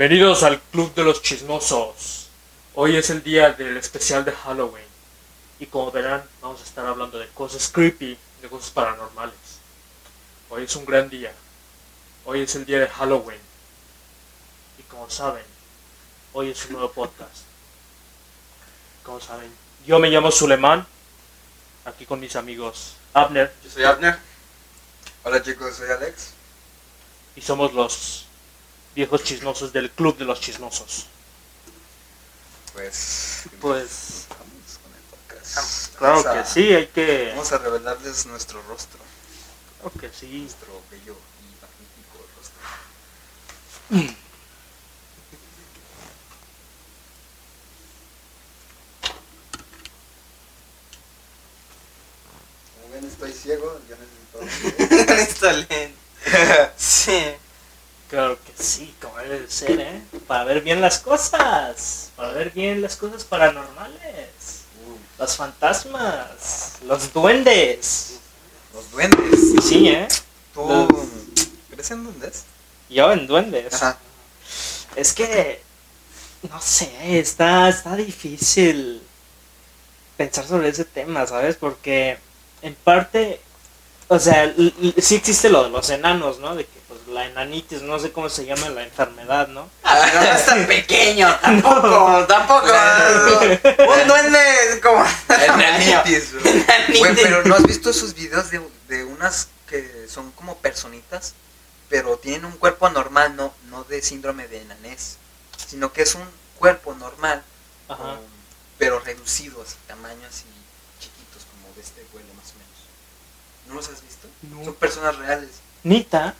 [0.00, 2.28] Bienvenidos al Club de los Chismosos.
[2.74, 4.86] Hoy es el día del especial de Halloween.
[5.58, 9.36] Y como verán, vamos a estar hablando de cosas creepy, de cosas paranormales.
[10.48, 11.34] Hoy es un gran día.
[12.24, 13.42] Hoy es el día de Halloween.
[14.78, 15.44] Y como saben,
[16.32, 17.42] hoy es un nuevo podcast.
[19.02, 19.52] Como saben,
[19.84, 20.86] yo me llamo Suleiman.
[21.84, 23.52] Aquí con mis amigos Abner.
[23.62, 24.18] Yo soy Abner.
[25.24, 26.30] Hola chicos, soy Alex.
[27.36, 28.29] Y somos los
[28.94, 31.06] viejos chismosos del Club de los Chismosos.
[32.72, 33.42] Pues.
[33.60, 34.26] Pues.
[34.30, 35.96] Vamos con el podcast.
[35.96, 37.28] Claro Vamos a- que sí, hay que.
[37.30, 38.98] Vamos a revelarles nuestro rostro.
[39.80, 40.40] Claro que sí.
[40.42, 44.14] Nuestro bello y magnífico rostro.
[52.82, 53.80] Como ven, estoy ciego.
[53.88, 55.06] Yo necesito.
[55.06, 55.94] Necesito lente.
[56.76, 57.18] Sí.
[58.10, 60.02] Claro que sí, como debe de ser, ¿eh?
[60.26, 62.10] Para ver bien las cosas.
[62.16, 64.62] Para ver bien las cosas paranormales.
[64.86, 66.72] Uh, Los fantasmas.
[66.84, 68.18] Los duendes.
[68.74, 69.64] los duendes.
[69.64, 70.08] Sí, ¿eh?
[70.52, 72.42] ¿Tú Los- crees en duendes?
[72.88, 73.74] Yo en duendes.
[73.74, 73.96] Ajá.
[74.96, 75.62] Es que.
[76.50, 79.02] No sé, está, está difícil
[80.16, 81.54] pensar sobre ese tema, ¿sabes?
[81.56, 82.18] Porque
[82.62, 83.40] en parte.
[84.08, 84.52] O sea,
[85.00, 86.56] sí existe lo de los enanos, ¿no?
[86.56, 86.79] De que
[87.10, 89.68] la enanitis, no sé cómo se llama la enfermedad, ¿no?
[89.84, 92.66] Ah, pero no es tan pequeño, tampoco, tampoco.
[94.02, 94.38] Un duende
[94.70, 95.04] es como.
[95.28, 96.50] Enanitis, bro.
[96.50, 97.20] Enanitis.
[97.22, 101.34] Pero ¿no has visto esos videos de, de unas que son como personitas,
[101.88, 105.16] pero tienen un cuerpo normal, no, no de síndrome de enanés,
[105.68, 106.24] sino que es un
[106.58, 107.42] cuerpo normal,
[107.88, 108.02] Ajá.
[108.02, 108.30] con-
[108.78, 110.44] pero reducido, así, tamaño así
[110.98, 113.68] chiquitos, como de este vuelo más o menos.
[113.68, 114.26] ¿No los has visto?
[114.42, 114.64] No.
[114.64, 115.50] Son personas reales.
[115.82, 116.34] Nita.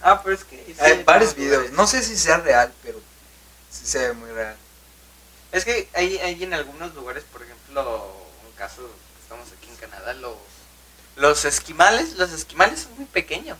[0.00, 0.56] Ah, pero es que.
[0.66, 3.00] sí, Hay varios no, videos, no sé si sea real, pero
[3.70, 4.56] sí se ve muy real.
[5.52, 8.12] Es que hay, hay en algunos lugares, por ejemplo,
[8.46, 8.88] un caso
[9.22, 10.36] estamos aquí en Canadá, los,
[11.16, 13.58] los esquimales, los esquimales son muy pequeños,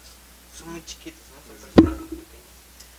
[0.57, 1.41] son muy chiquitos, ¿no?
[1.47, 2.47] Son personas muy pequeñas.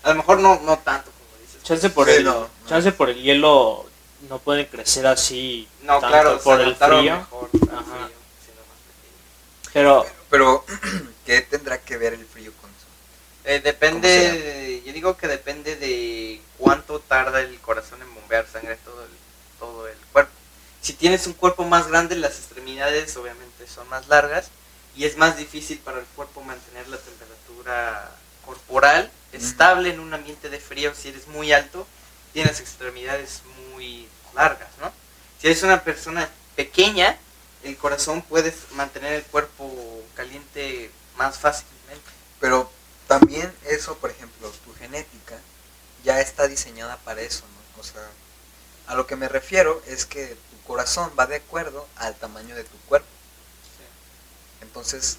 [0.04, 1.64] A lo mejor no, no tanto como dices.
[1.64, 2.24] Chance por Sí, el.
[2.26, 2.50] no, no.
[2.68, 3.86] Chance por el hielo
[4.28, 5.68] no pueden crecer así.
[5.84, 7.16] No, tanto claro, por se el frío.
[7.18, 7.84] mejor Ajá.
[7.84, 9.70] frío, siendo más pequeños.
[9.72, 10.66] Pero Pero,
[11.26, 12.39] ¿qué tendrá que ver el frío?
[13.50, 18.78] Eh, ¿Cómo depende, yo digo que depende de cuánto tarda el corazón en bombear sangre
[18.86, 19.10] todo el,
[19.58, 20.32] todo el cuerpo.
[20.82, 24.52] Si tienes un cuerpo más grande, las extremidades obviamente son más largas
[24.96, 28.12] y es más difícil para el cuerpo mantener la temperatura
[28.46, 30.94] corporal estable en un ambiente de frío.
[30.94, 31.88] Si eres muy alto,
[32.34, 34.94] tienes extremidades muy largas, ¿no?
[35.42, 37.18] Si eres una persona pequeña,
[37.64, 42.12] el corazón puede mantener el cuerpo caliente más fácilmente.
[42.40, 42.72] Pero
[43.09, 45.36] también eso, por ejemplo, tu genética
[46.03, 47.81] ya está diseñada para eso, ¿no?
[47.81, 48.08] O sea,
[48.86, 52.64] a lo que me refiero es que tu corazón va de acuerdo al tamaño de
[52.64, 53.08] tu cuerpo.
[54.62, 55.18] Entonces,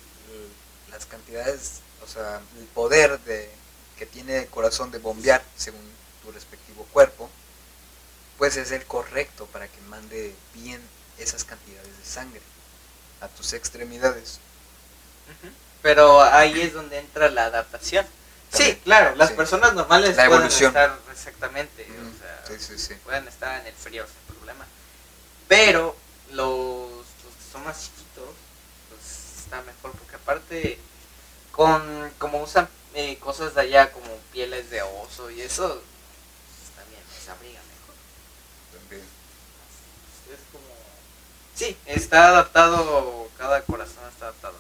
[0.93, 3.51] las cantidades, o sea, el poder de
[3.99, 5.83] que tiene el corazón de bombear según
[6.23, 7.29] tu respectivo cuerpo,
[8.39, 10.81] pues es el correcto para que mande bien
[11.19, 12.41] esas cantidades de sangre
[13.21, 14.39] a tus extremidades.
[15.83, 18.07] Pero ahí es donde entra la adaptación.
[18.51, 18.81] Sí, También.
[18.81, 19.35] claro, las Sí.
[19.37, 20.69] personas normales La pueden evolución.
[20.69, 22.95] estar exactamente, Mm, o sea, sí, sí, sí.
[23.05, 24.67] pueden estar en el frío sin problema.
[25.49, 25.97] Pero
[26.33, 28.29] los, los que son más chiquitos,
[28.89, 30.79] pues está mejor porque aparte
[31.53, 37.03] con como usan eh, cosas de allá como pieles de oso y eso pues, también
[37.25, 37.95] se abriga mejor.
[38.81, 39.03] También.
[39.03, 40.67] Es como
[41.55, 44.55] sí, está adaptado, cada corazón está adaptado.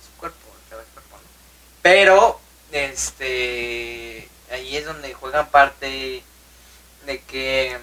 [1.82, 2.41] Pero
[2.72, 6.22] este ahí es donde juegan parte
[7.06, 7.78] de que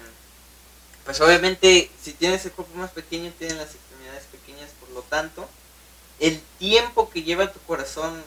[1.04, 5.48] pues obviamente si tienes el cuerpo más pequeño tienes las extremidades pequeñas por lo tanto
[6.20, 8.22] el tiempo que lleva tu corazón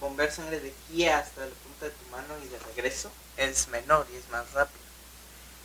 [0.00, 4.06] bombear sangre de aquí hasta la punta de tu mano y de regreso es menor
[4.12, 4.84] y es más rápido.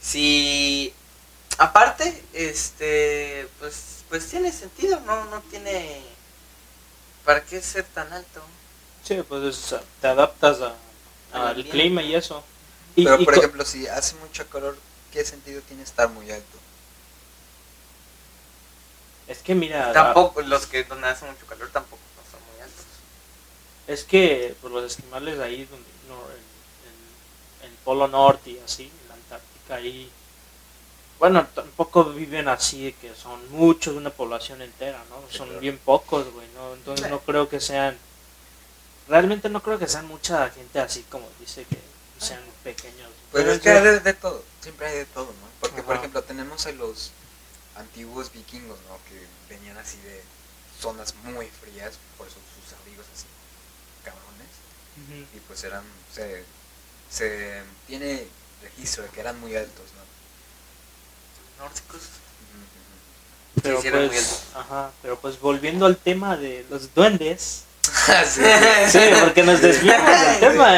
[0.02, 0.94] Si
[1.58, 6.02] aparte este pues pues tiene sentido no no tiene
[7.26, 8.42] para qué ser tan alto
[9.10, 10.76] sí, pues es- te adaptas a-
[11.34, 11.72] Al ambiente.
[11.72, 12.44] clima y eso.
[12.96, 14.78] Y, Pero y por ejemplo, si hace mucho calor,
[15.12, 16.58] ¿qué sentido tiene estar muy alto?
[19.28, 22.84] es que mira, tampoco los que donde hace mucho calor tampoco no son muy altos
[23.88, 26.40] es que pues, los esquimales ahí donde no, en,
[26.90, 30.10] en- en el Polo Norte y así, en la Antártica ahí,
[31.20, 35.22] bueno, tampoco viven así de que son muchos una población entera, ¿no?
[35.30, 35.62] Sí, Son claro.
[35.62, 36.74] bien pocos, güey, ¿no?
[36.74, 37.12] Entonces Sí.
[37.12, 37.98] no creo que sean,
[39.10, 41.78] realmente no creo que sean mucha gente así como dice que
[42.24, 43.10] sean pequeños.
[43.32, 45.50] Pues Pero es que yo- hay de, de todo, siempre hay de todo, ¿no?
[45.60, 47.12] Porque, por ejemplo, tenemos a los
[47.76, 48.98] antiguos vikingos, ¿no?
[49.10, 50.22] Que venían así de
[50.80, 53.26] zonas muy frías, por eso sus abrigos así,
[54.04, 55.28] cabrones.
[55.36, 55.84] Y pues eran,
[56.14, 56.44] se,
[57.10, 58.28] se tiene
[58.62, 59.86] registro de que eran muy altos,
[61.58, 61.64] ¿no?
[61.66, 62.02] Nórdicos.
[63.62, 64.44] Pero sí, eran muy pues, altos.
[64.56, 67.64] ajá, pero pues volviendo al tema de los duendes.
[68.26, 68.42] Sí.
[68.90, 70.72] sí, porque nos desviamos del tema,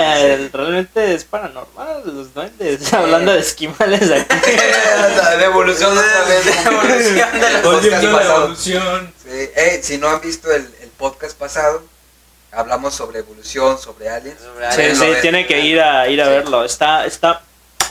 [0.53, 4.51] realmente es paranormal los duendes, hablando de esquimales aquí.
[5.37, 6.45] de evolución otra vez.
[6.45, 8.39] De evolución de los Volviendo podcast a la pasados.
[8.67, 9.13] evolución.
[9.23, 11.83] Sí, ey, si no han visto el, el podcast pasado,
[12.51, 14.39] hablamos sobre evolución, sobre aliens.
[14.41, 14.97] Sobre aliens.
[14.99, 16.29] sí, tiene que ir a ir a Sí.
[16.31, 16.65] verlo.
[16.65, 17.41] Está está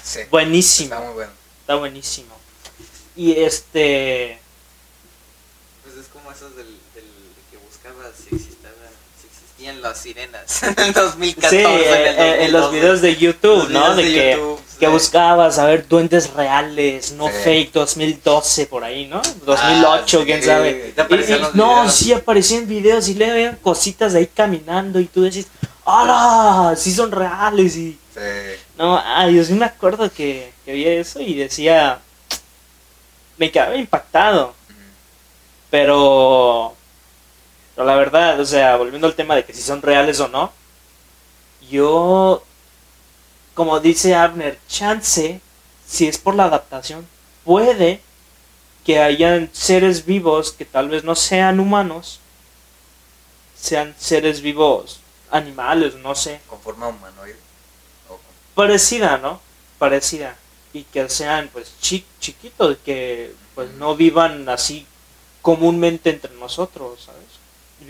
[0.03, 1.33] Sí, buenísimo, está muy bueno.
[1.61, 2.35] está buenísimo.
[3.17, 4.39] Y este
[5.85, 7.05] Pues es como esos del, del
[7.51, 8.73] que buscabas si existían,
[9.61, 11.49] existían las sirenas en el 2014.
[11.51, 12.71] sí, en, el en los 2012.
[12.81, 13.95] videos de YouTube, Los ¿no?
[13.97, 14.93] De, de que YouTube, que sí.
[14.93, 17.35] buscabas a ver duendes reales, no Sí.
[17.45, 19.21] fake 2012 por ahí, ¿no?
[19.45, 20.95] 2008, Ah, quién sabe.
[20.97, 21.95] Y- y- los no, videos.
[21.95, 25.47] sí aparecían videos y le veían cositas de ahí caminando y tú decís,
[25.85, 26.75] ¡Hala!
[26.77, 27.99] Sí son reales y...
[28.15, 28.21] Sí.
[28.79, 31.99] No, ay, yo sí me acuerdo que, que vi eso y decía...
[33.39, 34.55] Me quedaba impactado,
[35.71, 36.77] pero...
[37.81, 40.53] Pero la verdad, o sea, volviendo al tema de que si son reales o no,
[41.71, 42.43] yo...
[43.55, 45.41] Como dice Abner, chance,
[45.87, 47.07] si es por la adaptación,
[47.45, 48.03] puede
[48.85, 52.21] que hayan seres vivos que tal vez no sean humanos,
[53.57, 55.01] sean seres vivos
[55.31, 57.39] animales, no sé, Con forma humanoide.
[58.55, 59.41] Parecida, ¿no?
[59.79, 60.37] Parecida.
[60.73, 64.87] Y que sean pues chi- chiquitos, que pues no vivan así
[65.43, 67.30] comúnmente entre nosotros, ¿sabes?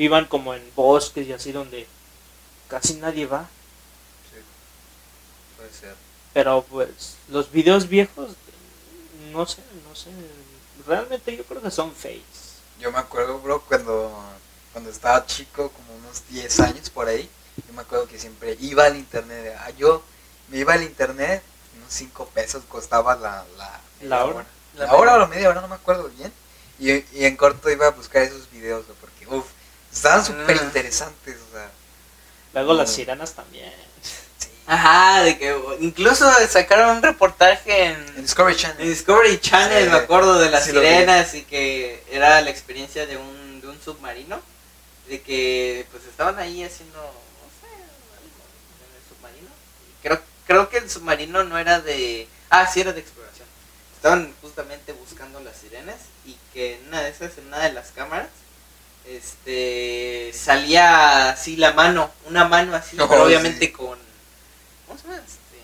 [0.01, 1.87] Vivan como en bosques y así donde
[2.69, 3.51] casi nadie va.
[4.33, 4.41] sí.
[5.59, 5.95] Puede ser.
[6.33, 8.31] Pero pues los videos viejos,
[9.31, 10.09] no sé, no sé.
[10.87, 12.23] Realmente yo creo que son fakes.
[12.79, 14.11] Yo me acuerdo, bro, cuando,
[14.73, 17.29] cuando estaba chico, como unos 10 años por ahí,
[17.69, 19.55] yo me acuerdo que siempre iba al internet.
[19.59, 20.03] Ah, yo
[20.49, 21.43] me iba al internet,
[21.77, 24.47] unos 5 pesos costaba la, la, La hora.
[24.77, 26.33] La, hora o la media hora, no me acuerdo bien.
[26.79, 29.60] Y, y en corto iba a buscar esos videos, bro, porque, uff,
[29.93, 30.63] estaban súper Ah.
[30.65, 31.71] interesantes, o sea.
[32.55, 32.95] Luego las Mm.
[32.95, 33.73] sirenas también.
[34.39, 34.49] Sí.
[34.67, 38.89] Ajá, de que incluso sacaron un reportaje En en, Discovery en Channel.
[38.89, 39.91] Discovery Channel, Sí.
[39.91, 43.81] me acuerdo de las Sí sirenas y que era la experiencia de un, de un
[43.83, 44.41] submarino,
[45.09, 48.45] de que pues estaban ahí haciendo, no sé, algo
[48.87, 49.49] en el submarino.
[49.89, 53.47] Y creo, creo que el submarino no era de, ah, sí era de exploración.
[53.97, 57.91] Estaban justamente buscando las sirenas y que en una de esas, en una de las
[57.91, 58.29] cámaras,
[59.17, 63.27] este, salía así la mano, una mano así, No, pero sí.
[63.27, 63.99] obviamente con,
[64.87, 65.17] ¿cómo se llama?
[65.19, 65.61] Este,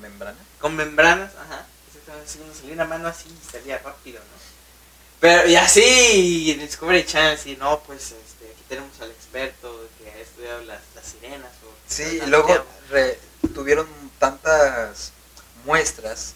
[0.00, 0.38] Membrana.
[0.60, 1.66] con membranas, ajá.
[1.88, 4.42] Exactamente, salía una mano así y salía rápido, ¿no?
[5.20, 10.10] Pero y así, en Discovery Channel, sí, no, pues este, aquí tenemos al experto que
[10.10, 11.50] ha estudiado las, las sirenas.
[11.64, 13.18] O, Sí, y luego re-
[13.54, 13.86] tuvieron
[14.18, 15.12] tantas
[15.64, 16.34] muestras,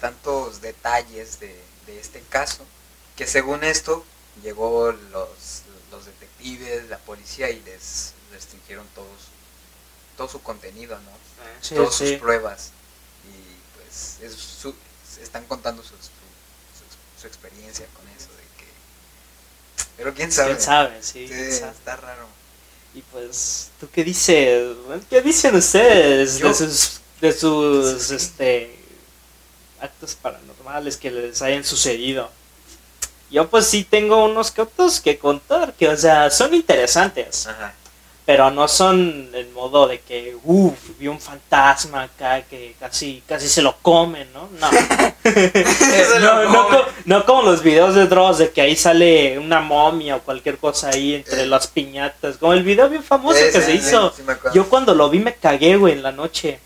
[0.00, 2.64] tantos detalles de, de este caso,
[3.20, 4.02] que según esto
[4.42, 5.28] llegó los,
[5.90, 9.08] los detectives, la policía y les restringieron todos,
[10.16, 11.10] todo su contenido, ¿no?
[11.10, 12.08] Ah, Sí, Todas sí.
[12.08, 12.70] sus pruebas.
[13.26, 14.74] Y pues es su-
[15.22, 18.70] están contando su, su, su- su experiencia con eso de que...
[19.98, 20.52] Pero quién sabe.
[20.52, 21.02] ¿Quién sabe?
[21.02, 21.72] Sí, Sí, quién sabe.
[21.72, 22.26] está raro.
[22.94, 24.76] Y pues, ¿tú qué dices?
[25.10, 28.14] ¿Qué dicen ustedes Yo- de sus, de sus Sí.
[28.14, 28.78] este,
[29.78, 32.30] actos paranormales que les hayan sucedido?
[33.30, 37.72] Yo pues sí tengo unos que otros que contar, que o sea, son interesantes, Ajá.
[38.26, 43.48] pero no son en modo de que, uff, vi un fantasma acá que casi, casi
[43.48, 44.48] se lo comen, ¿no?
[44.58, 44.68] No.
[46.20, 46.68] No, come.
[46.68, 50.58] co- no como los videos de Dross de que ahí sale una momia o cualquier
[50.58, 51.46] cosa ahí entre Eh.
[51.46, 52.36] las piñatas.
[52.36, 54.12] Como el video bien famoso Eh, que sí, se sí, hizo.
[54.16, 54.22] sí.
[54.54, 56.58] Yo cuando lo vi me cagué, güey, en la noche.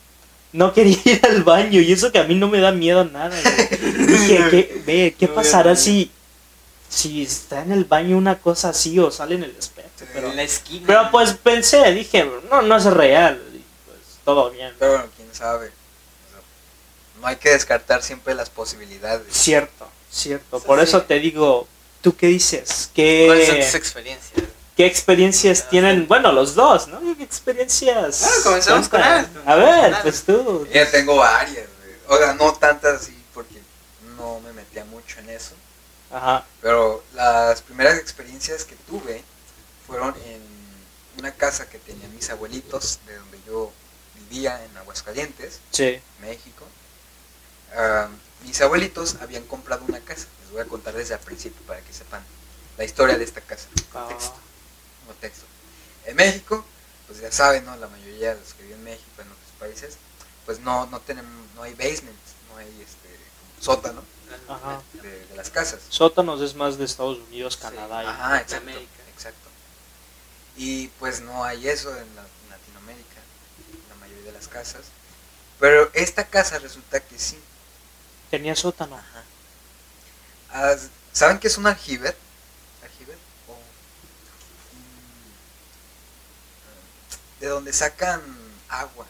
[0.52, 3.34] No quería ir al baño y eso que a mí no me da miedo nada.
[3.40, 4.06] güey.
[4.06, 6.10] Dije, ¿qué, ve, ¿qué pasará si,
[6.94, 9.88] si está en el baño una cosa así o sale en el espejo?
[10.12, 10.84] Pero, en la esquina.
[10.86, 13.42] pero pues pensé, dije, no, no es real.
[13.52, 14.72] Y pues todo bien.
[14.78, 15.66] Pero bueno, quién sabe.
[15.66, 15.70] O
[16.30, 16.40] sea,
[17.20, 19.26] no hay que descartar siempre las posibilidades.
[19.30, 20.60] Cierto, cierto.
[20.60, 20.84] Por sí.
[20.84, 21.66] eso te digo,
[22.00, 22.90] ¿tú qué dices?
[22.94, 24.42] ¿Cuáles son ¿Qué, tus experiencias?
[24.76, 26.06] qué experiencias tienen?
[26.06, 27.00] Bueno, los dos, ¿no?
[27.16, 28.22] ¿Qué experiencias?
[28.24, 29.00] Ah, comenzamos con.
[29.02, 30.68] A ver, Con pues tú.
[30.72, 31.66] Ya tengo varias.
[32.06, 33.56] O sea, no tantas así porque
[34.16, 35.54] no me metía mucho en eso.
[36.14, 36.46] Ajá.
[36.62, 39.22] Pero las primeras experiencias que tuve
[39.86, 40.40] fueron en
[41.18, 43.72] una casa que tenían mis abuelitos, de donde yo
[44.14, 46.00] vivía en Aguascalientes, Sí.
[46.20, 46.64] México.
[47.76, 48.08] Ah,
[48.44, 50.26] mis abuelitos habían comprado una casa.
[50.42, 52.22] Les voy a contar desde el principio para que sepan
[52.78, 53.66] la historia de esta casa.
[53.92, 54.36] Ah, Contexto.
[55.06, 55.44] contexto.
[56.06, 56.64] En México,
[57.08, 57.74] pues ya saben, ¿no?
[57.76, 59.96] La mayoría de los que viven en México, en otros países,
[60.46, 62.18] pues no, no tenemos, no hay basement,
[62.50, 63.08] no hay este
[63.60, 64.02] sótano
[65.02, 65.80] De, de las casas.
[65.88, 68.04] Sótanos es más de Estados Unidos, Canadá.
[68.04, 69.02] y- Ajá, exacto, América.
[69.14, 69.48] exacto.
[70.56, 73.20] Y pues no hay eso en, la- en Latinoamérica,
[73.72, 74.82] en la mayoría de las casas.
[75.58, 77.38] Pero esta casa resulta que sí.
[78.30, 78.96] Tenía sótano.
[78.96, 79.22] Ajá.
[80.50, 80.76] Ah,
[81.12, 82.14] ¿Saben qué es un aljibe?
[82.82, 83.14] ¿Aljibe?
[84.72, 85.30] Mm,
[87.40, 88.20] de donde sacan
[88.68, 89.06] agua,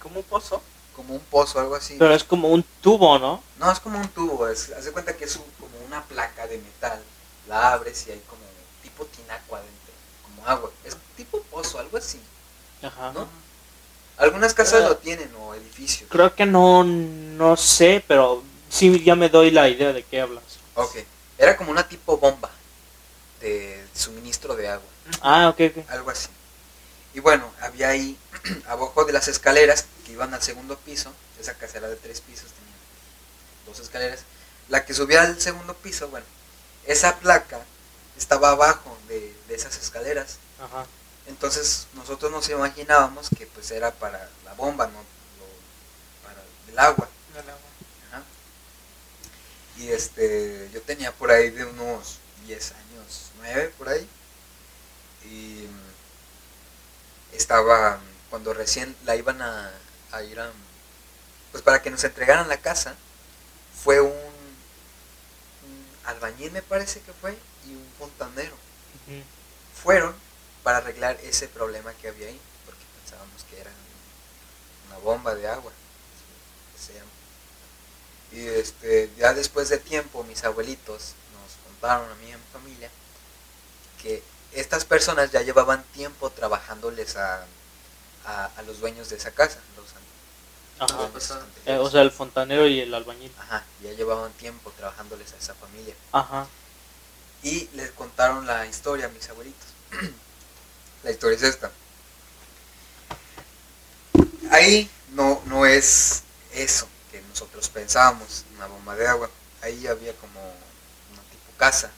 [0.00, 0.62] Como un pozo.
[0.94, 1.96] Como un pozo, algo así.
[1.98, 3.42] Pero es como un tubo, ¿no?
[3.58, 6.46] No, es como un tubo, es, haz de cuenta que es un- como una placa
[6.46, 7.02] de metal.
[7.48, 8.42] La abres y hay como
[8.82, 9.92] tipo tinaco adentro,
[10.24, 10.70] como agua.
[10.84, 12.20] Es tipo pozo, algo así,
[12.82, 13.12] Ajá.
[13.12, 13.28] ¿no?
[14.16, 16.08] Algunas casas lo tienen o edificios.
[16.08, 20.44] Creo que no, no sé, pero sí ya me doy la idea de qué hablas.
[20.74, 20.96] Ok,
[21.36, 22.50] era como una tipo bomba
[23.40, 24.86] de suministro de agua.
[25.20, 25.90] Ah, ok, ok.
[25.90, 26.28] algo así.
[27.14, 28.18] Y bueno, había ahí,
[28.66, 32.50] abajo de las escaleras que iban al segundo piso, esa casa era de tres pisos,
[32.52, 32.74] tenía
[33.66, 34.20] dos escaleras,
[34.68, 36.26] la que subía al segundo piso, bueno,
[36.86, 37.60] esa placa
[38.18, 40.38] estaba abajo de, de esas escaleras.
[40.60, 40.86] Ajá.
[41.26, 47.08] Entonces nosotros nos imaginábamos que pues era para la bomba, no Lo- para el agua.
[48.10, 48.22] Ajá.
[49.78, 54.08] Y este, yo tenía por ahí de unos 10 años, 9 por ahí.
[55.24, 55.66] Y
[57.36, 58.00] estaba,
[58.30, 59.72] cuando recién la iban a,
[60.12, 60.50] a ir a,
[61.52, 62.94] pues para que nos entregaran la casa,
[63.82, 67.36] fue un, un albañil me parece que fue
[67.66, 68.56] y un fontanero.
[69.82, 70.14] Fueron
[70.62, 73.70] para arreglar ese problema que había ahí, porque pensábamos que era
[74.88, 75.72] una bomba de agua.
[78.32, 82.44] Y este, ya después de tiempo, mis abuelitos nos contaron a mí y a mi
[82.52, 82.90] familia
[84.02, 84.22] que
[84.54, 87.44] estas personas ya llevaban tiempo trabajándoles a,
[88.24, 89.58] a, a los dueños de esa casa.
[89.76, 89.86] Los
[90.78, 90.96] Ajá.
[90.96, 91.32] dueños
[91.66, 93.32] Eh, o sea, el fontanero y el albañil.
[93.38, 95.94] Ajá, ya llevaban tiempo trabajándoles a esa familia.
[96.12, 96.46] Ajá.
[97.42, 99.66] Y les contaron la historia a mis abuelitos.
[101.04, 101.70] la historia es esta.
[104.50, 109.30] Ahí no, no es eso que nosotros pensábamos, una bomba de agua.
[109.62, 111.90] Ahí había como una tipo casa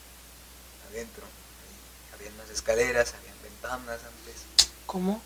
[0.89, 1.23] adentro.
[1.23, 4.35] Ahí había unas escaleras, había ventanas antes.
[4.85, 5.21] ¿Cómo?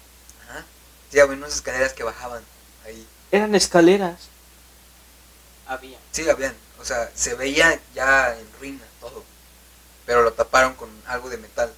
[0.50, 0.66] Ajá.
[1.12, 2.44] Sí, había unas escaleras que bajaban
[2.86, 3.06] ahí.
[3.32, 4.30] Eran escaleras.
[5.68, 5.98] Había.
[6.12, 6.56] Sí, habían.
[6.80, 9.24] O sea, se veía ya en ruina todo.
[10.06, 11.72] Pero lo taparon con algo de metal.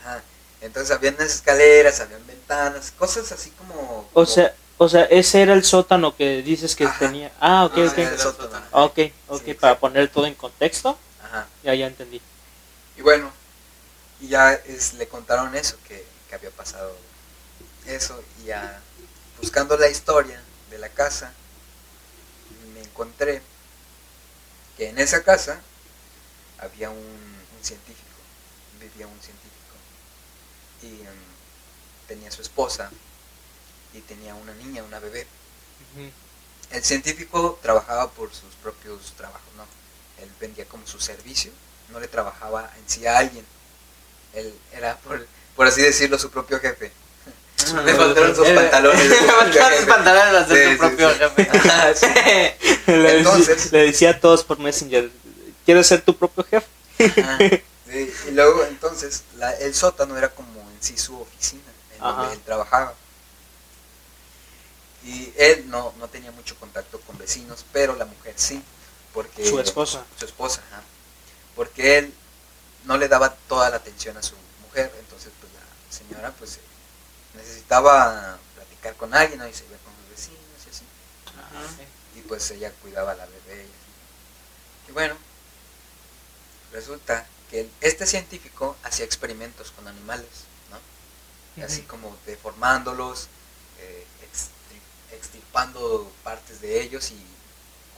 [0.00, 0.22] Ajá.
[0.60, 3.72] Entonces habían unas escaleras, habían ventanas, cosas así como...
[3.72, 6.98] O como- sea, o sea, ese era el sótano que dices que Ajá.
[6.98, 7.30] tenía.
[7.40, 7.98] Ah, ok, Ah, ok.
[7.98, 8.66] el sótano.
[8.72, 10.98] Ah, Ok, ok, Sí, para poner todo en contexto.
[11.22, 11.46] Ajá.
[11.62, 12.20] Ya, ya entendí.
[12.96, 13.30] Y bueno,
[14.20, 16.94] y ya es, le contaron eso, que, que había pasado
[17.86, 18.22] eso.
[18.40, 18.80] Y ya
[19.38, 21.32] buscando la historia de la casa,
[22.74, 23.42] me encontré
[24.76, 25.60] que en esa casa
[26.58, 28.08] había un, un científico,
[28.80, 29.74] vivía un científico.
[30.82, 31.28] Y em,
[32.06, 32.90] tenía su esposa
[33.92, 35.26] y tenía una niña, una bebé.
[36.70, 39.64] El científico trabajaba por sus propios trabajos, ¿no?
[40.22, 41.52] Él vendía como su servicio,
[41.90, 43.44] no le trabajaba en sí a alguien.
[44.34, 46.92] Él era, por, por así decirlo, su propio jefe.
[47.84, 49.08] Le faltaron sus pantalones.
[49.08, 51.18] de su Le faltaron sus pantalones las de sí, propio sí.
[51.18, 51.50] jefe.
[52.86, 52.86] Sí.
[52.92, 55.10] le, Entonces- decía, le decía a todos por Messenger,
[55.64, 57.20] ¿quieres ser tu propio jefe?
[57.20, 61.62] Ajá, sí, Y luego, entonces, la- el sótano era como en sí su oficina,
[61.94, 62.94] en donde él trabajaba.
[65.04, 68.62] Y él no, no tenía mucho contacto con vecinos, pero la mujer sí.
[69.14, 70.04] Porque Su esposa.
[70.18, 70.82] su esposa, ajá.
[71.56, 72.14] porque él
[72.84, 74.34] no le daba toda la atención a su
[74.66, 76.60] mujer, entonces pues la señora pues eh,
[77.34, 79.48] necesitaba platicar con alguien, ¿no?
[79.48, 80.84] y se iba con los vecinos y así,
[82.16, 84.88] y pues ella cuidaba a la bebé y así.
[84.88, 85.16] Y bueno,
[86.72, 90.28] resulta que este científico hacía experimentos con animales,
[90.70, 91.64] ¿no?
[91.64, 93.28] Así como deformándolos,
[93.78, 94.06] eh,
[95.12, 97.26] extirpando partes de ellos y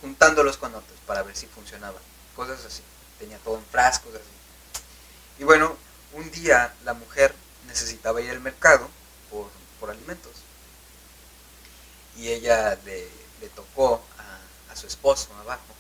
[0.00, 2.02] juntándolos con otros para ver si funcionaban.
[2.34, 2.82] Cosas así.
[3.18, 4.39] Tenía todo en frascos así.
[5.40, 5.76] Y bueno,
[6.12, 7.34] un día la mujer
[7.66, 8.88] necesitaba ir al mercado
[9.28, 10.32] por, por alimentos.
[12.16, 13.08] Y ella le,
[13.54, 15.74] tocó a, a su esposo abajo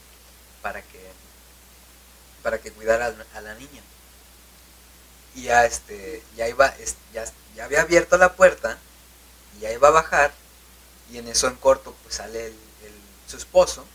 [0.62, 1.12] para que
[2.42, 3.82] para que cuidara a la- niña.
[5.34, 6.74] Y ya este ya iba
[7.12, 7.24] ya,
[7.54, 8.78] ya había abierto la puerta
[9.60, 10.32] Y ahí va a bajar
[11.10, 12.54] y en eso en corto pues sale el,
[13.28, 13.86] su esposo.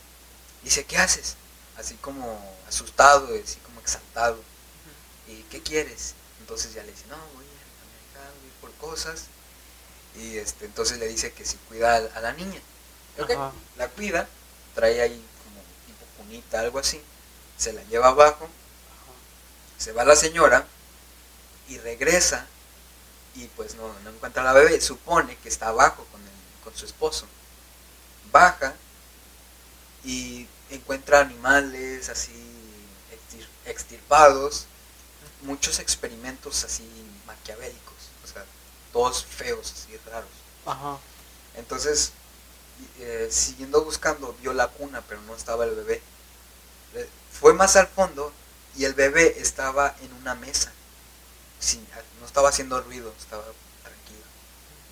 [0.62, 1.36] Dice, ¿qué haces?
[1.78, 4.40] Así como asustado, así como exaltado.
[5.28, 6.14] ¿Y qué quieres?
[6.40, 9.24] Entonces ya le dice, no, voy al mercado, voy por cosas.
[10.16, 12.60] Y este, entonces le dice que si cuida a, a la niña.
[13.18, 13.52] Ok, Ajá.
[13.76, 14.28] La cuida,
[14.74, 17.00] trae ahí como tipo cunita, algo así.
[17.58, 18.48] Se la lleva abajo,
[19.78, 20.66] se va la señora
[21.68, 22.46] y regresa
[23.34, 24.80] y pues no, no encuentra a la bebé.
[24.80, 27.26] Supone que está abajo con, el- con su esposo.
[28.32, 28.74] Baja
[30.04, 32.32] y encuentra animales así
[33.12, 34.66] extir- extirpados,
[35.42, 36.84] muchos experimentos así
[37.26, 38.44] maquiavélicos, o sea,
[38.92, 40.30] todos feos, así raros.
[40.64, 40.98] Ajá.
[41.56, 42.12] Entonces,
[42.98, 46.02] eh, siguiendo buscando, vio la cuna, pero no estaba el bebé.
[47.30, 48.32] Fue más al fondo
[48.76, 50.72] y el bebé estaba en una mesa.
[51.58, 51.86] Sin,
[52.20, 53.44] no estaba haciendo ruido, estaba
[53.82, 54.26] tranquila.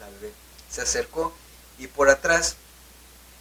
[0.00, 0.32] La bebé
[0.70, 1.34] se acercó
[1.78, 2.56] y por atrás,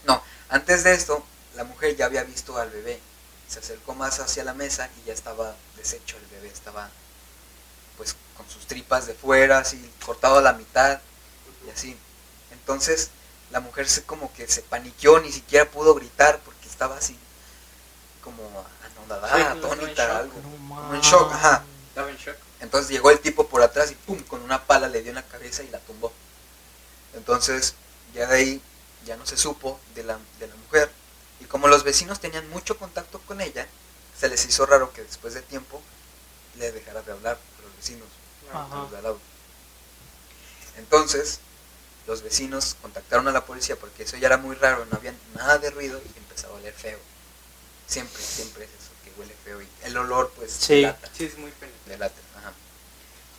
[0.06, 1.24] no, antes de esto,
[1.56, 3.00] la mujer ya había visto al bebé.
[3.48, 6.90] Se acercó más hacia la mesa y ya estaba deshecho el bebé, estaba
[7.98, 11.00] pues con sus tripas de fuera, así cortado a la mitad
[11.68, 11.98] y así.
[12.52, 13.10] Entonces
[13.52, 17.18] la mujer se como que se paniqueó, ni siquiera pudo gritar porque estaba así
[18.24, 18.44] como
[19.36, 20.34] en atónita, algo.
[20.42, 21.64] Como en shock, ajá.
[22.60, 25.24] Entonces llegó el tipo por atrás y pum, con una pala le dio en la
[25.24, 26.14] cabeza y la tumbó.
[27.14, 27.76] Entonces,
[28.14, 28.62] ya de ahí
[29.06, 30.90] ya no se supo de la, de la mujer.
[31.40, 33.68] Y como los vecinos tenían mucho contacto con ella,
[34.20, 35.82] se les hizo raro que después de tiempo
[36.58, 38.08] le dejara de hablar a los vecinos.
[39.02, 39.18] Los.
[40.78, 41.40] Entonces,
[42.08, 45.58] los vecinos contactaron a la policía porque eso ya era muy raro, no había nada
[45.58, 47.00] de ruido y empezaba a oler feo.
[47.88, 49.62] Siempre, siempre es eso, que huele feo.
[49.62, 50.76] Y el olor, pues, Sí.
[50.76, 51.90] delata Sí, es muy penetrante.
[51.90, 52.54] delata, ajá.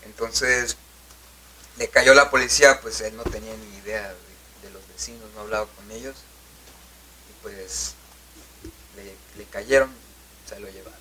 [0.05, 0.77] Entonces,
[1.79, 5.43] le cayó la policía, pues él no tenía ni idea de, de los vecinos, no
[5.43, 6.15] hablaba con ellos.
[7.45, 7.95] Pues
[8.97, 9.91] le, le cayeron,
[10.49, 10.99] se lo llevaron.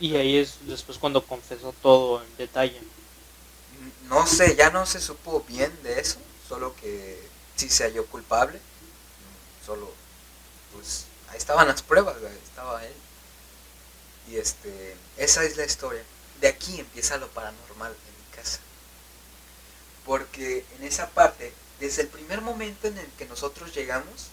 [0.00, 2.82] Y ahí es después cuando confesó todo en detalle.
[4.08, 7.22] No sé, ya no se supo bien de eso, solo que
[7.54, 8.60] sí se halló culpable.
[9.64, 9.92] Solo,
[10.74, 12.94] pues ahí estaban las pruebas, ahí estaba él.
[14.28, 16.02] Y este, esa es la historia.
[16.40, 18.58] De aquí empieza lo paranormal en mi casa.
[20.04, 24.31] Porque en esa parte, desde el primer momento en el que nosotros llegamos,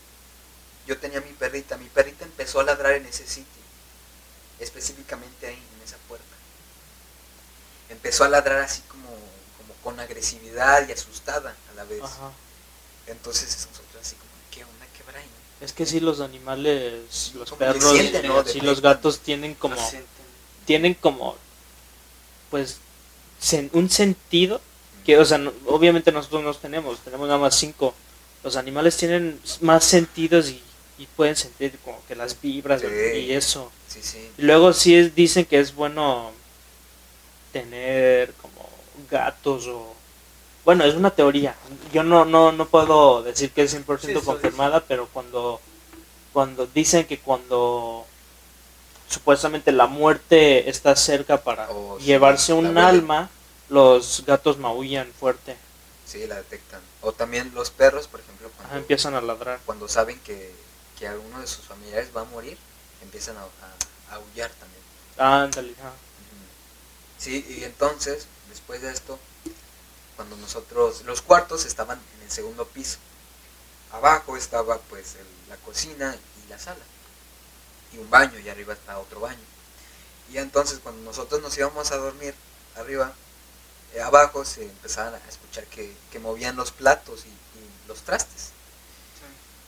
[0.89, 3.61] yo tenía mi perrita, mi perrita empezó a ladrar en ese sitio,
[4.59, 6.25] específicamente ahí, en esa puerta.
[7.89, 9.03] Empezó a ladrar así como,
[9.57, 12.01] como con agresividad y asustada a la vez.
[12.03, 12.31] Ajá.
[13.07, 15.27] Entonces nosotros así como, ¿qué onda, qué brain?
[15.61, 18.65] Es que sí, los animales, los Como perros, sienten, Detectan.
[18.65, 19.75] los gatos tienen como,
[20.65, 21.35] tienen como,
[22.49, 22.77] pues,
[23.41, 24.59] sen- un sentido
[25.05, 27.93] que, o sea, no- obviamente nosotros no tenemos, tenemos nada más cinco.
[28.43, 30.63] Los animales tienen más sentidos y,
[30.99, 32.87] y pueden sentir como que las vibras Sí.
[33.17, 33.71] y eso.
[33.87, 34.29] Sí, sí.
[34.37, 36.31] Y luego sí es- dicen que es bueno
[37.51, 38.67] tener como
[39.09, 39.93] gatos o...
[40.65, 41.55] Bueno, es una teoría.
[41.93, 45.59] Yo no, no, no puedo decir que es 100% Sí, eso confirmada, pero cuando,
[46.33, 48.05] cuando dicen que cuando
[49.07, 53.29] supuestamente la muerte está cerca para Oh, llevarse un alma,
[53.69, 55.55] los gatos maullan fuerte.
[56.05, 56.81] Sí, la detectan.
[57.01, 59.59] O también los perros, por ejemplo, cuando, Ajá, empiezan a ladrar.
[59.65, 60.51] cuando saben que,
[60.99, 62.57] que alguno de sus familiares va a morir,
[63.01, 64.83] empiezan a, a- a aullar también.
[65.17, 65.71] Ándale.
[65.71, 65.79] Ujú.
[67.17, 69.17] Sí, y entonces, después de esto,
[70.15, 72.97] cuando nosotros, los cuartos estaban en el segundo piso.
[73.91, 76.83] Abajo estaba pues el- la cocina y la sala.
[77.93, 79.39] Y un baño, y arriba está otro baño.
[80.31, 82.35] Y entonces cuando nosotros nos íbamos a dormir
[82.75, 83.13] arriba,
[83.95, 88.49] eh, abajo se empezaban a escuchar que, que movían los platos y, y los trastes.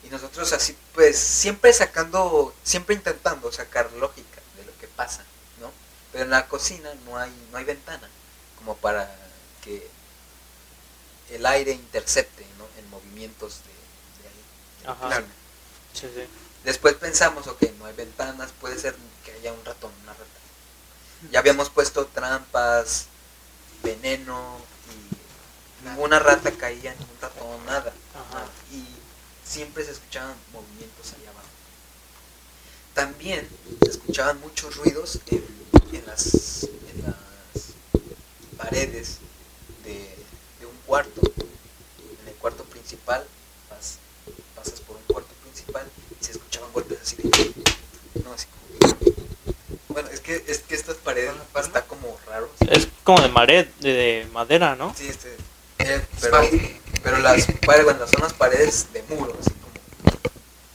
[0.04, 5.24] Y nosotros así, pues, siempre sacando, siempre intentando sacar lógica de lo que pasa,
[5.60, 5.72] ¿no?
[6.12, 8.10] Pero en la cocina no hay, no hay ventana,
[8.58, 9.16] como para
[9.64, 9.88] que
[11.30, 12.66] el aire intercepte, ¿no?
[12.80, 14.84] En movimientos de, de ahí.
[14.84, 15.24] de Ajá.
[15.94, 16.28] Sí, sí.
[16.64, 20.26] Después pensamos, ok, no hay ventanas, puede ser que haya un ratón, una rata.
[21.32, 23.08] Ya habíamos puesto trampas,
[23.84, 24.58] veneno,
[24.90, 27.94] y ninguna rata caía, ningún ratón, nada.
[29.52, 31.48] Siempre se escuchaban movimientos allá abajo.
[32.94, 33.46] También
[33.84, 35.44] se escuchaban muchos ruidos en,
[35.92, 37.16] en las, en las
[38.58, 39.18] paredes
[39.84, 39.94] de,
[40.60, 41.22] de un cuarto.
[42.22, 43.26] En el cuarto principal,
[43.70, 43.98] pas-
[44.56, 45.86] pasas por un cuarto principal
[46.22, 47.54] y se escuchaban golpes así de...
[48.24, 48.96] No, así como...
[49.90, 52.50] Bueno, es que, es que estas paredes está como raro.
[52.70, 54.96] Es como de, mare- de, de madera, ¿no?
[54.98, 55.36] Sí, este...
[55.80, 56.42] eh, pero
[57.04, 59.74] pero las, bueno, son las paredes de muro, así como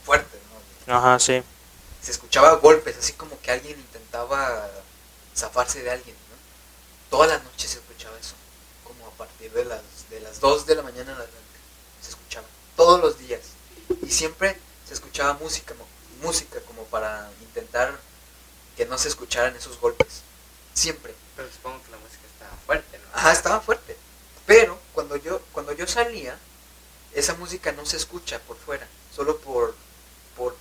[0.05, 0.39] fuertes,
[0.85, 0.95] ¿no?
[0.97, 1.41] Ajá, sí.
[2.01, 4.69] Se escuchaba golpes, así como que alguien intentaba
[5.35, 6.35] zafarse de alguien, ¿no?
[7.17, 8.35] Toda la noche se escuchaba eso,
[8.83, 11.57] como a partir de las, de las 2 de la mañana en adelante,
[12.01, 13.41] se escuchaba, todos los días.
[14.05, 15.87] Y siempre se escuchaba música, mo-
[16.21, 17.97] música como para intentar
[18.75, 20.21] que no se escucharan esos golpes.
[20.73, 21.13] Siempre.
[21.35, 23.05] Pero supongo que la música está fuerte, ¿no?
[23.17, 23.97] Ajá, estaba fuerte.
[24.45, 26.39] Pero cuando yo, cuando yo salía,
[27.13, 29.75] esa música no se escucha por fuera, solo por,
[30.35, 30.55] por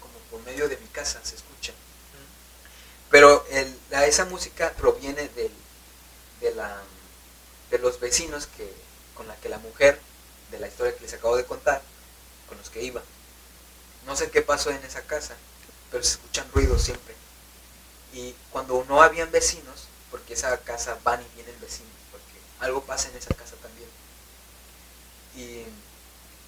[0.00, 1.74] como por medio de mi casa se escucha.
[3.10, 3.44] Pero
[3.90, 6.80] la- esa música proviene de, la,
[7.70, 8.72] de los vecinos que,
[9.14, 10.00] con la que la mujer,
[10.50, 11.82] de la historia que les acabo de contar,
[12.48, 13.02] con los que iba.
[14.06, 15.36] No sé qué pasó en esa casa,
[15.90, 17.14] pero se escuchan ruidos siempre.
[18.14, 21.92] Y cuando no habían vecinos, porque esa casa van y vienen vecinos,
[22.60, 23.88] algo pasa en esa casa también.
[25.36, 25.64] Y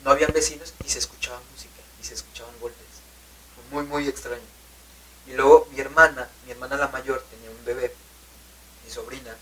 [0.04, 2.80] no habían vecinos y se escuchaba música y se escuchaban golpes.
[3.54, 4.42] Fue muy, muy extraño.
[5.26, 7.94] Y luego mi hermana, mi hermana la mayor tenía un bebé,
[8.84, 9.36] mi sobrina,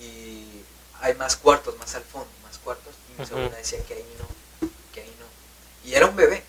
[0.00, 0.62] y
[1.00, 4.68] hay más cuartos, más al fondo, más cuartos, y mi sobrina decía que ahí no,
[4.92, 5.88] que ahí no.
[5.88, 6.42] Y era un bebé.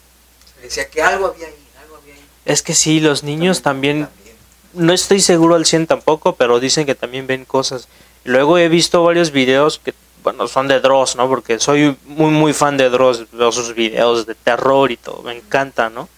[0.61, 2.25] Decía que algo había ahí, algo había ahí.
[2.45, 4.35] Es que sí, los niños también, también.
[4.73, 7.89] no estoy seguro al 100 tampoco, pero dicen que también ven cosas.
[8.25, 11.29] Luego he visto varios videos que, bueno, son de Dross, ¿no?
[11.29, 15.37] Porque soy muy, muy fan de Dross, veo sus videos de terror y todo, me
[15.37, 16.09] encanta, ¿no?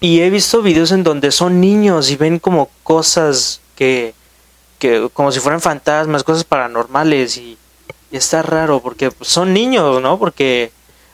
[0.00, 4.14] Y he visto videos en donde son niños y ven como cosas que,
[4.80, 7.56] que como si fueran fantasmas, cosas paranormales y,
[8.10, 10.18] está raro porque son niños, ¿no?
[10.18, 10.70] Porque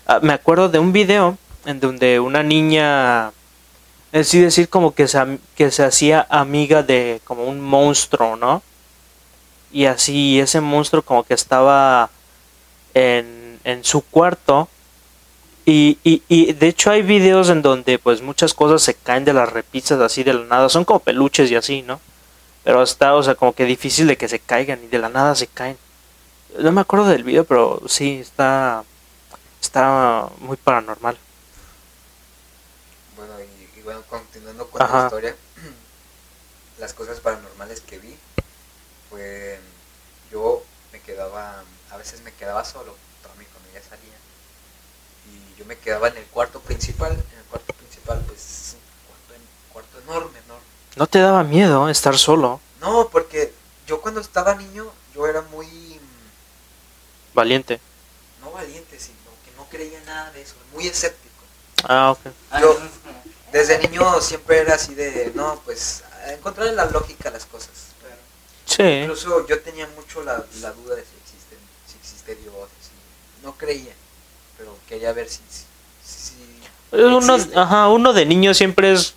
[0.06, 3.28] ah, me acuerdo de un video en donde una niña,
[4.12, 8.62] es decir, decir como que se, que se hacía amiga de como un monstruo, ¿no?
[9.72, 12.10] Y así ese monstruo como que estaba
[12.94, 14.68] en, en su cuarto
[15.64, 19.32] y, y, y de hecho hay videos en donde pues muchas cosas se caen de
[19.32, 22.00] las repisas así de la nada, son como peluches y así, ¿no?
[22.64, 25.34] Pero está, o sea, como que difícil de que se caigan y de la nada
[25.34, 25.78] se caen.
[26.58, 28.84] No me acuerdo del video, pero sí, está,
[29.62, 31.16] está muy paranormal.
[33.16, 34.98] Bueno, y, y bueno, continuando con Ajá.
[34.98, 35.36] la historia,
[36.80, 38.16] las cosas paranormales que vi,
[40.30, 44.14] yo me quedaba, a veces me quedaba solo, toda mi familia salía,
[45.26, 48.80] y yo me quedaba en el cuarto principal, en el cuarto principal pues es un
[49.08, 50.64] cuarto, en- cuarto enorme, enorme.
[50.96, 52.60] ¿No te daba miedo estar solo?
[52.80, 53.52] No, porque
[53.86, 56.00] yo cuando estaba niño, yo era muy,
[57.34, 57.80] Valiente.
[58.40, 61.44] no valiente, sino que no creía nada de eso, muy escéptico.
[61.84, 62.20] Ah, ok.
[62.50, 62.78] Ah, Yo-
[63.52, 67.89] Desde niño siempre era así de, no, pues, a encontrar la lógica a las cosas.
[68.70, 68.82] Sí.
[68.82, 71.56] Incluso yo tenía mucho la, la duda de si existe,
[71.86, 73.92] si existe Dios, si- no creía,
[74.56, 75.40] pero quería ver si,
[76.04, 76.34] si,
[76.92, 79.14] Uno, ajá, uno de niño siempre es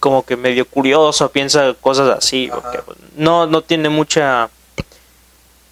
[0.00, 2.60] como que medio curioso, piensa cosas así, Ajá.
[2.60, 4.50] porque pues, no, no tiene mucha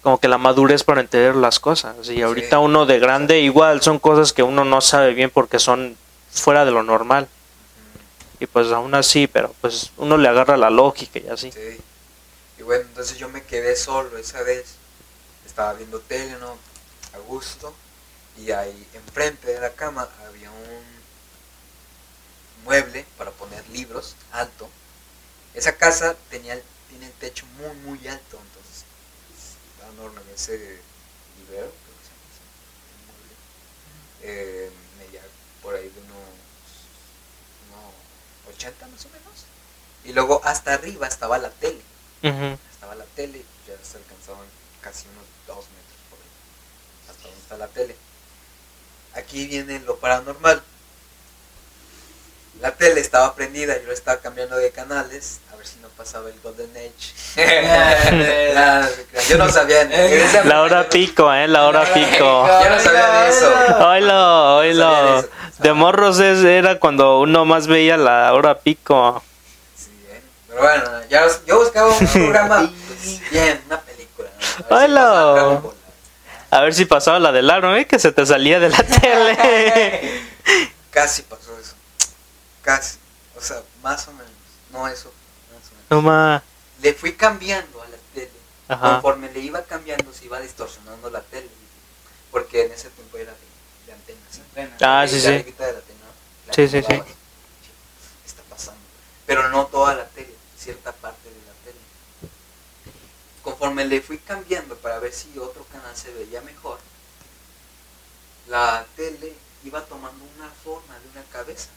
[0.01, 2.09] como que la madurez para entender las cosas.
[2.09, 2.63] Y ahorita Sí.
[2.63, 5.97] uno de grande igual son cosas que uno no sabe bien porque son
[6.31, 7.27] fuera de lo normal.
[8.39, 11.51] Y pues aún así, pero pues uno le agarra la lógica y así.
[11.51, 11.59] Sí.
[12.65, 14.65] Bueno, entonces yo me quedé solo esa vez.
[15.45, 16.57] Estaba viendo tele, ¿no?
[17.13, 17.75] A gusto.
[18.37, 20.83] Y ahí enfrente de la cama había un
[22.63, 24.67] mueble para poner libros alto.
[25.53, 28.39] Esa casa tenía tiene el techo muy, muy alto.
[28.41, 28.85] Entonces,
[29.71, 30.57] estaba enorme ese
[31.37, 32.13] librero, creo que
[33.05, 33.35] mueble.
[34.23, 35.21] Eh, medía
[35.61, 36.17] por ahí de unos,
[37.69, 39.45] unos 80 más o menos.
[40.03, 41.94] Y luego hasta arriba estaba la tele.
[42.21, 44.45] Estaba la tele, ya se alcanzaban
[44.81, 47.09] casi unos dos metros por ahí.
[47.09, 47.95] Hasta donde está la tele.
[49.15, 50.61] Aquí viene lo paranormal.
[52.61, 56.39] La tele estaba prendida, yo estaba cambiando de canales, a ver si no pasaba el
[56.39, 57.13] Golden Age.
[57.35, 58.89] Crean.
[59.29, 59.81] yo no sabía.
[59.81, 62.47] en La hora pico, eh, la hora pico.
[62.47, 63.53] Yo no sabía de eso.
[63.89, 65.13] Oilo, oilo.
[65.13, 65.29] de eso.
[65.59, 69.21] De morros es- era cuando uno más veía la hora pico.
[70.57, 74.29] Bueno, ya, yo buscaba un programa pues, bien, una película.
[74.69, 74.75] ¿no?
[74.75, 75.01] A ver si Hola.
[75.01, 75.75] pasaba Dragon Ball.
[76.51, 77.85] A ver si pasaba la del aro, ¿eh?
[77.87, 80.21] Que se te salía de la tele.
[80.91, 81.73] Casi pasó eso.
[82.61, 82.97] Casi.
[83.35, 84.31] O sea, más o menos.
[84.71, 85.11] No eso.
[85.53, 85.85] Más o menos.
[85.89, 86.41] No ma.
[86.81, 88.31] Le fui cambiando a la tele.
[88.69, 88.93] Ajá.
[88.93, 91.49] Conforme le iba cambiando, se iba distorsionando la tele.
[92.31, 94.77] Porque en ese tiempo era de, de antena.
[94.81, 95.27] Ah, La sí, sí.
[95.27, 96.05] la antena,
[96.47, 96.87] la Sí, sí, sí.
[96.87, 97.03] ¿Qué
[98.25, 98.79] está pasando?
[99.25, 99.64] Pero no
[100.65, 101.79] cierta parte de la tele.
[103.43, 106.79] Conforme le fui cambiando para ver si otro canal se veía mejor,
[108.47, 111.69] la tele iba tomando una forma de una cabeza.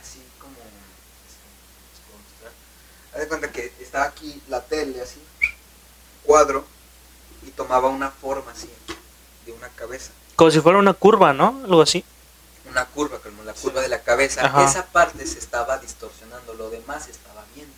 [0.00, 0.54] Así como...
[1.26, 1.42] este.
[3.12, 5.20] Haz de cuenta que estaba aquí la tele así,
[6.22, 6.64] cuadro,
[7.44, 8.70] y tomaba una forma así,
[9.44, 10.12] de una cabeza.
[10.36, 11.60] Como si fuera una curva, ¿no?
[11.64, 12.04] Algo así.
[12.72, 14.46] Una curva, como la curva de la cabeza.
[14.46, 14.64] Ajá.
[14.64, 17.70] Esa parte se estaba distorsionando, lo demás estaba bien.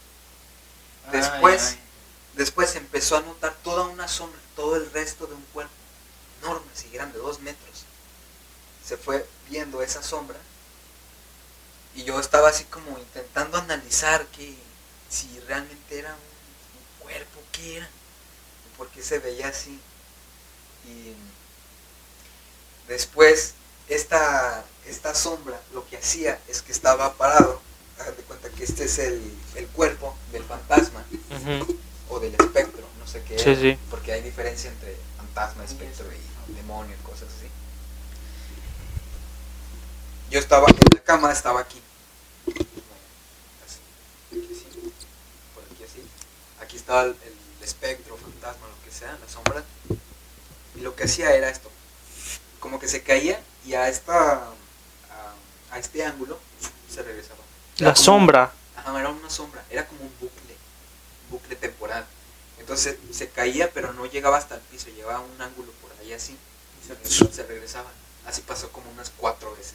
[1.11, 1.83] Después, Ay, ay.
[2.35, 5.73] después empezó a notar toda una sombra, todo el resto de un cuerpo,
[6.41, 7.85] enorme, así grande, dos metros.
[8.87, 10.39] Se fue viendo esa sombra
[11.97, 14.57] y yo estaba así como intentando analizar que
[15.09, 17.91] si realmente era un, un cuerpo, qué era,
[18.77, 19.81] por qué se veía así.
[20.87, 21.15] Y
[22.87, 23.55] después
[23.89, 27.61] esta, esta sombra lo que hacía es que estaba parado,
[27.99, 29.21] hagan de cuenta que este es el,
[29.55, 31.05] el cuerpo del fantasma
[32.09, 33.79] o del espectro, no sé qué Sí, era, sí.
[33.91, 37.49] porque hay diferencia entre fantasma, espectro y demonio y cosas así.
[40.31, 41.81] Yo estaba en la cama, estaba aquí.
[43.65, 43.79] Así,
[44.33, 44.93] aquí así,
[45.55, 46.03] por aquí así.
[46.61, 49.63] Aquí estaba el, el espectro, fantasma, lo que sea, la sombra.
[50.77, 51.71] Y lo que hacía era esto.
[52.59, 54.53] Como que se caía y a esta a,
[55.73, 56.39] a este ángulo
[56.93, 57.41] se regresaba.
[57.79, 58.53] Era La como- sombra.
[58.77, 60.57] Ajá, era una sombra, era como un bucle,
[61.25, 62.05] un bucle temporal.
[62.59, 66.33] Entonces se caía, pero no llegaba hasta el piso, llevaba un ángulo por ahí así,
[66.83, 67.91] y se, regresaba, se regresaba.
[68.27, 69.75] Así pasó como unas cuatro veces.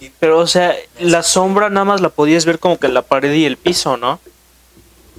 [0.00, 3.02] Y Pero, o sea, la sombra nada más la podías ver como que en la
[3.02, 4.20] pared y el piso, ¿no?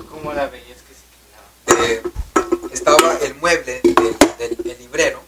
[0.09, 1.85] ¿Cómo la veías que se quedaba?
[1.85, 2.03] eh,
[2.71, 5.21] estaba el mueble del, del- del librero,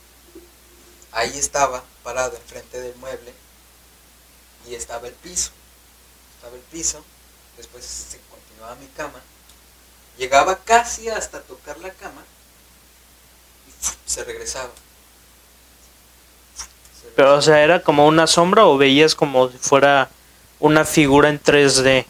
[1.12, 3.34] ahí estaba parado enfrente del mueble,
[4.68, 5.52] y estaba el piso.
[6.36, 7.04] Estaba el piso,
[7.58, 9.22] después se continuaba mi cama,
[10.18, 12.24] llegaba casi hasta tocar la cama,
[13.68, 14.72] y se regresaba.
[17.00, 20.10] Se Pero, o sea, ¿era como una sombra o veías como si fuera
[20.60, 22.06] una figura en 3D?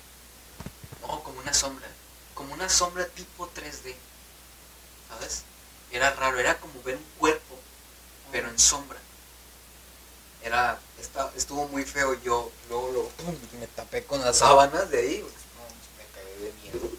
[1.01, 1.87] No, como una sombra.
[2.33, 3.95] Como una sombra tipo 3D.
[5.09, 5.43] ¿Sabes?
[5.91, 7.59] Era raro, era como ver un cuerpo,
[8.31, 8.99] pero en sombra.
[10.43, 10.79] Era,
[11.35, 12.15] estuvo muy feo.
[12.23, 15.19] Yo luego lo, pum, me tapé con las sábanas de ahí.
[15.21, 15.63] pues, no,
[15.97, 16.89] me cagué de miedo.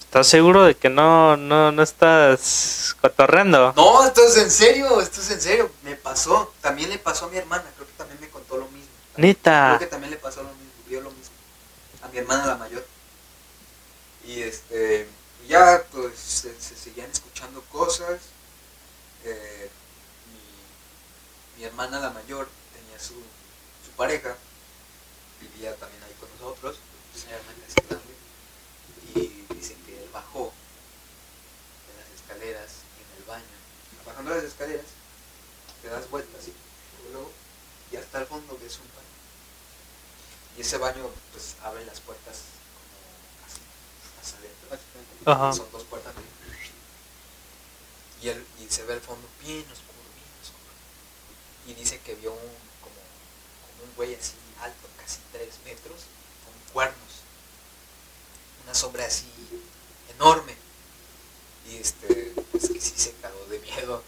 [0.00, 3.72] ¿Estás seguro de que no, no, no estás cotorreando?
[3.76, 5.70] No, esto es en serio, esto es en serio.
[5.82, 6.52] Me pasó.
[6.60, 7.64] También le pasó a mi hermana.
[7.76, 8.90] Creo que también me contó lo mismo.
[9.16, 9.76] Neta.
[9.76, 11.34] Creo que también le pasó lo mismo, vio lo mismo.
[12.02, 12.84] A mi hermana la mayor.
[14.26, 15.08] Y este,
[15.48, 18.20] ya pues se, se seguían escuchando cosas.
[19.24, 19.70] Eh,
[21.56, 22.48] mi, mi hermana la mayor
[23.00, 24.36] su, su pareja,
[25.40, 26.76] vivía también ahí con nosotros,
[27.12, 27.26] pues.
[29.14, 30.52] Y dicen que él bajó
[31.88, 33.44] de las escaleras en el baño.
[34.06, 34.86] Bajando las escaleras,
[35.82, 37.30] te das vueltas y luego
[37.90, 39.08] y hasta el fondo ves un baño.
[40.56, 42.42] Y ese baño pues abre las puertas
[42.74, 43.60] como así,
[44.20, 45.32] hacia adentro.
[45.32, 45.52] Ajá.
[45.52, 46.14] Son dos puertas.
[46.14, 46.20] ¿no?
[48.22, 50.72] Y, el, y se ve el fondo bien oscuro, bien oscuro.
[51.66, 52.69] Y dice que vio un,
[53.82, 56.00] un güey así alto, casi tres metros,
[56.44, 56.96] con cuernos.
[58.64, 59.26] Una sombra así
[60.14, 60.54] enorme.
[61.68, 64.02] Y este, pues que sí se cagó de miedo.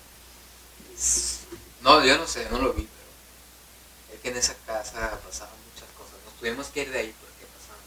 [0.94, 1.40] Es-
[1.80, 5.88] No, yo no sé, no lo vi, pero es que en esa casa pasaban muchas
[5.96, 6.14] cosas.
[6.24, 7.82] Nos tuvimos que ir de ahí porque pasaban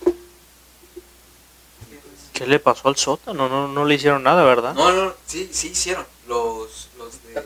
[0.00, 0.14] cosas.
[1.90, 3.48] Y, pues, ¿Qué le pasó al sótano?
[3.48, 4.74] No, no le hicieron nada, ¿verdad?
[4.74, 6.06] no, no, sí, sí hicieron.
[6.26, 7.42] Los, los de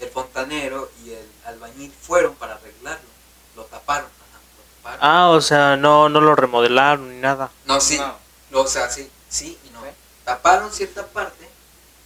[0.00, 3.08] el fontanero y el albañil fueron para arreglarlo.
[3.56, 4.06] Lo taparon.
[4.06, 4.93] ajá, lo taparon.
[5.06, 7.50] Ah, o sea, no, no lo remodelaron ni nada.
[7.66, 8.60] No, sí, No.
[8.60, 9.82] o sea, sí, sí y no.
[9.82, 9.88] Sí.
[10.24, 11.46] Taparon cierta parte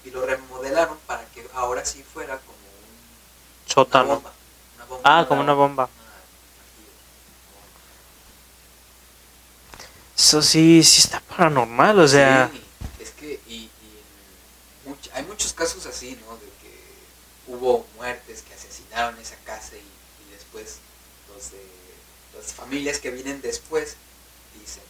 [0.04, 4.08] y lo remodelaron para que ahora sí fuera como un, una Sótano.
[4.16, 4.32] bomba.
[4.76, 5.02] Una bomba.
[5.20, 5.84] Ah, como una bomba.
[5.84, 5.92] Una-
[10.16, 12.50] Eso sí, sí está paranormal, o sea...
[12.52, 12.62] Sí,
[13.00, 13.70] es que y, y
[14.88, 16.34] much- hay muchos casos así, ¿no?
[16.36, 16.82] De que
[17.46, 20.78] hubo muertes que asesinaron esa casa y, y después
[21.32, 21.64] los de
[22.48, 23.96] las familias que vienen después
[24.58, 24.82] dicen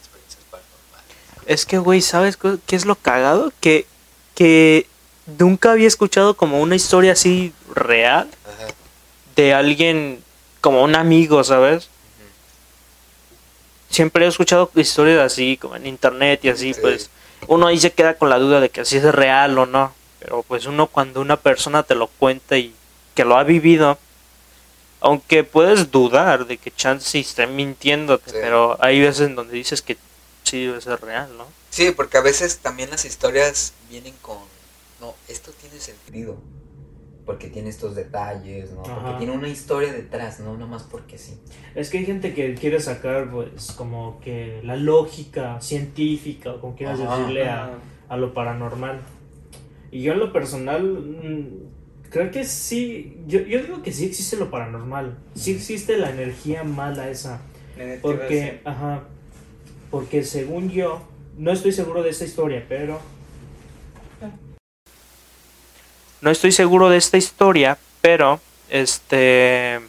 [0.00, 1.46] experiencias paranormales.
[1.46, 3.52] Es que, güey, ¿sabes qué es lo cagado?
[3.60, 3.86] Que,
[4.34, 4.88] que
[5.38, 8.72] nunca había escuchado como una historia así real Ajá.
[9.36, 10.24] de alguien,
[10.60, 11.88] como un amigo, ¿sabes?
[13.88, 16.80] Siempre he escuchado historias así, como en internet y así, Sí.
[16.80, 17.10] pues
[17.46, 19.92] uno ahí se queda con la duda de que si es real o no.
[20.18, 22.74] Pero pues uno cuando una persona te lo cuenta y
[23.14, 23.98] que lo ha vivido,
[25.02, 28.36] aunque puedes dudar de que chance sí esté mintiéndote, Sí.
[28.40, 29.96] pero hay veces en donde dices que
[30.44, 31.46] sí debe ser real, ¿no?
[31.70, 34.38] Sí, porque a veces también las historias vienen con,
[35.00, 36.36] no, esto tiene sentido.
[37.24, 38.82] porque tiene estos detalles, ¿no?
[38.82, 41.38] Porque tiene una historia detrás, no nomás porque sí.
[41.76, 46.74] Es que hay gente que quiere sacar, pues, como que la lógica científica, o como
[46.74, 49.02] quieras decirle, a, a lo paranormal.
[49.92, 51.46] Y yo en lo personal, mm,
[52.12, 56.62] creo que sí, yo, yo digo que sí existe lo paranormal, sí existe la energía
[56.62, 57.40] mala esa,
[58.02, 59.04] porque, ajá,
[59.90, 61.02] porque según yo,
[61.38, 63.00] no estoy seguro de esta historia, pero...
[66.20, 69.80] No estoy seguro de esta historia, pero este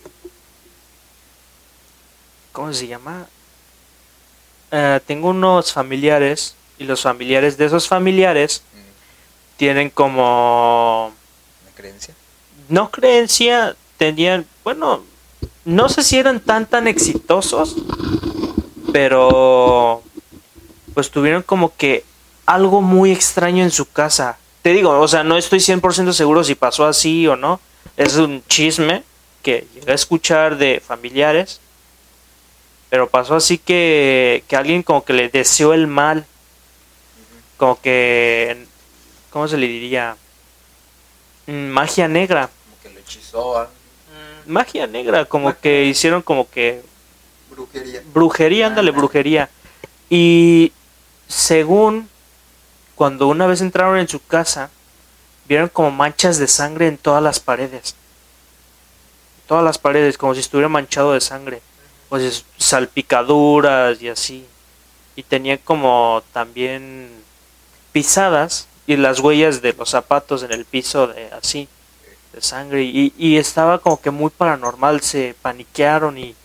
[2.51, 3.27] ¿cómo se llama?
[4.71, 11.22] Eh, tengo unos familiares y los familiares de esos familiares Mm, tienen como ¿Una
[11.73, 12.15] creencia?
[12.69, 15.03] no creencia, tenían, bueno,
[15.65, 17.75] no sé si eran tan tan exitosos,
[18.91, 20.03] pero
[20.93, 22.03] pues tuvieron como que
[22.45, 24.37] algo muy extraño en su casa.
[24.61, 27.59] Te digo, o sea, no estoy 100% seguro si pasó así o no.
[27.97, 29.03] Es un chisme
[29.41, 31.59] que llegué a escuchar de familiares.
[32.89, 36.25] Pero pasó así que, que alguien como que le deseó el mal.
[37.57, 38.65] Como que,
[39.31, 40.15] ¿cómo se le diría?
[41.47, 42.49] Mm, Magia negra.
[42.49, 43.69] Como que lo hechizó a
[44.45, 46.81] Magia negra, como que hicieron como que
[47.49, 48.03] brujería.
[48.13, 49.49] brujería, ándale, brujería.
[50.09, 50.73] Y
[51.27, 52.09] según
[52.95, 54.69] cuando una vez entraron en su casa,
[55.47, 57.95] vieron como manchas de sangre en todas las paredes.
[59.47, 61.61] Todas las paredes, como si estuviera manchado de sangre.
[62.09, 64.45] Pues salpicaduras y así.
[65.15, 67.09] Y tenía como también
[67.91, 71.67] pisadas y las huellas de los zapatos en el piso de así
[72.33, 72.83] de sangre.
[72.83, 76.35] Y, estaba como que muy paranormal se paniquearon y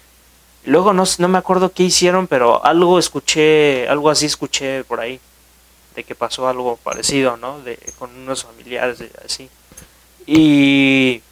[0.64, 5.18] luego no, no me acuerdo qué hicieron pero algo escuché algo así escuché por ahí
[5.94, 9.48] de que pasó algo parecido no de con unos familiares así.
[10.26, 11.22] Y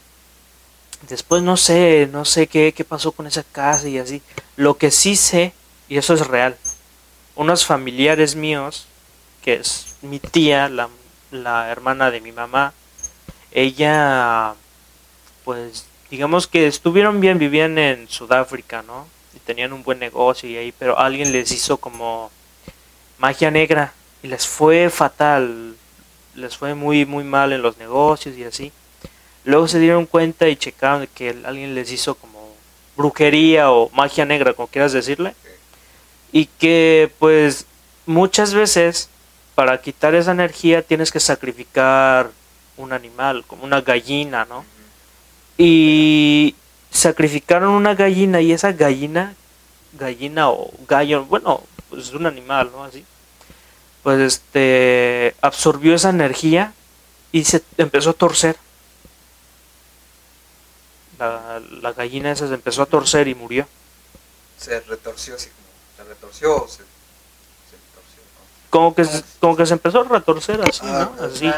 [1.09, 4.23] después no sé no sé qué, qué pasó con esa casa y así.
[4.57, 5.53] Lo que sí sé
[5.89, 6.57] y eso es real
[7.37, 8.87] unos familiares míos
[9.43, 10.89] que es mi tía la,
[11.31, 12.73] la hermana de mi mamá
[13.53, 14.55] ella
[15.45, 20.57] pues digamos que estuvieron bien vivían en Sudáfrica no y tenían un buen negocio y
[20.57, 22.31] ahí pero alguien les hizo como
[23.19, 25.77] magia negra y les fue fatal
[26.37, 28.73] les fue muy muy mal en los negocios y así.
[29.45, 32.55] Luego se dieron cuenta y checaron que alguien les hizo como
[32.97, 35.35] brujería o magia negra como quieras decirle
[36.33, 37.67] y que pues
[38.07, 39.09] muchas veces
[39.57, 42.31] para quitar esa energía tienes que sacrificar
[42.77, 44.67] un animal, como una gallina, ¿no?
[45.57, 46.55] Y
[46.91, 49.35] sacrificaron una gallina y esa gallina,
[49.95, 52.85] gallina o gallo, bueno, pues un animal, ¿no?
[52.85, 53.03] Así.
[54.03, 56.75] Pues este absorbió esa energía
[57.33, 58.57] y se empezó a torcer.
[61.19, 63.67] La, la gallina esa se empezó a torcer y murió.
[64.59, 65.67] Se retorció así como.
[65.97, 66.83] Se retorció o se.
[68.71, 71.15] Como que, se- como que se empezó a retorcer así, ¿no?
[71.21, 71.51] Así.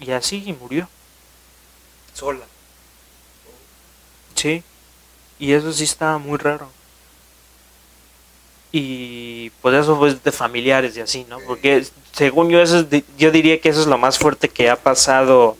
[0.00, 0.88] Y así y murió.
[2.14, 2.44] Sola.
[4.34, 4.62] Sí.
[5.38, 6.70] Y eso sí estaba muy raro.
[8.72, 11.38] Y pues eso fue de familiares y así, ¿no?
[11.46, 14.70] Porque según yo eso es de- yo diría que eso es lo más fuerte que
[14.70, 15.56] ha pasado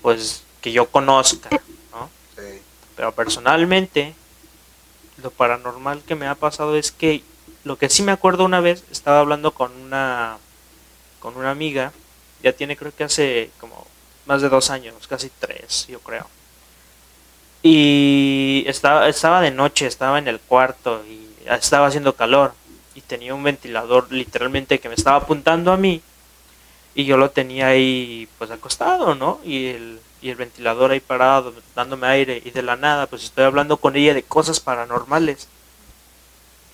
[0.00, 1.48] pues que yo conozca,
[1.92, 2.08] ¿no?
[2.36, 2.60] Sí.
[2.96, 4.14] Pero personalmente
[5.22, 7.22] lo paranormal que me ha pasado es que
[7.64, 10.38] lo que sí me acuerdo una vez estaba hablando con una
[11.20, 11.92] con una amiga,
[12.42, 13.86] ya tiene creo que hace como
[14.26, 16.26] más de dos años, casi tres, yo creo.
[17.62, 22.54] Y estaba, estaba de noche, estaba en el cuarto y estaba haciendo calor
[22.94, 26.02] y tenía un ventilador literalmente que me estaba apuntando a mí
[26.94, 29.40] y yo lo tenía ahí pues acostado, ¿no?
[29.44, 33.44] Y el, y el ventilador ahí parado, dándome aire y de la nada pues estoy
[33.44, 35.48] hablando con ella de cosas paranormales.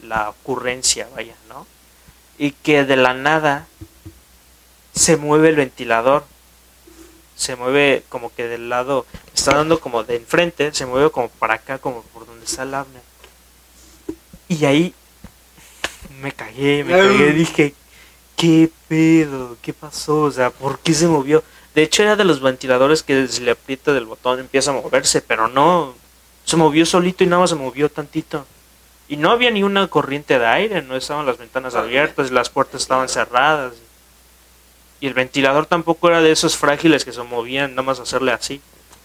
[0.03, 1.67] La ocurrencia, vaya, ¿no?
[2.39, 3.67] Y que de la nada
[4.95, 6.25] se mueve el ventilador.
[7.37, 11.55] Se mueve como que del lado, está dando como de enfrente, se mueve como para
[11.55, 13.03] acá, como por donde está el Abner.
[14.49, 14.95] Y ahí
[16.21, 17.75] me cagué, me cagué, dije,
[18.37, 19.57] ¿qué pedo?
[19.63, 20.23] ¿Qué pasó?
[20.23, 21.45] O sea, ¿por qué se movió?
[21.75, 25.23] De hecho era de los ventiladores que se le aprieta del botón empieza a moverse,
[25.23, 25.95] pero no,
[26.45, 28.47] se movió solito y nada más se movió tantito.
[29.09, 32.83] Y no había ni una corriente de aire, no estaban las ventanas abiertas, las puertas
[32.83, 33.73] estaban cerradas.
[35.01, 38.61] Y el ventilador tampoco era de esos frágiles que se movían nada más hacerle así.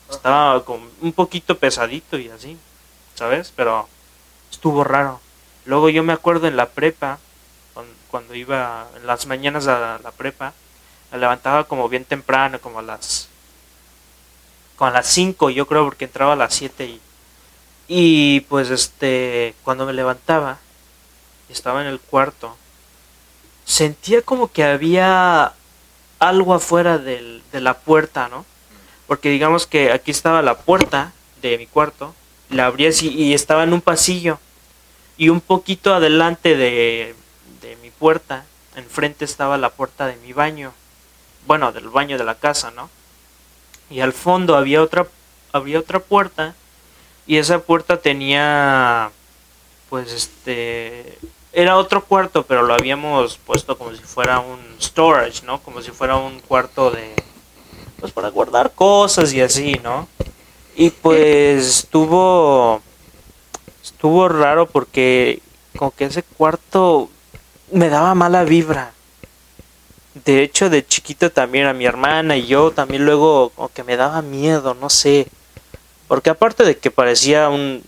[0.09, 2.57] Estaba como un poquito pesadito y así,
[3.15, 3.53] ¿sabes?
[3.55, 3.87] Pero
[4.51, 5.21] estuvo raro.
[5.65, 7.19] Luego yo me acuerdo en la prepa,
[7.73, 10.53] cuan- cuando iba en las mañanas a la prepa,
[11.11, 13.29] me levantaba como bien temprano, como a las
[14.75, 16.99] con las 5 yo creo porque entraba a las 7 y,
[17.87, 20.57] y pues este cuando me levantaba
[21.49, 22.55] estaba en el cuarto
[23.65, 25.53] sentía como que había
[26.19, 28.45] algo afuera del- de la puerta, ¿no?
[29.07, 31.11] Porque digamos que aquí estaba la puerta
[31.41, 32.15] de mi cuarto,
[32.49, 34.39] la abrí así y estaba en un pasillo
[35.17, 37.15] y un poquito adelante de,
[37.61, 40.73] de mi puerta, enfrente estaba la puerta de mi baño,
[41.45, 42.89] bueno, del baño de la casa, ¿no?
[43.89, 45.05] Y al fondo había otra,
[45.51, 46.55] había otra puerta
[47.25, 49.11] y esa puerta tenía,
[49.89, 51.17] pues este,
[51.53, 55.61] era otro cuarto, pero lo habíamos puesto como si fuera un storage, ¿no?
[55.61, 57.13] Como si fuera un cuarto de,
[57.99, 60.07] pues para guardar cosas y así, ¿no?
[60.75, 62.81] Y pues estuvo,
[63.83, 65.39] estuvo raro porque
[65.77, 67.09] como que ese cuarto
[67.71, 68.93] me daba mala vibra.
[70.25, 73.97] De hecho, de chiquito también a mi hermana y yo también luego como que me
[73.97, 75.27] daba miedo, no sé.
[76.07, 77.83] Porque aparte de que parecía un,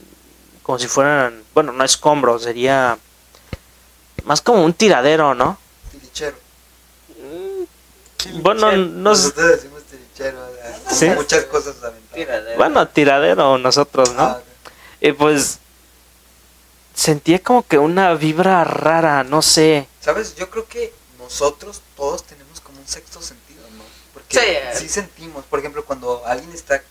[0.64, 2.98] como si fueran, bueno, no escombros, sería
[4.24, 5.58] más como un tiradero, ¿no?
[5.92, 6.38] Tirichero.
[8.42, 9.24] Bueno, no sé.
[9.28, 10.40] Nosotros decimos tirichero.
[10.44, 11.10] o sea, ¿Sí?
[11.10, 11.76] Muchas cosas.
[12.14, 12.58] Tiradero.
[12.58, 14.24] Bueno, tiradero nosotros, ¿no?
[14.24, 14.42] Ah,
[15.02, 15.60] Y pues
[16.94, 19.88] sentía como que una vibra rara, no sé.
[20.00, 20.36] ¿Sabes?
[20.36, 23.84] Yo creo que nosotros todos tenemos como un sexto sentido, ¿no?
[24.14, 24.40] Porque
[24.74, 24.84] Sí.
[24.84, 26.82] sí sentimos, por ejemplo, cuando alguien está,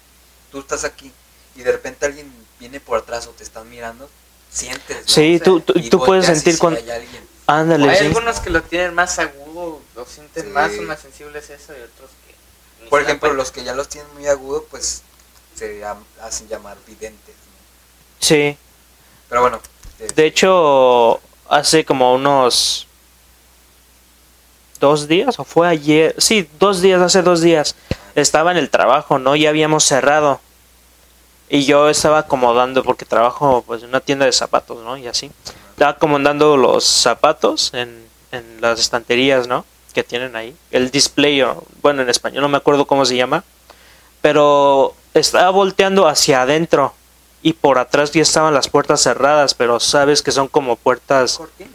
[0.54, 1.10] tú estás aquí
[1.56, 4.08] y de repente alguien viene por atrás o te están mirando,
[4.50, 4.98] sientes.
[4.98, 5.12] ¿no?
[5.12, 6.78] Sí, tú, tú, puedes sentir cuando...
[6.78, 7.26] hay alguien.
[7.46, 8.04] Ándale, Hay sí.
[8.06, 10.50] algunos que lo tienen más agudo, lo sienten Sí.
[10.50, 12.88] más, son más sensibles a eso y otros que...
[12.88, 15.02] Por ejemplo, los que ya los tienen muy agudo, pues
[15.56, 15.84] se
[16.22, 17.34] hacen llamar videntes.
[17.34, 18.16] ¿no?
[18.20, 18.56] Sí.
[19.28, 19.60] Pero bueno.
[19.98, 22.86] eh, De hecho, hace como unos
[24.78, 27.74] dos días, o fue ayer, sí, dos días, hace dos días,
[28.14, 29.34] estaba en el trabajo, ¿no?
[29.34, 30.40] Ya habíamos cerrado.
[31.48, 34.96] Y yo estaba acomodando, porque trabajo pues en una tienda de zapatos, ¿no?
[34.96, 35.30] Y así.
[35.70, 39.64] Estaba acomodando los zapatos en, en las estanterías, ¿no?
[39.92, 40.56] Que tienen ahí.
[40.70, 43.44] El display, o, bueno, en español no me acuerdo cómo se llama.
[44.22, 46.94] Pero estaba volteando hacia adentro.
[47.42, 51.74] Y por atrás ya estaban las puertas cerradas, pero sabes que son como puertas, Cortinas,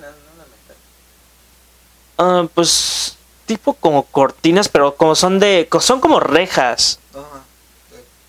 [2.18, 2.26] ¿no?
[2.26, 7.20] La ah, pues tipo como cortinas, pero como son de, son como rejas, eh,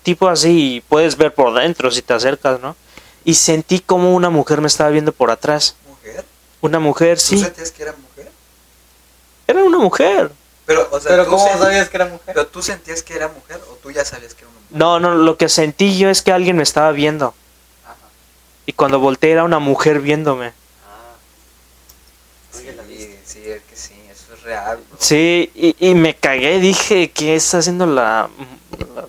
[0.03, 2.75] tipo así, y puedes ver por dentro si te acercas, ¿no?
[3.23, 6.25] Y sentí como una mujer me estaba viendo por atrás, ¿Mujer?
[6.61, 8.31] una mujer, ¿Tú sí, sentías que era mujer?
[9.47, 10.31] era una mujer.
[10.65, 12.21] Pero, o sea, Pero ¿tú ¿cómo sen- sabías que era mujer?
[12.33, 14.77] ¿Pero tú sentías que era mujer o tú ya sabías que era una mujer?
[14.77, 17.33] No, no, lo que sentí yo es que alguien me estaba viendo.
[17.83, 17.95] Ajá.
[18.65, 20.53] Y cuando volteé era una mujer viéndome.
[20.87, 21.13] Ah.
[22.51, 22.63] Sí,
[23.25, 24.77] sí, es que sí, eso es real.
[24.77, 24.97] bro.
[24.99, 28.29] Sí, y, y me cagué, dije, ¿qué está haciendo la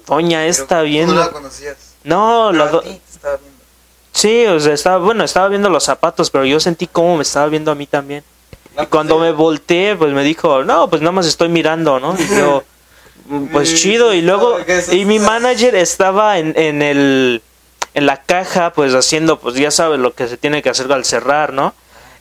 [0.06, 1.14] doña tú viendo?
[1.14, 1.76] no la conocías.
[2.04, 3.52] No, la do- estaba viendo.
[4.12, 7.46] Sí, o sea, estaba, bueno, estaba viendo los zapatos, pero yo sentí cómo me estaba
[7.46, 8.22] viendo a mí también.
[8.76, 11.98] No, Y cuando pues, me volteé, pues me dijo, no, pues nada más estoy mirando,
[12.00, 12.14] ¿no?
[12.18, 12.62] Y yo,
[13.26, 14.12] "Mm, pues chido.
[14.14, 14.58] Y luego,
[14.90, 17.42] y mi manager estaba en, en el,
[17.94, 21.04] en la caja, pues haciendo, pues ya sabes lo que se tiene que hacer al
[21.04, 21.74] cerrar, ¿no?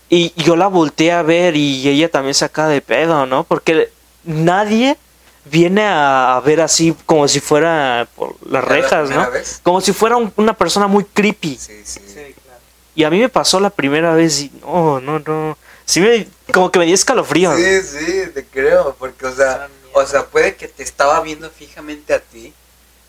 [0.10, 3.46] Y yo la volteé a ver y ella también se acaba de pedo, ¿no?
[3.46, 3.90] Porque
[4.26, 4.98] nadie
[5.46, 9.32] viene a, a ver así como si fuera por las ¿Era la rejas, ¿no?
[9.32, 9.60] vez?
[9.64, 11.58] Como si fuera un- una persona muy creepy.
[11.58, 12.00] Sí, sí.
[12.06, 12.14] Sí,
[12.44, 12.60] claro.
[12.96, 15.58] Y a mí me pasó la primera vez y no, no, no.
[15.86, 17.56] Sí me, como que me dio escalofrío.
[17.58, 22.14] Sí, sí, te creo, porque, o sea, o sea, puede que te estaba viendo fijamente
[22.14, 22.54] a ti,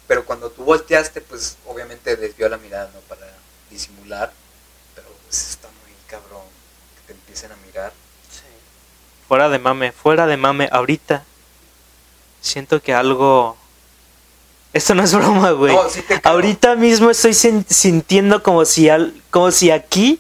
[0.08, 3.00] pero cuando tú volteaste, pues, obviamente desvió la mirada, ¿no?
[3.00, 3.26] Para
[3.70, 4.32] disimular,
[4.94, 6.42] pero pues está muy cabrón
[6.96, 7.92] que te empiecen a mirar.
[8.30, 8.40] Sí.
[9.28, 10.68] Fuera de mame, fuera de mame.
[10.72, 11.24] Ahorita
[12.42, 13.56] siento que algo...
[14.74, 15.74] Esto no es broma, güey.
[15.74, 16.02] No, sí.
[16.22, 20.18] Ahorita mismo estoy sin- sintiendo como si, al- como si aquí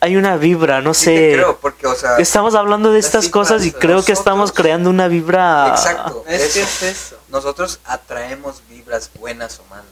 [0.00, 1.10] hay una vibra, no Sí sé.
[1.14, 4.88] te creo, porque, o sea, Estamos hablando de estas cosas y creo que estamos creando
[4.90, 5.68] una vibra...
[5.68, 6.68] exacto, Es que eso.
[6.68, 7.16] es eso.
[7.28, 9.86] Nosotros atraemos vibras buenas o malas.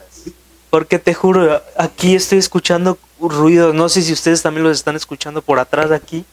[0.70, 3.74] Porque te juro, aquí estoy escuchando ruidos.
[3.74, 6.24] No sé si ustedes también los están escuchando por atrás de aquí.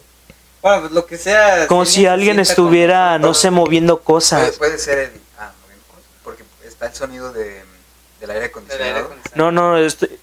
[0.65, 1.67] Bueno, pues lo que sea.
[1.67, 4.57] Como si alguien estuviera, con no sé, moviendo Puede, cosas.
[4.57, 5.21] puede ser el...
[5.37, 7.63] Ah, moviendo cosas, porque está el sonido de, del aire
[8.19, 9.05] Del aire acondicionado.
[9.05, 9.51] acondicionado.
[9.51, 10.19] No, no, estoy...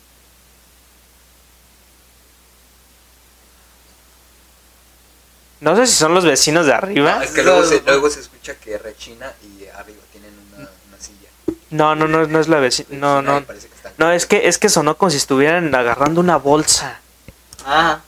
[5.61, 7.18] No sé si son los vecinos de arriba.
[7.18, 10.99] No, es que luego se, luego se escucha que rechina y arriba tienen una, una
[10.99, 11.28] silla.
[11.70, 12.88] No, no, no, no es la vecina.
[12.90, 13.45] No, no.
[13.97, 17.01] No, es que es que sonó como si estuvieran agarrando una bolsa.
[17.64, 18.01] Ah,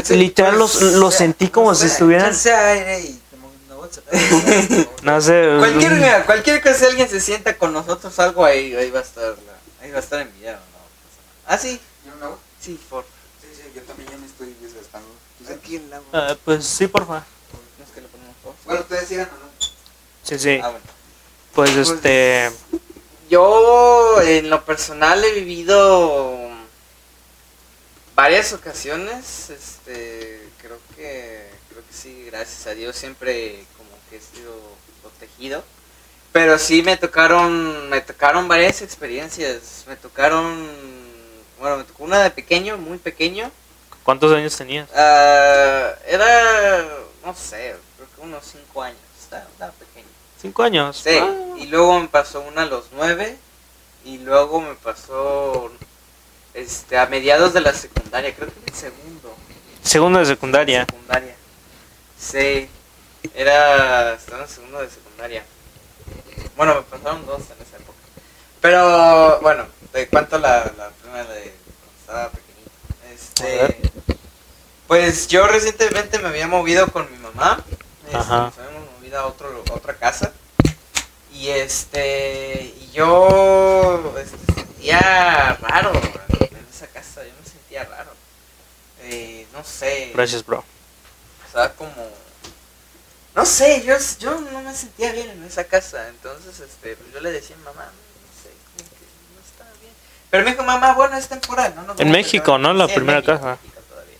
[0.00, 3.20] Chance, literal pues, los- lo sea- sentí como no si estuvieran- y
[3.66, 4.00] una bolsa.
[5.02, 5.56] No sé.
[5.58, 9.02] Cualquier, mira, cualquier cosa, si alguien se sienta con nosotros, algo ahí, ahí va a
[9.02, 10.60] estar, la- ahí va a estar en video, ¿no?
[11.46, 12.38] Ah, sí, ¿Y un agua?
[12.60, 13.04] sí, por.
[13.40, 15.08] Sí, sí, yo también ya me estoy desgastando.
[15.38, 15.58] ¿Tú sabes?
[15.58, 16.06] Aquí el agua.
[16.12, 17.24] ah, pues sí, porfa.
[17.78, 18.54] No es que le ponemos por.
[18.64, 19.66] Bueno, ustedes sigan o no.
[20.22, 20.58] Sí, sí.
[20.62, 20.84] Ah, bueno.
[21.54, 22.50] Pues Pues- este.
[23.30, 26.50] Yo, en lo personal, he vivido
[28.14, 29.50] varias ocasiones.
[29.86, 34.54] Este, creo que, creo que sí, gracias a Dios, siempre como que he sido
[35.02, 35.62] protegido.
[36.32, 39.84] Pero sí me tocaron, me tocaron varias experiencias.
[39.86, 40.66] Me tocaron,
[41.60, 43.50] bueno, me tocó una de pequeño, muy pequeño.
[44.02, 44.88] ¿Cuántos años tenías?
[44.94, 46.88] Ah, era,
[47.24, 48.98] no sé, creo que unos 5 años.
[49.20, 50.06] Estaba, estaba pequeño.
[50.40, 51.00] ¿Cinco años?
[51.02, 53.36] Sí, Ah, y luego me pasó una a los nueve
[54.04, 55.70] y luego me pasó
[56.52, 59.34] este a mediados de la secundaria, creo que en el segundo.
[59.84, 60.86] Segundo de secundaria.
[60.86, 61.36] Secundaria.
[62.18, 62.68] Sí,
[63.34, 65.44] era estaba en segundo de secundaria.
[66.56, 67.98] Bueno, me pasaron dos en esa época.
[68.62, 72.70] Pero bueno, te cuento la, la primera de cuando estaba pequeñito.
[73.12, 73.90] Este,
[74.88, 77.62] pues yo recientemente me había movido con mi mamá.
[78.06, 78.16] Este.
[78.16, 80.32] Nos habíamos movido a, otro, a otra casa.
[81.30, 87.22] Y este, y yo este, sentía raro en esa casa.
[87.22, 88.12] Yo me sentía raro.
[89.04, 90.10] Eh, no sé.
[90.14, 90.58] Gracias, bro.
[91.48, 91.92] O sea, como...
[93.34, 96.08] No sé, yo, yo no me sentía bien en esa casa.
[96.08, 99.64] Entonces, este, pues yo le decía a mi mamá, no sé, como que no está
[99.80, 99.92] bien.
[100.30, 101.82] Pero me dijo, mamá, bueno, es temporal, ¿no?
[101.82, 102.72] Nos En México, ¿no?
[102.72, 103.50] La Sí, primera México, casa.
[103.54, 104.18] en México todavía.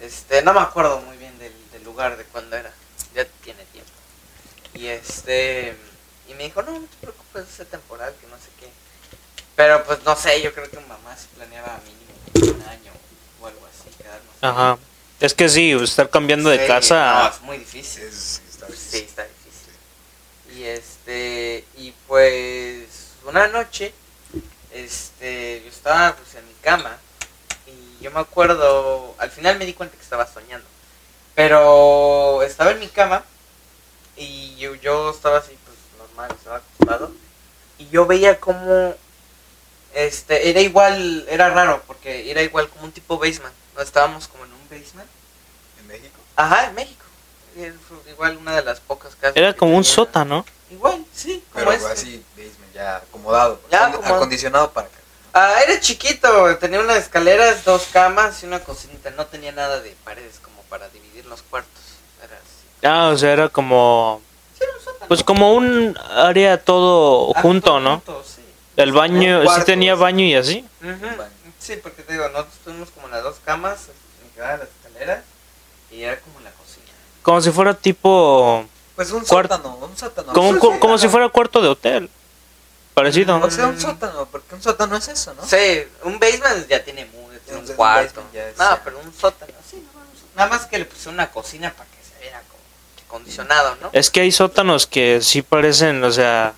[0.00, 2.72] Este, no me acuerdo muy bien del, del lugar, de cuándo era.
[3.14, 3.90] Ya tiene tiempo.
[4.74, 5.76] Y este...
[6.28, 8.68] Y me dijo, no, no te preocupes, es temporal, que no sé qué.
[9.54, 12.90] Pero pues no sé, yo creo que mamá sí planeaba mínimo un año
[13.40, 14.22] o algo así, quedarnos.
[14.24, 14.31] ahí.
[14.42, 14.78] Ajá.
[15.20, 17.28] Es que sí, estar cambiando de Sí, No, casa.
[17.34, 18.02] es muy difícil.
[18.02, 18.78] Es, está bien.
[18.78, 20.58] Sí, está difícil.
[20.58, 22.84] Y este, y pues
[23.24, 23.94] una noche,
[24.72, 26.98] este, yo estaba pues en mi cama
[27.66, 30.66] y yo me acuerdo, al final me di cuenta que estaba soñando,
[31.36, 33.24] pero estaba en mi cama
[34.16, 37.12] y yo, yo estaba así pues normal, estaba acostado
[37.78, 38.94] y yo veía como,
[39.94, 44.44] este, era igual, era raro porque era igual como un tipo basement, no estábamos como
[44.44, 45.08] en un basement.
[45.80, 46.18] ¿En México?
[46.36, 47.04] Ajá, en México.
[48.10, 49.36] Igual una de las pocas casas.
[49.36, 50.44] Era como un sótano.
[50.70, 51.92] Igual, sí, como Pero este.
[51.92, 53.60] así, basement, ya acomodado.
[53.70, 54.14] Ya acomodado.
[54.16, 54.96] Acondicionado para acá.
[55.34, 59.10] Ah, era chiquito, tenía unas escaleras, dos camas y una cocinita.
[59.10, 61.82] No tenía nada de paredes como para dividir los cuartos.
[62.22, 62.86] Era así.
[62.86, 64.20] Ah, o sea, era como.
[64.58, 65.08] Sí, era un sótano.
[65.08, 67.90] Pues como un área todo Ah, junto, todo ¿no?
[67.96, 68.42] junto, sí.
[68.76, 70.66] El baño, sí tenía baño y así.
[70.82, 71.16] Ujú.
[71.18, 71.30] baño.
[71.62, 73.88] Sí, porque te digo, nosotros tuvimos como las dos camas,
[74.24, 75.22] me quedaban las escaleras
[75.90, 76.86] y era como la cocina.
[77.22, 78.66] Como si fuera tipo.
[78.96, 80.32] Pues un sótano, un sótano.
[80.32, 82.10] Como, sí, como si fuera cuarto de hotel.
[82.94, 83.36] Parecido.
[83.40, 85.46] O sea, un sótano, porque un sótano es eso, ¿no?
[85.46, 85.56] Sí,
[86.04, 88.22] un basement ya tiene, mu- tiene un un cuarto.
[88.34, 90.32] es, no, pero un sótano, sí, no, un sótano.
[90.36, 92.42] Nada más que le puse una cocina para que se viera
[93.08, 93.90] como que ¿no?
[93.92, 96.52] Es que hay sótanos que sí parecen, o sea,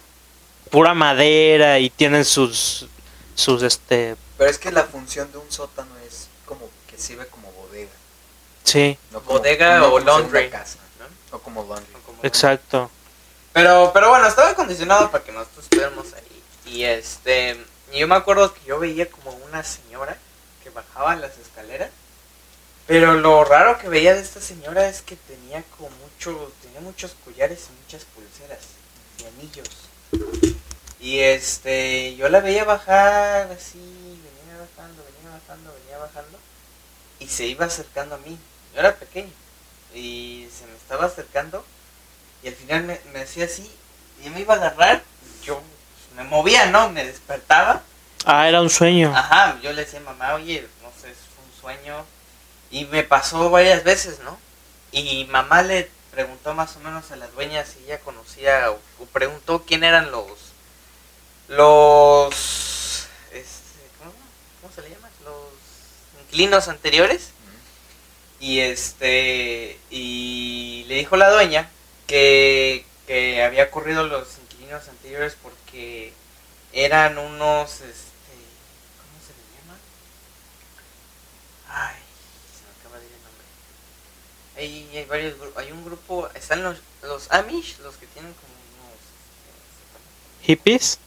[0.70, 2.86] pura madera y tienen sus.
[3.34, 4.16] Sus este.
[4.38, 7.90] Pero es que la función de un sótano es como que sirve como bodega.
[8.64, 10.48] Sí, No como, Bodega no o laundry.
[10.50, 11.06] casa, ¿no?
[11.36, 11.92] no como laundry.
[12.06, 12.90] Como- exacto.
[13.52, 16.42] Pero, pero bueno, estaba acondicionado para que nosotros estuviéramos ahí.
[16.74, 17.62] Y este,
[17.92, 20.16] y yo me acuerdo que yo veía como una señora
[20.62, 21.90] que bajaba las escaleras.
[22.86, 27.14] Pero lo raro que veía de esta señora es que tenía como mucho, tenía muchos
[27.24, 28.60] collares y muchas pulseras
[29.18, 29.68] y anillos.
[31.04, 36.38] Y este, yo la veía bajar así, venía bajando, venía bajando, venía bajando.
[37.20, 38.38] Y se iba acercando a mí.
[38.72, 39.30] Yo era pequeño.
[39.92, 41.62] Y se me estaba acercando.
[42.42, 43.70] Y al final me, me hacía así.
[44.24, 45.02] Y me iba a agarrar.
[45.44, 45.60] Yo
[46.16, 46.88] me movía, ¿no?
[46.88, 47.82] Me despertaba.
[48.24, 49.12] Ah, era un sueño.
[49.14, 52.02] Ajá, yo le decía mamá, oye, no sé, es un sueño.
[52.70, 54.38] Y me pasó varias veces, ¿no?
[54.90, 59.04] Y mamá le preguntó más o menos a la dueña si ella conocía o, o
[59.12, 60.43] preguntó quién eran los
[61.48, 64.12] los este, ¿cómo,
[64.60, 65.08] cómo se le llama?
[65.24, 67.30] Los inquilinos anteriores.
[68.40, 71.70] Y este y le dijo la dueña
[72.06, 76.12] que, que había ocurrido los inquilinos anteriores porque
[76.72, 78.34] eran unos este
[78.98, 79.78] ¿cómo se le llama?
[81.68, 81.96] Ay,
[82.52, 83.46] se me acaba de ir el nombre.
[84.56, 88.52] Hay, hay varios gru- hay un grupo, están los, los Amish, los que tienen como
[88.52, 90.98] unos este, ¿Hippies?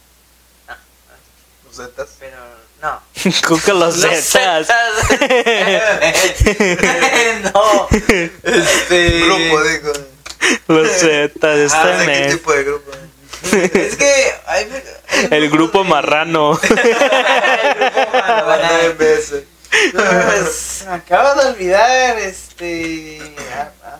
[1.68, 2.08] Ah, ah, Los zetas.
[2.18, 2.36] pero
[2.82, 3.02] no.
[3.48, 4.66] Cuca los Los zetas.
[4.66, 4.88] Zetas.
[7.54, 7.88] no.
[7.90, 9.92] Este Grupo, digo.
[10.68, 12.92] Los Zetas, Ah, este ¿de ¿Qué tipo de grupo?
[13.52, 14.64] Es que hay,
[15.08, 16.58] hay El grupo marrano.
[16.62, 18.98] El grupo marrano.
[19.92, 23.20] Pues, me acaba de olvidar, este...
[23.54, 23.98] a-.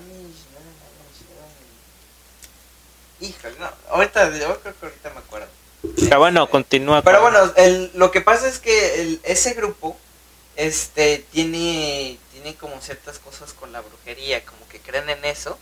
[3.21, 5.49] Híjole, no, ahorita, yo creo que ahorita me acuerdo.
[5.97, 7.03] Pero bueno, continúa.
[7.03, 9.97] Pero con- bueno, el, lo que pasa es que el- ese grupo
[10.57, 15.59] este tiene tiene como ciertas cosas con la brujería, como que creen en eso.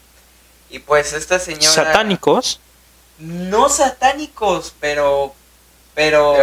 [0.71, 2.61] Y pues esta señora Satánicos.
[3.19, 5.35] no satánicos, pero
[5.95, 6.35] pero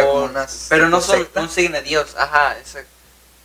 [0.68, 1.42] pero no son secta.
[1.42, 2.90] no siguen a Dios, ajá, exacto.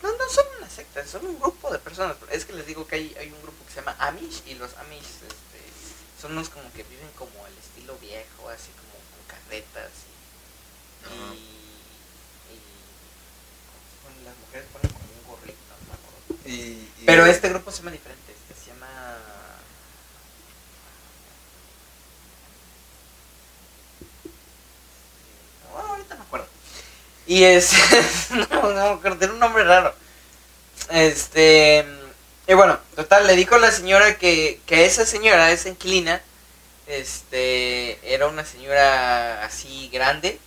[0.02, 2.16] No, no son una secta, son un grupo de personas.
[2.30, 4.74] Es que les digo que hay, hay un grupo que se llama Amish y los
[4.78, 5.60] Amish este,
[6.20, 9.90] son unos como que viven como el estilo viejo, así como con carretas
[11.10, 11.34] Ajá.
[12.50, 12.60] y, y-
[14.02, 16.48] bueno, las mujeres ponen como un gorrito, no me acuerdo.
[16.48, 16.52] Y,
[17.02, 18.88] y- Pero este grupo se llama diferente, este se llama...
[25.72, 26.46] Bueno, ahorita me acuerdo.
[27.26, 27.72] Y es...
[28.50, 29.94] no, no tiene un nombre raro.
[30.90, 31.84] Este...
[32.46, 36.20] Y bueno, total, le dijo a la señora que, que esa señora, esa inquilina,
[36.88, 40.40] este, era una señora así grande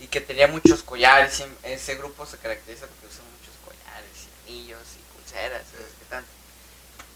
[0.00, 1.40] y que tenía muchos collares.
[1.40, 4.10] y Ese grupo se caracteriza porque usa muchos collares
[4.46, 5.62] y anillos y pulseras.
[5.70, 6.24] ¿sabes qué tal?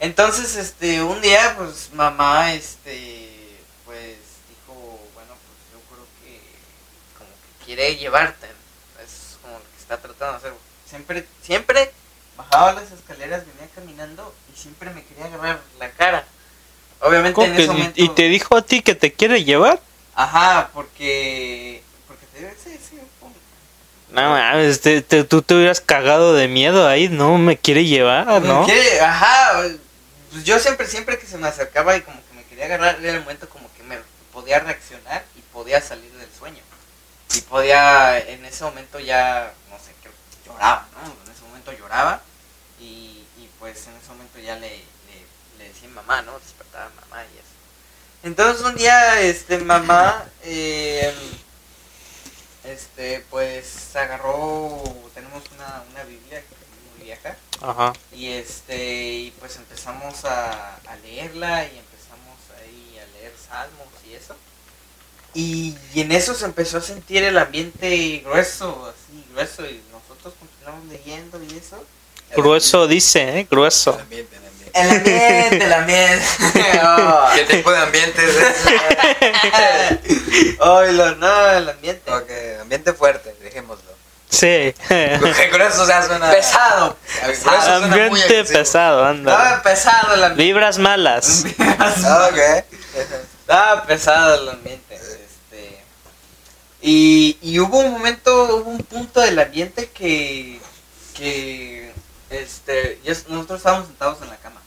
[0.00, 4.16] Entonces, este, un día, pues mamá, este, pues
[4.48, 6.40] dijo, bueno, pues yo creo que
[7.18, 8.46] como que quiere llevarte.
[9.04, 10.52] Es como lo que está tratando de hacer.
[10.88, 11.92] Siempre, siempre
[12.36, 16.24] bajaba las escaleras, venía caminando y siempre me quería agarrar la cara.
[17.00, 17.92] Obviamente ¿Cómo en ese momento.
[17.96, 19.80] ¿Y te dijo a ti que te quiere llevar?
[20.14, 21.82] Ajá, porque.
[22.06, 23.32] Porque te digo, sí, sí, pum.
[24.10, 28.26] No mames, te- te- tú te hubieras cagado de miedo ahí, no me quiere llevar,
[28.40, 28.64] Me ¿no?
[28.64, 29.60] quiere- ajá,
[30.30, 33.12] pues yo siempre, siempre que se me acercaba y como que me quería agarrar, era
[33.14, 33.98] el momento como que me
[34.32, 36.62] podía reaccionar y podía salir del sueño.
[37.34, 41.06] Y podía, en ese momento ya, no sé, creo que lloraba, ¿no?
[41.26, 42.22] En ese momento lloraba
[42.80, 46.38] y, y pues en ese momento ya le, le, le decía mamá, ¿no?
[46.38, 47.44] Despertaba mamá y eso.
[48.22, 51.12] Entonces un día, este, mamá, eh,
[52.68, 54.82] este, pues agarró,
[55.14, 56.42] tenemos una, una Biblia
[56.96, 57.92] muy vieja Ajá.
[58.12, 64.14] y este y pues empezamos a, a leerla y empezamos ahí a leer salmos y
[64.14, 64.36] eso
[65.34, 70.34] y, y en eso se empezó a sentir el ambiente grueso así grueso y nosotros
[70.38, 71.84] continuamos leyendo y eso
[72.36, 73.46] Grueso dice, ¿eh?
[73.50, 73.94] Grueso.
[73.94, 74.47] El ambiente, el ambiente.
[74.80, 76.24] El ambiente el ambiente
[76.84, 78.80] oh, ¿Qué tipo de ambiente es ese?
[80.92, 82.30] Lo- no el ambiente ok,
[82.62, 83.88] ambiente fuerte, dejémoslo.
[84.30, 84.74] Sí.
[85.50, 86.30] Con eso ya suena...
[86.30, 89.10] pesado Con eso suena muy Ambiente pesado, estaba
[89.48, 89.62] anda.
[89.62, 91.44] pesado el ambiente Vibras malas.
[91.58, 92.64] Ok.
[93.40, 94.94] Estaba pesado el ambiente.
[94.96, 95.78] Este,
[96.82, 100.60] y, y hubo un momento, hubo un punto del ambiente que,
[101.14, 101.90] que
[102.28, 104.57] este, nosotros estábamos sentados en la cama.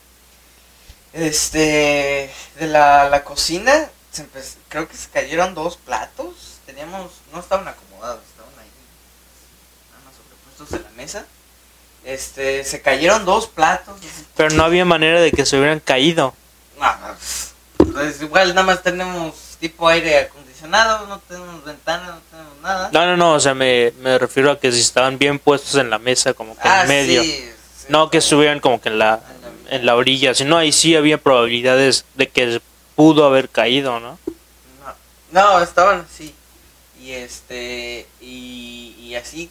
[1.14, 6.60] Este, de la, la cocina, se empe- creo que se cayeron dos platos.
[6.66, 8.70] Teníamos, no estaban acomodados, estaban ahí,
[9.92, 11.26] nada más sobrepuestos en la mesa.
[12.06, 14.00] Este, se cayeron dos platos.
[14.36, 16.34] Pero no había manera de que se hubieran caído.
[16.80, 22.90] no, pues, igual nada más tenemos tipo aire acondicionado, no tenemos ventana, no tenemos nada.
[22.94, 25.90] No, no, no, o sea, me, me refiero a que si estaban bien puestos en
[25.90, 27.22] la mesa, como que ah, en medio.
[27.22, 27.86] sí, sí.
[27.90, 29.20] No que estuvieran como que en la,
[29.72, 32.62] en la orilla, sino ahí sí había probabilidades de que
[32.96, 34.20] pudo haber caído, ¿no?
[35.32, 36.36] No, no, estaban así.
[37.02, 39.50] Y este, y, así,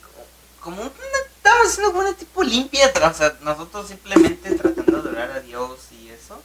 [0.60, 0.90] como, una,
[1.36, 5.78] estaba haciendo como una tipo limpia, o sea, nosotros simplemente tratando de orar a Dios
[5.90, 6.40] y eso.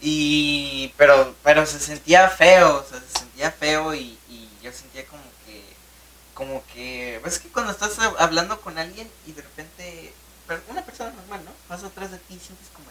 [0.00, 5.06] Y, pero, pero se sentía feo, o sea, se sentía feo y, y yo sentía
[5.06, 5.62] como que,
[6.34, 10.12] como que, ves que cuando estás hab- hablando con alguien y de repente,
[10.68, 11.50] una persona normal, ¿no?
[11.68, 12.85] Pasa atrás de ti sientes como.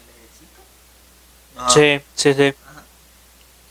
[1.57, 2.53] Ah, Sí, sí, sí.
[2.69, 2.83] Ajá.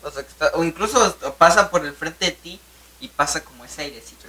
[0.03, 2.61] O sea, que está, o incluso pasa por el frente de ti
[3.01, 4.25] y pasa como ese airecito.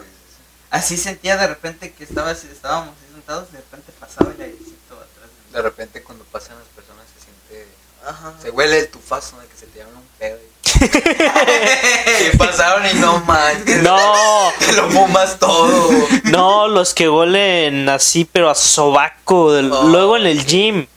[0.71, 5.29] Así sentía de repente que estaba, estábamos así sentados, de repente pasaba el airecito atrás
[5.51, 7.67] de De repente cuando pasan las personas se siente...
[8.05, 8.33] Ajá.
[8.41, 10.37] Se huele el tufazo de que se tiraron un pedo.
[10.37, 10.55] y-
[10.89, 13.81] Que pasaron y no manches.
[13.83, 15.89] No, Te lo fumas todo.
[16.25, 19.45] no, los que huelen así, pero a sobaco.
[19.45, 19.61] Oh.
[19.61, 20.87] Luego en el gym,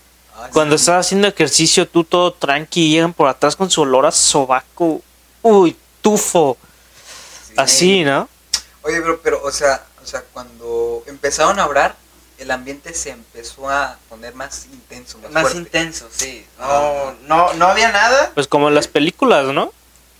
[0.40, 0.82] Ah, cuando sí.
[0.82, 5.02] estás haciendo ejercicio, tú todo tranqui, y llegan por atrás con su olor a sobaco.
[5.42, 6.56] Uy, tufo.
[7.48, 7.54] Sí.
[7.56, 8.28] Así, ¿no?
[8.82, 11.96] Oye, bro, pero, o sea, o sea, cuando empezaron a orar,
[12.38, 15.58] el ambiente se empezó a poner más intenso, más, Más fuerte.
[15.58, 16.46] intenso, sí.
[16.58, 18.30] No, no, no había nada.
[18.34, 19.72] Pues como en las películas, ¿no?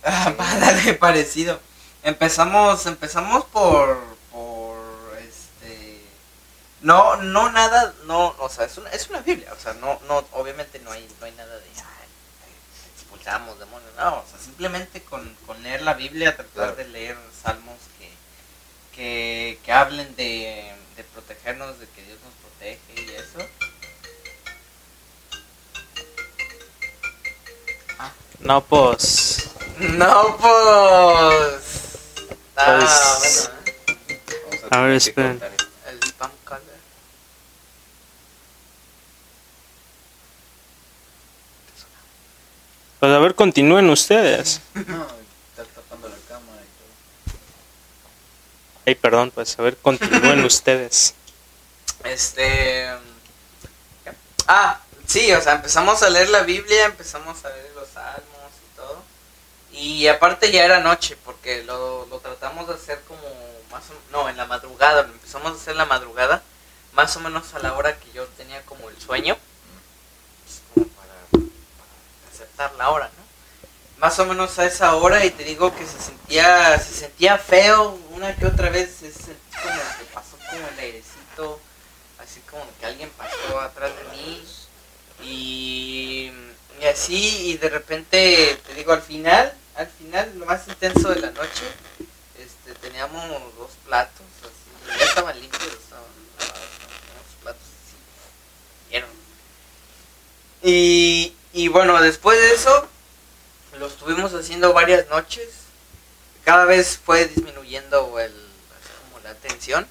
[0.03, 1.59] Ah, Ándale, parecido.
[2.03, 3.97] Empezamos, empezamos por,
[6.81, 10.25] no, no nada, no, o sea, es una, es una Biblia, o sea, no, no,
[10.31, 12.53] obviamente no hay, no hay nada de, ay,
[12.95, 16.75] expulsamos demonios, no, o sea, simplemente con, con leer la Biblia, tratar Claro.
[16.75, 18.09] de leer salmos que,
[18.95, 23.39] que, que hablen de, de protegernos, de que Dios nos protege y eso.
[28.39, 29.49] No, pues.
[29.79, 31.97] No, pues.
[32.55, 34.59] Ah, Pues- bueno, ¿eh?
[34.61, 35.39] Vamos A ver, esperen.
[35.39, 35.89] cortar esto.
[35.89, 36.79] El spam caller.
[42.99, 44.61] Pues a ver, continúen ustedes.
[44.73, 45.07] No,
[45.51, 47.39] está tapando la cámara y todo.
[48.85, 51.13] Ay, perdón, pues a ver, continúen ustedes.
[52.03, 52.89] Este.
[54.47, 58.75] Ah, sí, o sea, empezamos a leer la Biblia, empezamos a leer los salmos y
[58.75, 59.03] todo.
[59.71, 63.21] Y aparte ya era noche, porque lo, lo tratamos de hacer como
[63.71, 66.41] más o No, en la madrugada, lo empezamos a hacer en la madrugada,
[66.93, 69.37] más o menos a la hora que yo tenía como el sueño.
[70.43, 71.45] pues, como para,
[72.77, 73.99] la hora, ¿no?
[73.99, 77.99] Más o menos a esa hora y te digo que se sentía, se sentía feo
[78.11, 81.59] una que otra vez, se sentí como que pasó como el airecito
[82.19, 84.43] así como que alguien pasó atrás de mí.
[85.21, 86.31] Y,
[86.89, 91.31] así y de repente te digo al final al final lo más intenso de la
[91.31, 91.65] noche
[92.37, 96.05] este teníamos dos platos así ya estaban limpios estaban
[96.39, 96.63] lavados,
[97.43, 99.03] platos así
[100.63, 102.87] y y bueno después de eso
[103.79, 105.47] lo estuvimos haciendo varias noches.
[106.43, 108.33] Cada vez fue disminuyendo el
[109.03, 109.87] como la tensión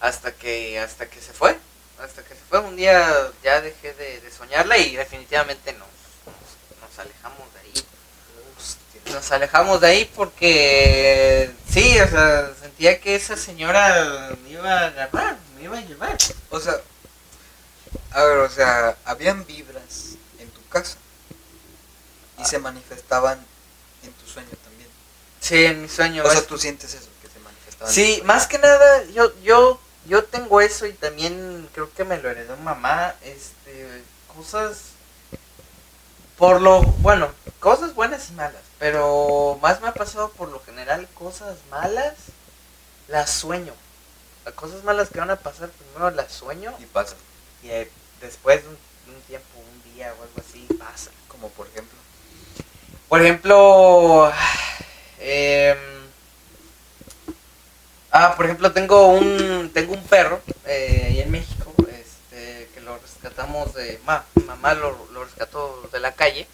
[0.00, 1.58] hasta que hasta que se fue
[2.00, 2.60] hasta que se fue.
[2.60, 5.88] Un día ya dejé de, de soñarla y definitivamente nos,
[6.26, 7.84] nos, nos alejamos de ahí.
[9.12, 14.86] Nos alejamos de ahí porque sí o sea sentía que esa señora me iba a
[14.86, 16.16] agarrar me iba a llevar.
[16.50, 16.74] O sea,
[18.12, 20.16] a ver, o sea, habían vibras
[22.38, 23.38] y se manifestaban
[24.02, 24.88] en tu sueño también.
[25.40, 27.92] sí en mi sueño O sea, tú sientes eso, que se manifestaban.
[27.92, 32.30] Sí, más que nada, yo, yo, yo tengo eso y también creo que me lo
[32.30, 34.02] heredó mamá, este,
[34.34, 34.78] cosas,
[36.36, 41.08] por lo, bueno, cosas buenas y malas, pero más me ha pasado por lo general
[41.14, 42.14] cosas malas,
[43.08, 43.74] las sueño.
[44.44, 47.14] Las cosas malas que van a pasar primero las sueño Y pasa,
[47.62, 47.88] y eh,
[48.20, 48.78] después de un,
[50.10, 51.10] o algo así, pasa.
[51.28, 51.98] como por ejemplo.
[53.08, 54.32] Por ejemplo,
[55.18, 55.78] em,
[58.10, 62.98] ah, por ejemplo, tengo un tengo un perro eh, ahí en México, este, que lo
[62.98, 66.46] rescatamos de, ma, mamá lo, rescató de la calle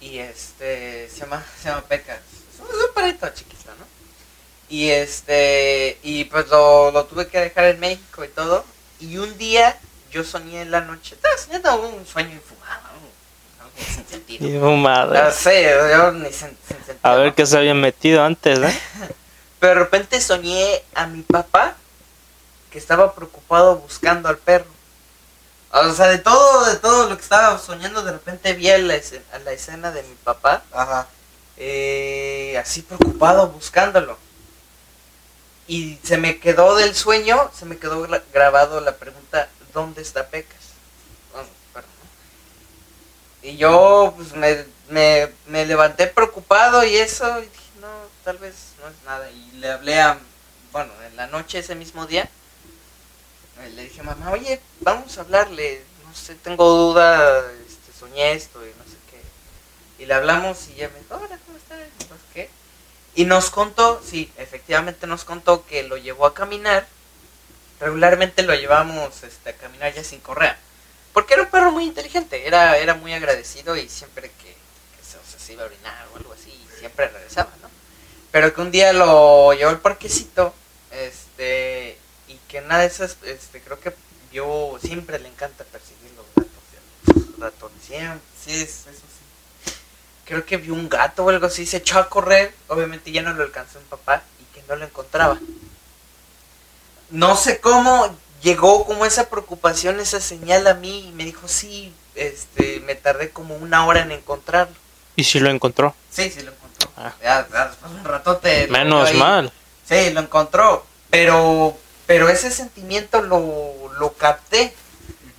[0.00, 2.20] y este se llama se llama Pecas,
[2.52, 3.86] es un, es un perrito chiquito, ¿no?
[4.68, 8.64] Y este y pues lo, lo tuve que dejar en México y todo
[8.98, 9.78] y un día
[10.12, 14.68] yo soñé en la noche, estaba soñando un sueño infumado, algo sin sentido.
[14.68, 15.18] Oh, madre.
[15.18, 16.98] Ya sé, yo ni sin sentido.
[17.02, 18.80] A ver qué se había metido antes, ¿eh?
[19.60, 21.74] Pero de repente soñé a mi papá
[22.70, 24.66] que estaba preocupado buscando al perro.
[25.72, 28.94] O sea, de todo, de todo lo que estaba soñando, de repente vi a la
[28.96, 31.06] escena, a la escena de mi papá Ajá.
[31.56, 34.18] eh, así preocupado buscándolo.
[35.68, 40.28] Y se me quedó del sueño, se me quedó gra- grabado la pregunta, ¿dónde está
[40.28, 40.72] Pecas?
[43.42, 47.88] Y yo pues me, me, me levanté preocupado y eso, y dije, no,
[48.24, 49.28] tal vez no es nada.
[49.30, 50.18] Y le hablé a,
[50.70, 52.30] bueno, en la noche ese mismo día,
[53.60, 58.64] eh, le dije, mamá, oye, vamos a hablarle, no sé, tengo duda, este, soñé esto
[58.64, 60.02] y no sé qué.
[60.02, 61.78] Y le hablamos y ella me dijo, hola, ¿cómo estás?
[62.32, 62.48] Qué.
[63.16, 66.86] Y nos contó, sí, efectivamente nos contó que lo llevó a caminar.
[67.82, 70.56] Regularmente lo llevamos este, a caminar ya sin correa.
[71.12, 74.54] Porque era un perro muy inteligente, era, era muy agradecido y siempre que,
[75.36, 77.68] se, iba a orinar o algo así, siempre regresaba, ¿no?
[78.30, 80.54] Pero que un día lo llevó al parquecito,
[80.92, 83.92] este, y que una de esas, este, creo que
[84.30, 89.02] vio, siempre le encanta perseguir los gatos, los ratones, siempre, sí, es- eso
[89.66, 89.72] sí.
[90.24, 93.34] Creo que vio un gato o algo así, se echó a correr, obviamente ya no
[93.34, 95.38] lo alcanzó un papá y que no lo encontraba.
[97.12, 101.92] No sé cómo llegó como esa preocupación, esa señal a mí y me dijo, sí,
[102.14, 104.74] este, me tardé como una hora en encontrarlo.
[105.14, 105.94] Y si lo encontró.
[106.10, 106.90] Sí, sí lo encontró.
[106.96, 107.12] Ah.
[107.22, 108.66] Ya, ya un ratote.
[108.68, 109.52] Menos mal.
[109.88, 110.84] Sí, lo encontró.
[111.10, 114.74] Pero, pero ese sentimiento lo, lo capté.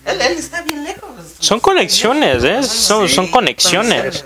[0.05, 1.09] Él, él está bien lejos.
[1.39, 2.61] Son conexiones, ¿eh?
[2.63, 4.23] Son, Sí, son conexiones.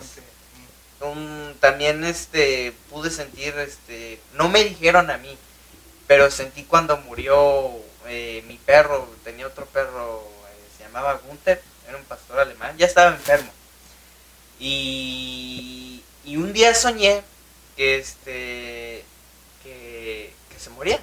[1.02, 5.36] Un- también este pude sentir este no me dijeron a mí
[6.08, 7.72] pero sentí cuando murió
[8.08, 12.86] eh, mi perro tenía otro perro eh, se llamaba Gunther era un pastor alemán ya
[12.86, 13.52] estaba enfermo
[14.60, 17.24] y, y un día soñé
[17.76, 19.06] que este
[19.64, 21.00] que, que se moría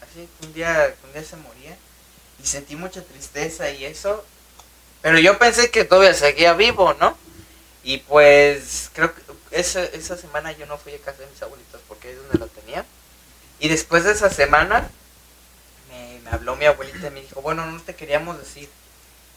[0.00, 1.76] así un día un día se moría
[2.42, 4.24] y sentí mucha tristeza y eso
[5.00, 7.16] pero yo pensé que todavía seguía vivo no
[7.84, 9.22] y pues creo que
[9.52, 12.46] esa, esa semana yo no fui a casa de mis abuelitos porque es donde lo
[12.48, 12.84] tenía.
[13.62, 14.90] Y después de esa semana
[15.88, 18.68] me, habló mi abuelita y me dijo, bueno, no te queríamos decir,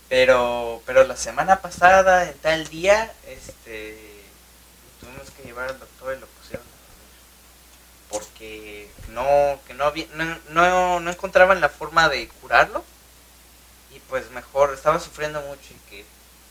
[0.10, 4.24] pero, pero la semana pasada, en tal día, este,
[5.00, 6.66] tuvimos que llevar al doctor y lo pusieron.
[8.10, 12.84] Porque no, que no, había, no, no, no encontraban la forma de curarlo.
[13.92, 16.04] Y pues mejor, estaba sufriendo mucho y que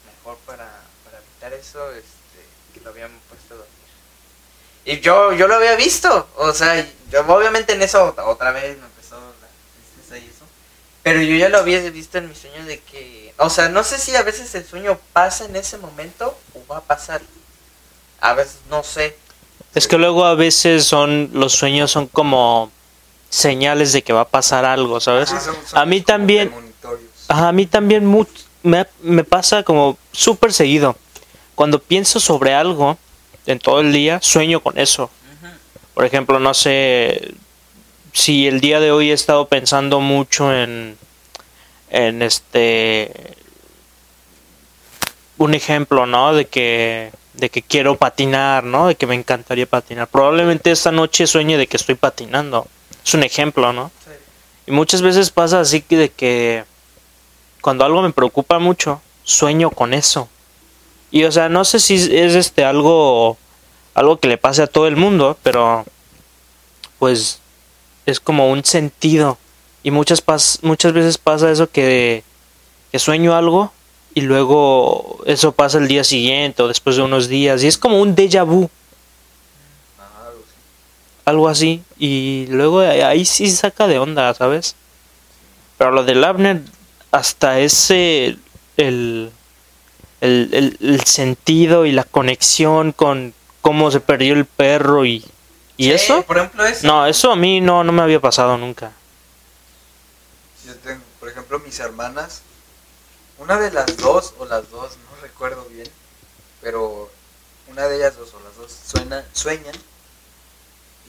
[0.07, 0.71] mejor para,
[1.05, 2.39] para evitar eso, este,
[2.73, 3.74] que lo habían puesto dormir.
[4.85, 8.85] Y yo, yo lo había visto, o sea, yo obviamente en eso otra, vez me
[8.85, 9.49] empezó la
[9.97, 10.45] tristeza y eso.
[11.03, 13.99] Pero yo ya lo había visto en mi sueño de que, o sea, no sé
[13.99, 17.23] si a veces el sueño pasa en ese momento o va a pasar.
[18.21, 19.17] A veces no sé.
[19.75, 22.71] Es que luego a veces son los sueños son como
[23.31, 25.31] señales de que va a pasar algo, ¿sabes?
[25.31, 26.53] Sí, son- son A mí también-.
[27.29, 28.07] Ajá, a mí también
[28.63, 30.97] me, me pasa como súper seguido.
[31.55, 32.99] Cuando pienso sobre algo
[33.47, 35.11] en todo el día, sueño con eso.
[35.95, 37.35] Por ejemplo, no sé
[38.13, 40.97] si el día de hoy he estado pensando mucho en,
[41.91, 43.37] en este,
[45.39, 46.35] un ejemplo, ¿no?
[46.35, 48.89] De que, de que quiero patinar, ¿no?
[48.89, 50.09] De que me encantaría patinar.
[50.09, 52.67] Probablemente esta noche sueñe de que estoy patinando.
[53.05, 53.91] Es un ejemplo, ¿no?
[54.67, 56.65] Y muchas veces pasa así que de que
[57.61, 60.29] cuando algo me preocupa mucho, sueño con eso.
[61.15, 63.39] Y o sea, no sé si es este algo
[63.95, 65.85] algo que le pase a todo el mundo, pero
[66.99, 67.39] pues
[68.05, 69.39] es como un sentido.
[69.85, 72.25] Y muchas pas- muchas veces pasa eso que,
[72.91, 73.73] que sueño algo
[74.13, 78.01] y luego eso pasa el día siguiente o después de unos días y es como
[78.01, 78.69] un déjà vu,
[81.25, 84.75] algo así y luego ahí sí saca de onda, ¿sabes?
[85.79, 86.61] Pero lo del Abner
[87.13, 88.37] hasta ese
[88.77, 89.31] el,
[90.25, 95.25] el, el, el sentido y la conexión con cómo se perdió el perro y,
[95.77, 96.23] y Sí, eso.
[96.23, 96.87] Por ejemplo, eso.
[96.87, 98.93] No, eso a mí no, no me había pasado nunca.
[100.67, 102.41] Yo tengo, por ejemplo, mis hermanas,
[103.39, 105.89] una de las dos o las dos, no recuerdo bien,
[106.63, 107.11] pero
[107.69, 109.75] una de ellas dos o las dos suena, sueñan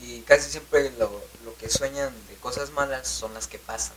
[0.01, 1.09] y casi siempre lo,
[1.45, 3.95] lo que sueñan de cosas malas son las que pasan,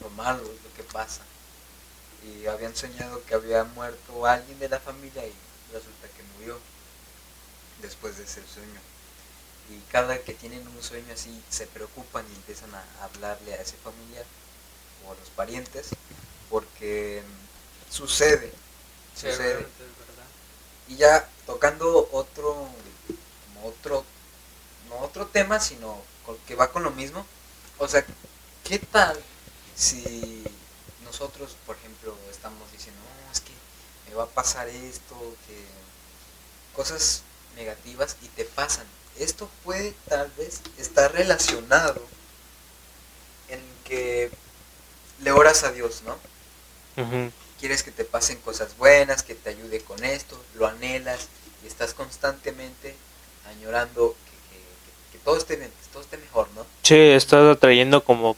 [0.00, 1.22] lo malo es lo que pasa.
[2.24, 5.32] Y habían soñado que había muerto alguien de la familia y
[5.72, 6.58] resulta que murió
[7.80, 8.80] después de ese sueño.
[9.70, 13.76] Y cada que tienen un sueño así se preocupan y empiezan a hablarle a ese
[13.78, 14.24] familiar
[15.06, 15.88] o a los parientes
[16.50, 17.22] porque
[17.90, 18.52] sucede,
[19.14, 19.54] Sí, sucede.
[19.54, 19.66] verdad.
[20.88, 22.68] Y ya tocando otro,
[23.46, 24.04] como otro,
[24.88, 26.00] no otro tema, sino
[26.46, 27.26] que va con lo mismo.
[27.78, 28.04] O sea,
[28.64, 29.18] ¿qué tal
[29.74, 30.44] si
[31.16, 33.52] nosotros, por ejemplo, estamos diciendo, no, es que
[34.08, 35.14] me va a pasar esto,
[35.46, 35.62] que
[36.74, 37.22] cosas
[37.54, 38.86] negativas y te pasan?
[39.18, 42.02] Esto puede tal vez estar relacionado
[43.50, 44.30] en que
[45.22, 46.16] le oras a Dios, ¿no?
[47.60, 51.28] Quieres que te pasen cosas buenas, que te ayude con esto, lo anhelas
[51.62, 52.96] y estás constantemente
[53.50, 56.64] añorando que, que- que- que todo esté bien, que todo esté mejor, ¿no?
[56.82, 58.34] Sí, estás atrayendo como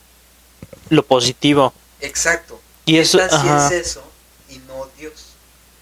[0.91, 1.73] lo positivo.
[2.01, 2.61] Exacto.
[2.87, 3.67] Y ¿Qué eso, tal si ajá.
[3.69, 4.03] es eso
[4.49, 5.27] y no Dios?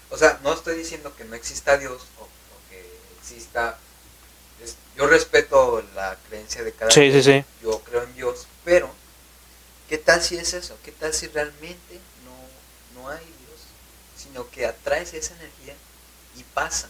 [0.09, 2.29] O sea, no estoy diciendo que no exista Dios o, o
[2.69, 2.79] que
[3.19, 3.77] exista...
[4.63, 7.43] es- yo respeto la creencia de cada Sí, sí, sí.
[7.61, 8.89] yo creo en Dios, pero
[9.89, 10.77] ¿qué tal si es eso?
[10.83, 13.61] ¿Qué tal si realmente no, no hay Dios?
[14.17, 15.75] Sino que atraes esa energía
[16.37, 16.89] y pasa.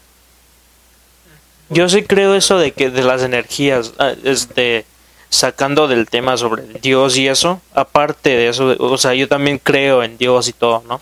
[1.69, 4.85] Yo sí creo eso de que de las energías, ah, este,
[5.33, 10.03] sacando del tema sobre Dios y eso, aparte de eso, o sea, yo también creo
[10.03, 11.01] en Dios y todo, ¿no?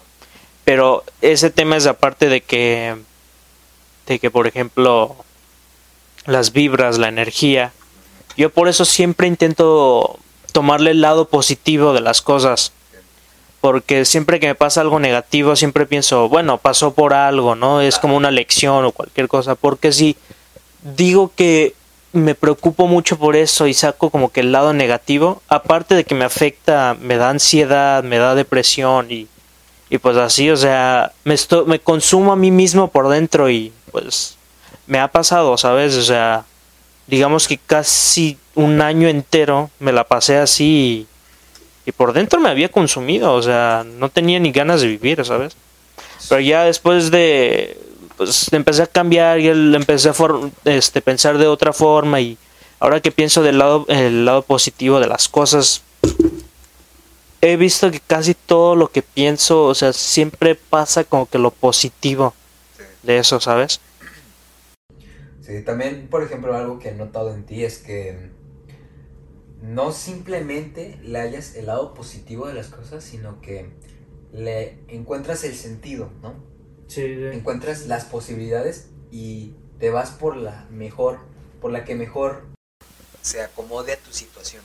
[0.64, 2.96] Pero ese tema es aparte de que,
[4.08, 5.18] de que por ejemplo,
[6.26, 7.74] las vibras, la energía,
[8.38, 10.18] yo por eso siempre intento
[10.54, 12.72] tomarle el lado positivo de las cosas.
[13.60, 17.82] Porque siempre que me pasa algo negativo, siempre pienso, bueno, pasó por algo, ¿no?
[17.82, 19.56] Es como una lección o cualquier cosa.
[19.56, 20.16] Porque si
[20.96, 21.76] digo que
[22.14, 26.16] me preocupo mucho por eso y saco como que el lado negativo, aparte de que
[26.16, 29.28] me afecta, me da ansiedad, me da depresión y,
[29.90, 33.72] y pues así, o sea, me, esto, me consumo a mí mismo por dentro y
[33.92, 34.38] pues
[34.88, 35.96] me ha pasado, ¿sabes?
[35.96, 36.46] O sea,
[37.08, 41.08] digamos que casi un año entero me la pasé así
[41.86, 45.24] y, y por dentro me había consumido, o sea, no tenía ni ganas de vivir,
[45.24, 45.56] ¿sabes?
[46.28, 47.78] Pero ya después de
[48.22, 50.14] pues empecé a cambiar y el- empecé a
[50.66, 52.38] este, pensar de otra forma y
[52.80, 55.82] ahora que pienso del lado, el lado positivo de las cosas,
[57.42, 61.50] he visto que casi todo lo que pienso, o sea, siempre pasa como que lo
[61.50, 62.36] positivo
[63.02, 63.80] de eso, ¿sabes?
[65.42, 68.30] Sí, también, por ejemplo, algo que he notado en ti es que
[69.64, 73.72] no simplemente le hayas el lado positivo de las cosas, sino que
[74.32, 76.61] le encuentras el sentido, ¿no?
[76.92, 81.20] Sí, Encuentras las posibilidades y te vas por la mejor,
[81.62, 82.44] por la que mejor
[83.22, 84.62] se acomode a tu situación,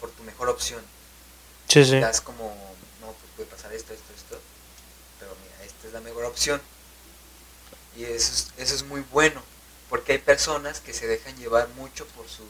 [0.00, 0.82] por tu mejor opción.
[1.66, 2.00] Sí, sí.
[2.00, 2.44] Das como,
[3.02, 4.40] no, pues puede pasar esto, esto, esto,
[5.20, 6.58] pero mira, esta es la mejor opción.
[7.94, 9.42] Y eso es, eso es muy bueno,
[9.90, 12.46] porque hay personas que se dejan llevar mucho por sus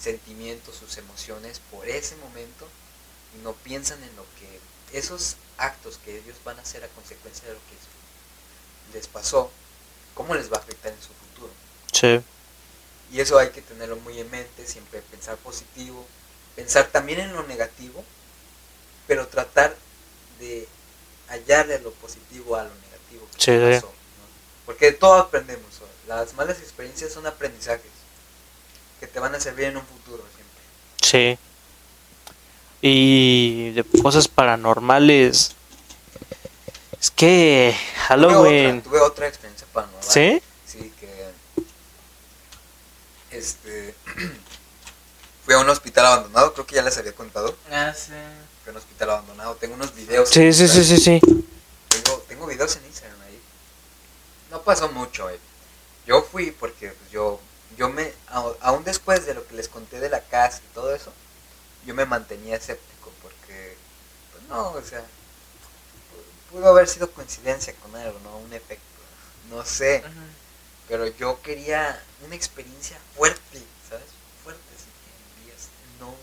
[0.00, 2.66] sentimientos, sus emociones, por ese momento,
[3.38, 7.48] y no piensan en lo que, esos actos que ellos van a hacer a consecuencia
[7.48, 9.50] de lo que les pasó,
[10.14, 11.52] cómo les va a afectar en su futuro.
[11.92, 12.20] Sí.
[13.12, 16.06] Y eso hay que tenerlo muy en mente, siempre pensar positivo,
[16.56, 18.04] pensar también en lo negativo,
[19.06, 19.76] pero tratar
[20.38, 20.68] de
[21.28, 24.24] hallarle lo positivo a lo negativo que Sí, pasó, ¿no?
[24.66, 25.66] Porque de todo aprendemos,
[26.06, 27.90] las malas experiencias son aprendizajes
[29.00, 31.38] que te van a servir en un futuro siempre.
[31.38, 31.38] Sí.
[32.80, 35.52] Y de cosas paranormales.
[37.00, 38.82] Es que Tuve otra, Halloween.
[38.82, 40.02] tuve otra experiencia paranormal.
[40.02, 40.42] ¿Sí?
[40.66, 41.08] Sí, que
[43.30, 43.94] este
[45.44, 47.56] fui a un hospital abandonado, creo que ya les había contado.
[47.70, 48.12] Ah, sí.
[48.62, 50.28] Fui a un hospital abandonado, tengo unos videos.
[50.28, 51.20] Sí, sí, sí, sí, sí.
[51.88, 53.40] Tengo, tengo videos en Instagram ahí.
[54.50, 55.38] No pasó mucho, eh.
[56.06, 57.40] Yo fui porque pues, yo,
[57.76, 58.12] yo me,
[58.60, 61.12] aún después de lo que les conté de la casa y todo eso,
[61.86, 63.76] yo me mantenía escéptico porque,
[64.32, 68.36] pues no, o sea, pu- pudo haber sido coincidencia con algo, ¿no?
[68.38, 68.82] Un efecto,
[69.50, 70.02] no sé,
[70.88, 74.04] pero yo quería una experiencia fuerte, ¿sabes?
[74.42, 75.68] Fuerte, así que días,
[76.00, 76.14] no,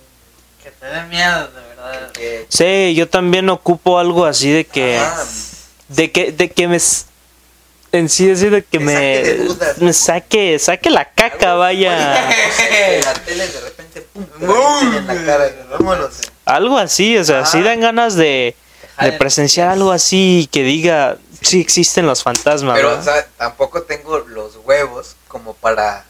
[0.63, 2.11] Que te dé miedo, de verdad.
[2.11, 4.97] que, Sí, yo también ocupo algo así de que.
[4.97, 5.25] Ajá.
[5.87, 6.77] De que, de que me.
[7.91, 9.93] En sí, decir de que me.
[9.93, 12.29] saque, saque la caca, vaya.
[13.05, 16.09] La tele de repente, pum, te la en la cara, vámonos.
[16.45, 17.63] Algo así, o sea, sí Ah.
[17.63, 18.55] dan ganas de, de
[18.97, 23.01] jalen presenciar algo así que diga, sí existen los fantasmas, Pero, ¿verdad?
[23.01, 26.05] o sea, tampoco tengo los huevos como para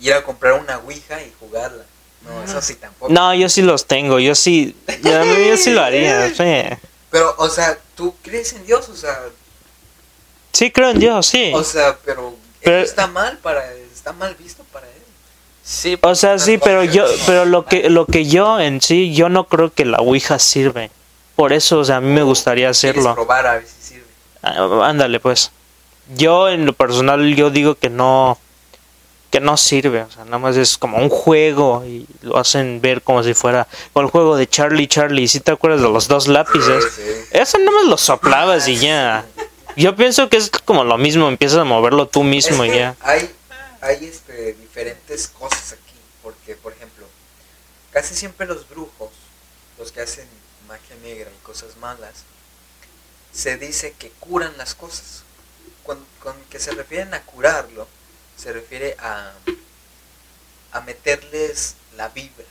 [0.00, 1.84] ir a comprar una ouija y jugarla.
[2.22, 3.12] No, eso sí tampoco.
[3.12, 6.76] No, yo sí los tengo, yo sí, yo, yo sí lo haría, sí.
[7.10, 9.18] Pero, o sea, tú crees en Dios, o sea,
[10.52, 11.52] Sí, creo en Dios, sí.
[11.54, 14.92] o sea, pero, Pero- eso está mal para, está mal visto para él.
[15.64, 19.28] Sí, O sea, sí, pero yo, pero lo que, lo que yo en sí, yo
[19.28, 20.90] no creo que la Ouija sirve.
[21.36, 23.14] Por eso, o sea, a mí me gustaría hacerlo.
[23.14, 24.04] probar a ver si sirve.
[24.42, 25.50] Ah, Ándale, pues.
[26.16, 28.38] Yo en lo personal, yo digo que no,
[29.30, 30.02] que no sirve.
[30.02, 33.66] O sea, nada más es como un juego y lo hacen ver como si fuera
[33.92, 35.28] con el juego de Charlie Charlie.
[35.28, 36.84] ¿Sí te acuerdas de los dos lápices?
[36.96, 37.02] Sí.
[37.30, 39.24] Eso nada más lo soplabas y ya.
[39.76, 42.96] Yo pienso que es como lo mismo, empiezas a moverlo tú mismo Es y ya.
[43.00, 43.34] Hay,
[43.80, 45.96] hay este, diferentes cosas aquí.
[46.22, 47.06] Porque, por ejemplo,
[47.90, 49.10] casi siempre los brujos,
[49.78, 50.28] los que hacen
[50.68, 52.24] magia negra y cosas malas,
[53.32, 55.24] se dice que curan las cosas.
[55.84, 57.88] Con, con que se refieren a curarlo,
[58.36, 59.32] se refiere a,
[60.70, 62.46] a meterles la vibra,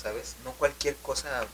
[0.00, 0.36] ¿sabes?
[0.44, 1.46] No cualquier cosa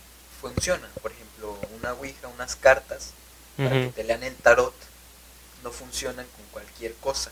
[0.43, 0.87] funciona.
[1.01, 3.13] Por ejemplo, una ouija, unas cartas,
[3.57, 4.75] para que te lean el tarot,
[5.63, 7.31] no funcionan con cualquier cosa.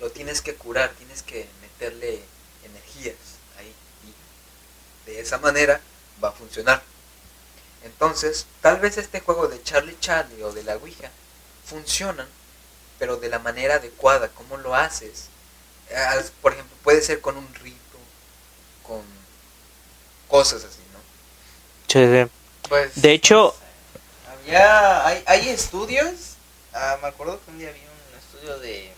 [0.00, 2.22] Lo tienes que curar, tienes que meterle
[2.64, 3.16] energías
[3.58, 3.72] ahí.
[4.06, 5.80] Y de esa manera
[6.22, 6.82] va a funcionar.
[7.84, 11.10] Entonces, tal vez este juego de Charlie Charlie o de la Ouija
[11.66, 12.28] funcionan,
[12.98, 14.28] pero de la manera adecuada.
[14.28, 15.26] ¿Cómo lo haces?
[16.40, 17.78] Por ejemplo, puede ser con un rito,
[18.82, 19.02] con
[20.28, 21.00] cosas así, ¿no?
[21.88, 22.30] Sí, sí.
[22.68, 23.54] Pues, De hecho-
[24.30, 26.31] había, hay, hay estudios.
[26.74, 28.92] Ah, me acuerdo que un día vi un estudio de,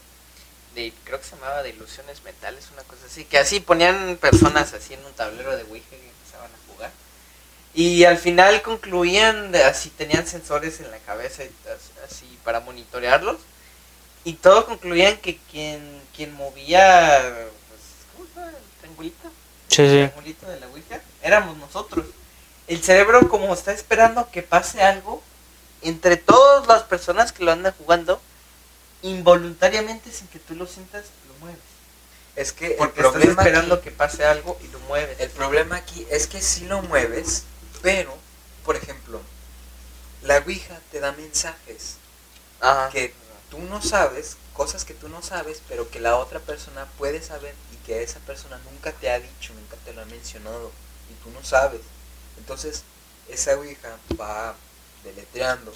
[0.75, 4.72] de, creo que se llamaba de ilusiones mentales, una cosa así, que así ponían personas
[4.75, 6.91] así en un tablero de Ouija y empezaban a jugar.
[7.75, 12.61] Y al final concluían, de, así tenían sensores en la cabeza y as- así para
[12.61, 13.39] monitorearlos.
[14.25, 17.20] Y todo concluían que quien, quien movía,
[17.68, 17.81] pues,
[18.16, 18.59] ¿cómo se llama?
[18.81, 19.31] triangulito.
[19.68, 21.01] Sí, El triangulito de la Ouija.
[21.22, 22.07] Éramos nosotros.
[22.66, 25.22] El cerebro, como está esperando que pase algo,
[25.85, 28.20] entre todas las personas que lo andan jugando,
[29.03, 31.61] involuntariamente, sin que tú lo sientas, lo mueves.
[32.37, 35.20] Es que el Porque estás problema, esperando aquí, que pase algo y lo mueves.
[35.20, 37.45] el problema aquí es que sí lo mueves,
[37.82, 38.16] pero,
[38.64, 39.20] por ejemplo,
[40.22, 41.97] la Ouija te da mensajes
[42.61, 42.89] Ajá.
[42.91, 43.14] que
[43.51, 47.55] tú no sabes, cosas que tú no sabes, pero que la otra persona puede saber
[47.72, 50.72] y que esa persona nunca te ha dicho, nunca te lo ha mencionado
[51.11, 51.82] y tú no sabes.
[52.39, 52.82] Entonces,
[53.28, 54.57] esa Ouija va
[55.05, 55.72] deletreando.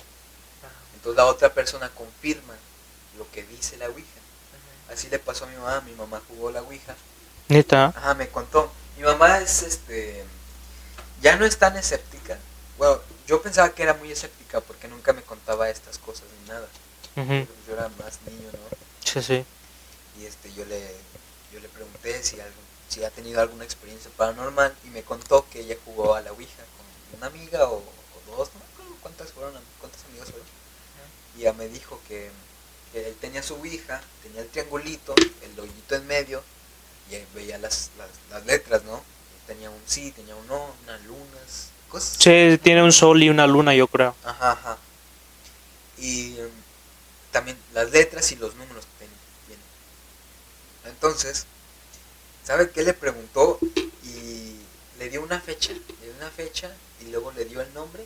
[0.95, 2.55] Entonces la otra persona confirma
[3.17, 4.09] lo que dice la Ouija.
[4.93, 6.97] Así le pasó a mi mamá, mi mamá jugó la Ouija.
[7.49, 7.87] Neta.
[7.97, 8.73] Ajá, me contó.
[8.97, 10.25] Mi mamá es este
[11.21, 12.39] ya no es tan escéptica.
[12.77, 16.69] Bueno, yo pensaba que era muy escéptica porque nunca me contaba estas cosas ni nada.
[17.67, 18.59] Yo era más niño, ¿no?
[19.05, 19.45] Sí, sí.
[20.21, 20.95] y este yo le
[21.53, 25.61] yo le pregunté si algo, si ha tenido alguna experiencia paranormal y me contó que
[25.61, 28.61] ella jugó a la ouija con una amiga o, o dos no
[29.09, 30.47] cuántas fueron cuántas amigas fueron
[31.37, 32.31] y ella me dijo que,
[32.93, 36.43] que él tenía su ouija tenía el triangulito el hoyito en medio
[37.11, 39.03] y ahí veía las, las, las letras no
[39.45, 43.31] Y tenía un sí tenía un no unas lunas cosas Sí, tiene un sol y
[43.31, 44.15] una luna, yo creo.
[44.23, 44.77] Ajá, ajá.
[45.97, 46.37] Y
[47.33, 49.15] también las letras y los números que ten-
[49.47, 49.63] tiene.
[50.85, 51.47] Entonces,
[52.45, 53.59] ¿sabe qué le preguntó?
[54.05, 54.57] Y
[54.99, 58.05] le dio una fecha, le dio una fecha y luego le dio el nombre.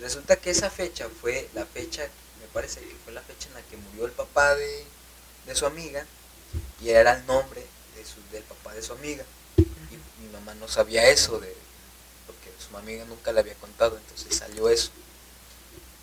[0.00, 2.08] Y resulta que esa fecha fue la fecha,
[2.40, 4.86] me parece que fue la fecha en la que murió el papá de,
[5.44, 6.06] de su amiga.
[6.80, 7.62] Y era el nombre
[7.94, 9.26] de su, del papá de su amiga.
[9.58, 11.54] Y mi mamá no sabía eso, de,
[12.26, 14.90] porque su amiga nunca le había contado, entonces salió eso.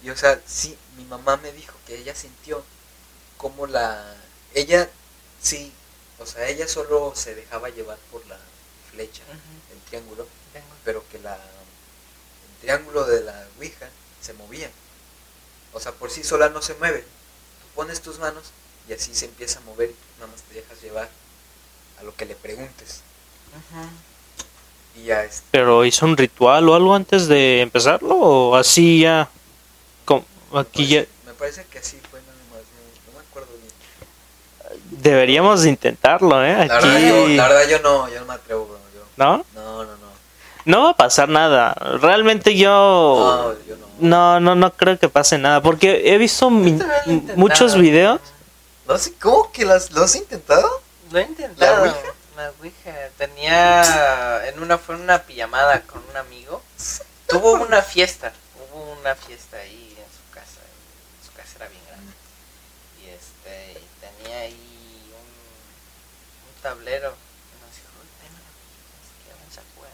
[0.03, 2.63] Y o sea, sí, mi mamá me dijo que ella sintió
[3.37, 4.15] como la...
[4.53, 4.87] Ella,
[5.41, 5.73] sí,
[6.19, 8.37] o sea, ella solo se dejaba llevar por la
[8.91, 9.23] flecha,
[9.71, 10.27] el triángulo,
[10.85, 11.39] pero que la,
[12.61, 13.89] triángulo de la Ouija
[14.21, 14.69] se movía.
[15.73, 17.01] O sea, por sí sola no se mueve.
[17.01, 18.43] Tú pones tus manos
[18.89, 21.09] y así se empieza a mover y tú nada más te dejas llevar
[21.99, 23.01] a lo que le preguntes.
[23.55, 23.87] Ujú.
[24.95, 29.29] Y ya Pero hizo un ritual o algo antes de empezarlo o así ya.
[30.05, 31.05] Como aquí me ya.
[31.25, 35.01] Me parece que así fue nada más, no, no me acuerdo bien.
[35.01, 36.65] Deberíamos de intentarlo, ¿eh?
[36.67, 37.35] La verdad, yo, Aquí.
[37.35, 38.79] la verdad yo no, yo no me atrevo, bro.
[38.95, 39.45] Yo, ¿No?
[39.53, 40.06] no, no, no.
[40.67, 41.73] No va a pasar nada.
[42.01, 43.53] Realmente yo.
[43.57, 43.87] No, yo no.
[43.99, 45.61] No, no, no creo que pase nada.
[45.61, 46.77] Porque he visto mi-
[47.35, 48.19] muchos videos.
[48.85, 50.69] No sé, ¿cómo que las, lo has intentado?
[51.11, 51.85] Lo he intentado.
[51.85, 52.13] ¿La Ouija?
[52.35, 52.93] La Ouija.
[53.17, 54.47] Tenía.
[54.49, 54.77] En una.
[54.77, 56.61] Fue una pijamada con un amigo.
[57.27, 58.33] Tuvo una fiesta.
[58.73, 60.59] Hubo una fiesta ahí en su casa.
[61.25, 62.13] Su casa era bien grande.
[63.01, 63.79] Y este.
[63.79, 63.87] y
[64.23, 66.55] tenía ahí un.
[66.55, 67.13] Un tablero.
[67.15, 69.91] Y nos dijo, "Uy, ten una Ouija, así que vamos a jugar".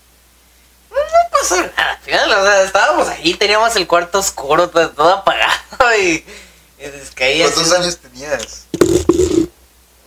[0.91, 1.99] No, no pasó nada.
[2.01, 5.53] fíjate, o sea, estábamos ahí, teníamos el cuarto oscuro, todo, todo apagado.
[5.99, 6.25] Y.
[6.79, 8.65] Y descaía ¿Cuántos así, años tenías?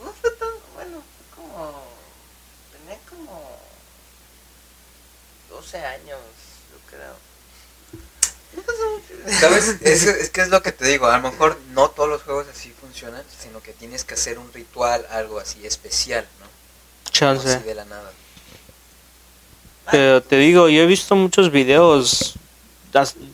[0.03, 1.03] no fue tan, bueno,
[1.35, 1.83] fue como,
[2.73, 3.59] tenía como
[5.51, 6.19] 12 años,
[6.71, 7.17] yo creo.
[9.41, 9.77] ¿Sabes?
[9.81, 12.47] Es, es que es lo que te digo, a lo mejor no todos los juegos
[12.53, 16.47] así funcionan, sino que tienes que hacer un ritual, algo así especial, ¿no?
[17.11, 17.55] Chance.
[17.55, 18.13] así de la nada.
[19.91, 22.35] Pero te digo, yo he visto muchos videos.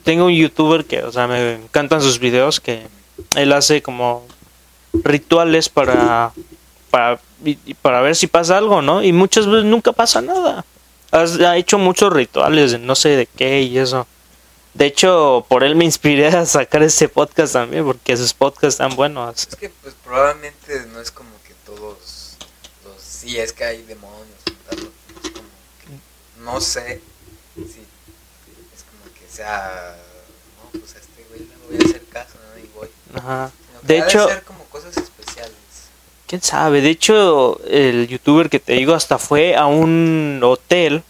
[0.05, 2.87] Tengo un youtuber que, o sea, me encantan sus videos que
[3.37, 4.27] él hace como
[4.93, 6.33] rituales para
[6.91, 7.21] para
[7.81, 9.03] para ver si pasa algo, ¿no?
[9.03, 10.65] Y muchas veces nunca pasa nada.
[11.11, 14.07] Has- ha hecho muchos rituales, no sé de qué y eso.
[14.75, 18.97] De hecho, por él me inspiré a sacar este podcast también, porque sus podcasts están
[18.97, 19.47] buenos.
[19.49, 21.99] Es que pues probablemente no es como que todos
[22.85, 23.03] los...
[23.03, 25.49] Sí, es que hay demonios, y tal, es como
[25.85, 26.32] que...
[26.45, 27.01] No sé
[27.57, 29.97] si es como que sea...
[30.73, 32.61] No, pues a este güey le voy a hacer caso, ¿no?
[32.63, 32.89] Y voy.
[33.15, 33.51] Ajá.
[33.69, 35.53] Sino que De hecho, ser como cosas especiales.
[36.27, 36.81] quién sabe.
[36.81, 41.03] De hecho, el youtuber que te digo hasta fue a un hotel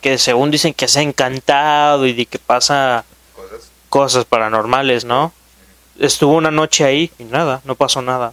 [0.00, 3.04] que según dicen que se ha encantado y de que pasa
[3.36, 3.70] Cosas.
[3.90, 5.32] cosas paranormales, ¿no?
[5.98, 8.32] Estuvo una noche ahí y nada, no pasó nada.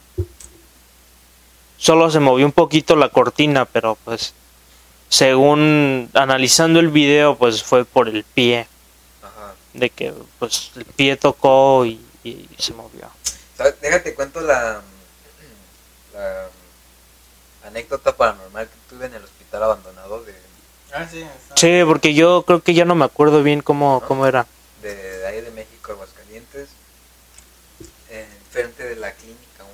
[1.78, 4.34] Solo se movió un poquito la cortina, pero pues
[5.10, 8.68] según analizando el video, pues fue por el pie,
[9.24, 9.54] Ajá.
[9.74, 13.10] de que pues el pie tocó y, y se movió.
[13.58, 13.80] ¿Sabes?
[13.82, 14.82] Déjate cuento la,
[16.14, 16.48] la
[17.68, 20.34] anécdota paranormal que tuve en el hospital abandonado de,
[20.94, 21.58] Ah, sí, está.
[21.58, 24.48] Sí, porque yo creo que ya no me acuerdo bien cómo, cómo era.
[24.82, 26.70] de, de ahí de México, Aguascalientes,
[28.10, 29.68] enfrente de la clínica 1.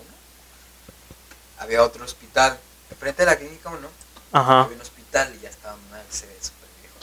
[1.60, 2.58] Había otro hospital.
[2.90, 3.88] Enfrente de la clínica 1
[4.32, 4.62] Ajá.
[4.62, 6.98] había un hospital hospital y ya estaba mal, se ve súper viejo.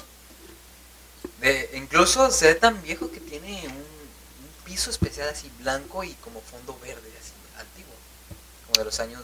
[1.40, 6.14] De, incluso se ve tan viejo que tiene un, un piso especial así blanco y
[6.14, 7.94] como fondo verde, así antiguo.
[8.66, 9.22] Como de los años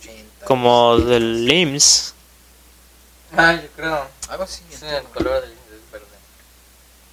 [0.00, 0.46] 80.
[0.46, 2.14] Como del LIMS,
[3.36, 4.08] Ah, yo creo.
[4.28, 4.60] Algo así.
[4.76, 6.06] Sí, el color del es verde.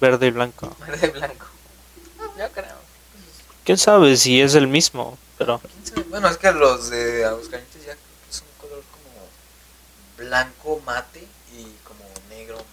[0.00, 0.76] verde y blanco.
[0.80, 1.46] Verde y blanco.
[2.36, 2.76] Yo creo.
[3.64, 5.16] ¿Quién sabe si es el mismo?
[5.38, 6.02] Pero ¿Quién sabe?
[6.10, 9.28] Bueno, es que los de Aguascalientes ya creo que es un color como
[10.18, 11.20] blanco mate
[11.52, 12.66] y como negro mate.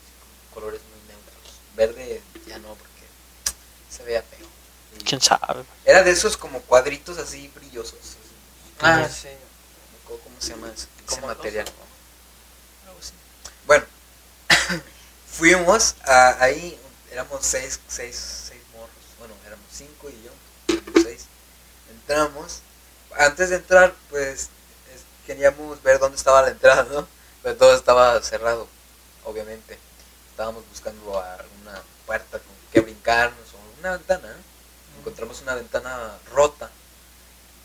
[0.00, 1.60] Así como colores muy neutros.
[1.76, 3.04] Verde ya no, porque
[3.90, 4.46] se veía feo.
[4.98, 5.64] Y quién sabe.
[5.84, 7.98] Era de esos como cuadritos así brillosos.
[8.00, 8.18] así.
[8.80, 9.28] Ah, sí.
[10.06, 11.66] ¿Cómo se llama ese, material?
[11.66, 11.74] dos,
[12.88, 13.12] Algo así.
[13.66, 13.84] Bueno,
[15.26, 16.78] fuimos a, ahí,
[17.12, 18.16] éramos seis, seis,
[18.48, 18.90] seis morros.
[19.18, 20.32] Bueno, éramos cinco y yo,
[20.74, 21.26] éramos seis.
[21.90, 22.60] Entramos.
[23.18, 24.50] Antes de entrar, pues es-
[25.30, 27.06] queríamos ver dónde estaba la entrada, ¿no?
[27.44, 28.66] Pero todo estaba cerrado,
[29.24, 29.78] obviamente.
[30.28, 34.36] Estábamos buscando alguna puerta con que brincarnos o una ventana.
[34.98, 36.68] Encontramos una ventana rota.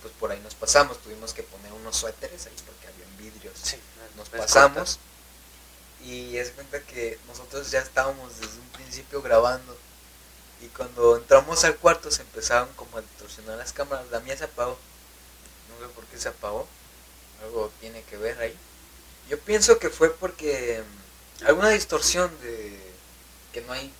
[0.04, 1.00] Pues por ahí nos pasamos.
[1.00, 3.80] Tuvimos que poner unos suéteres ahí porque había vidrios Sí,
[4.16, 5.00] nos pasamos
[6.04, 9.76] y es cuenta que nosotros ya estábamos desde un principio grabando
[10.62, 14.44] y cuando entramos al cuarto se empezaron como a distorsionar las cámaras la mía se
[14.44, 14.78] apagó
[15.68, 16.68] no sé por qué se apagó
[17.46, 18.54] algo tiene que ver ahí
[19.30, 20.84] yo pienso que fue porque
[21.42, 22.80] mm, alguna distorsión de
[23.54, 23.92] que no hay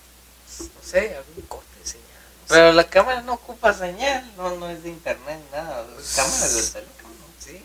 [0.60, 2.06] no sé algún corte de señal
[2.42, 2.54] no sé.
[2.54, 5.84] Pero la cámara no ocupa señal, no, no es de internet, nada.
[5.94, 7.14] Pues- Las cámaras del teléfono.
[7.40, 7.60] sí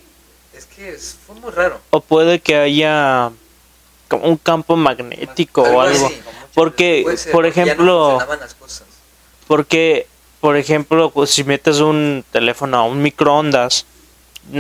[0.58, 3.32] es que es- fue muy raro O puede que haya
[4.10, 6.06] como un campo magnético Algo o algo.
[6.08, 6.22] así.
[6.54, 8.84] Porque, ser, por no ejemplo, las cosas
[9.48, 10.08] porque,
[10.42, 13.86] por ejemplo, pues, si metes un teléfono a un microondas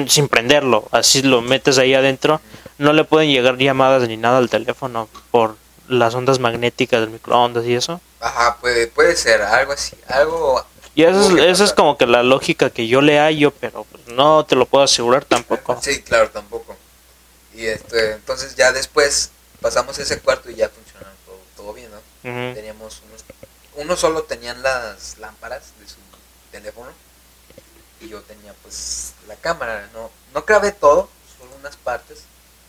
[0.07, 2.41] sin prenderlo, así lo metes ahí adentro,
[2.77, 5.55] no le pueden llegar llamadas ni nada al teléfono por
[5.87, 8.01] las ondas magnéticas del microondas y eso.
[8.19, 10.65] Ajá, puede, puede ser, algo así, algo...
[10.93, 14.07] Y eso es, eso es como que la lógica que yo le hallo, pero pues,
[14.07, 15.79] no te lo puedo asegurar tampoco.
[15.81, 16.75] Sí, claro, tampoco.
[17.53, 19.31] Y este, entonces ya después
[19.61, 22.53] pasamos ese cuarto y ya funcionaba todo, todo bien, ¿no?
[22.53, 23.23] Teníamos unos...
[23.75, 25.95] Uno solo tenían las lámparas de su
[26.51, 26.91] teléfono
[28.01, 32.23] y yo tenía pues la cámara, no, no grabé todo, solo unas partes,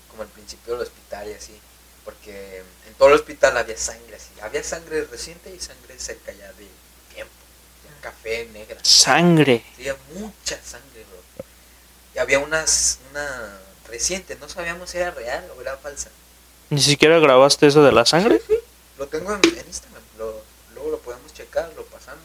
[0.08, 1.58] como al principio del hospital y así,
[2.04, 6.52] porque en todo el hospital había sangre así, había sangre reciente y sangre seca ya
[6.52, 6.68] de
[7.14, 7.32] tiempo,
[7.84, 8.78] ya café, negra.
[8.82, 9.64] Sangre.
[9.76, 11.44] Sí, había mucha sangre, bro.
[12.14, 16.10] Y había unas, una reciente, no sabíamos si era real o era falsa.
[16.70, 18.40] ¿Ni siquiera grabaste eso de la sangre?
[18.98, 20.42] Lo tengo en, en Instagram, lo-
[20.74, 22.24] luego lo podemos checar, lo pasamos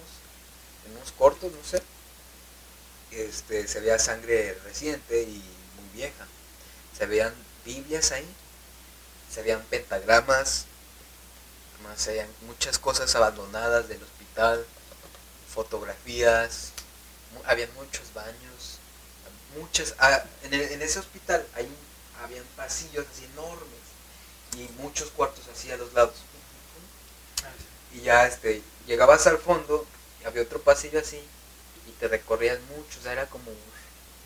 [0.85, 1.81] en unos cortos, no sé.
[3.17, 5.43] Este, se veía sangre reciente y
[5.75, 6.27] muy vieja.
[6.97, 7.33] Se veían
[7.65, 8.27] Biblias ahí,
[9.33, 10.65] se veían pentagramas,
[11.95, 14.65] se veían muchas cosas abandonadas del hospital,
[15.53, 16.71] fotografías,
[17.45, 18.77] habían muchos baños,
[19.57, 21.67] muchas, ah, en, el- en ese hospital hay,
[22.23, 23.79] habían pasillos así enormes
[24.57, 26.15] y muchos cuartos así a los lados.
[27.93, 29.85] Y ya este, llegabas al fondo
[30.21, 31.21] y había otro pasillo así
[31.87, 33.51] y te recorrías mucho, o sea, era como,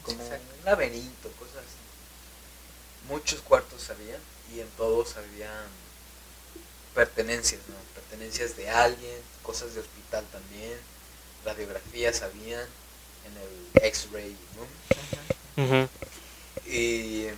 [0.03, 0.45] como Exacto.
[0.59, 3.07] un laberinto, cosas así.
[3.07, 4.17] Muchos cuartos había
[4.53, 5.67] y en todos habían
[6.93, 7.75] pertenencias, ¿no?
[7.95, 10.77] Pertenencias de alguien, cosas de hospital también,
[11.45, 12.67] radiografías habían
[13.25, 15.65] en el X-ray room.
[15.65, 15.89] Ujú.
[16.65, 17.33] Y, y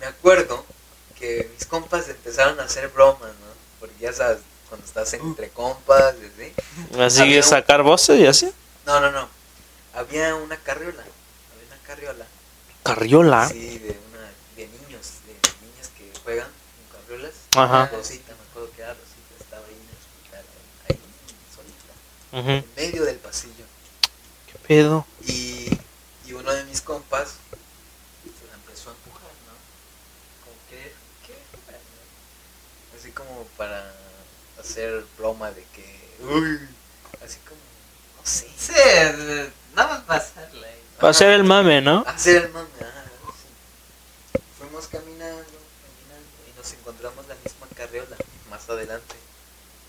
[0.00, 0.64] me acuerdo
[1.18, 3.54] que mis compas empezaron a hacer bromas, ¿no?
[3.80, 4.38] Porque ya sabes,
[4.68, 7.00] cuando estás entre compas, y así.
[7.00, 8.52] Así Había sacar voces y así.
[8.86, 9.28] No, no, no.
[9.94, 11.02] Había una carriola.
[11.02, 12.26] Había una carriola.
[12.82, 13.48] Carriola.
[13.48, 15.32] Sí, de, una, de niños, de
[15.66, 16.48] niñas que juegan
[16.92, 17.34] con carriolas.
[17.56, 17.86] Ajá.
[17.86, 20.44] Rosita, me acuerdo que era Rosita, estaba ahí en el hospital,
[20.88, 20.98] ahí,
[21.54, 22.50] solita, Ujú.
[22.50, 23.64] en medio del pasillo.
[24.52, 25.06] ¿Qué pedo?
[25.26, 25.70] Y,
[26.26, 27.28] y uno de mis compas
[28.24, 29.54] se la empezó a empujar, ¿no?
[30.44, 30.92] Como que,
[31.26, 31.38] ¿qué?
[32.98, 33.94] Así como para
[34.60, 36.58] hacer broma de que, uy,
[38.24, 40.82] Sí, eh, nada más pasarla ahí.
[40.98, 42.04] Para hacer el mame, ¿no?
[42.06, 43.04] Hacer el mame, ajá,
[43.36, 44.40] sí.
[44.58, 48.16] Fuimos caminando, caminando y nos encontramos la misma carriola
[48.50, 49.14] más adelante.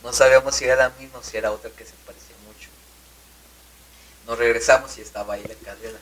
[0.03, 2.69] No sabíamos si era la misma o si era otra que se parecía mucho.
[4.27, 5.97] Nos regresamos y estaba ahí la carriola.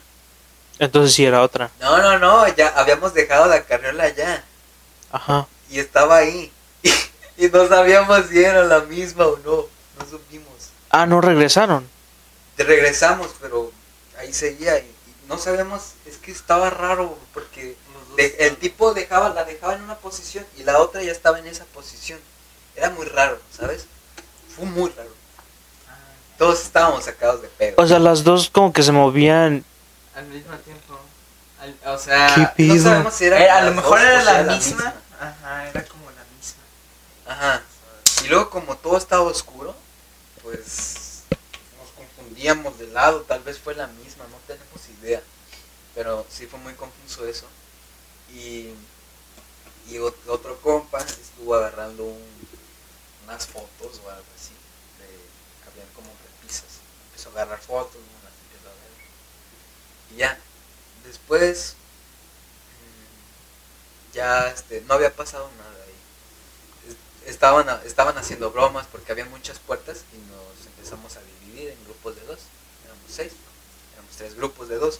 [0.80, 1.70] Entonces sí era otra.
[1.80, 4.44] No, no, no, ya habíamos dejado la carriola allá
[5.12, 5.48] Ajá.
[5.70, 6.52] y estaba ahí.
[7.36, 9.66] Y, no sabíamos si era la misma o no,
[9.98, 10.70] no supimos.
[10.92, 11.90] Ah, no regresaron.
[12.58, 13.72] Regresamos, pero
[14.20, 17.76] ahí seguía y, y no sabíamos, es que estaba raro porque
[18.16, 21.48] de- el tipo dejaba, la dejaba en una posición y la otra ya estaba en
[21.48, 22.20] esa posición.
[22.76, 23.86] Era muy raro, ¿sabes?
[24.56, 25.10] Fue muy raro.
[26.38, 27.76] Todos estábamos sacados de pedo.
[27.78, 29.64] O sea, las dos como que se movían.
[30.16, 31.00] Al mismo tiempo.
[31.60, 34.40] Al- o sea, ¿Qué no sabemos si era era- a lo mejor dos era la
[34.42, 34.94] era misma.
[35.20, 36.62] Ajá, era como la misma.
[37.28, 37.62] Ajá.
[38.26, 39.76] Y luego como todo estaba oscuro,
[40.44, 41.03] pues
[42.44, 45.22] confundíamos de lado, tal vez fue la misma, no tenemos idea.
[45.95, 47.48] Pero sí fue muy confuso eso.
[48.34, 48.70] Y,
[49.90, 52.48] y ot- otro compa estuvo agarrando un-
[53.26, 54.53] unas fotos o algo así.
[54.99, 56.82] De, habían como repisas.
[57.10, 58.94] Empezó a agarrar fotos, a ver.
[60.11, 60.40] Y ya,
[61.06, 61.76] después
[64.11, 65.94] mm, ya este, no había pasado nada ahí
[66.91, 71.84] es- estaban, estaban haciendo bromas porque había muchas puertas y nos empezamos a dividir en
[71.86, 72.40] grupos de dos.
[72.86, 73.34] Éramos seis,
[73.94, 75.00] éramos tres grupos de dos.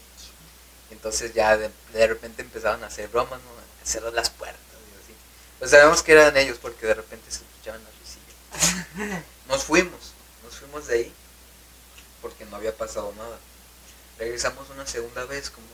[0.92, 3.50] Entonces ya de, de repente empezaban a hacer bromas, ¿no?
[3.50, 5.14] A cerrar las puertas y así.
[5.60, 9.24] Pues sabemos que eran ellos porque de repente se escuchaban las risillas.
[9.48, 10.14] Nos fuimos,
[10.44, 11.14] nos fuimos de ahí
[12.22, 13.38] porque no había pasado nada.
[14.18, 15.68] Regresamos una segunda vez como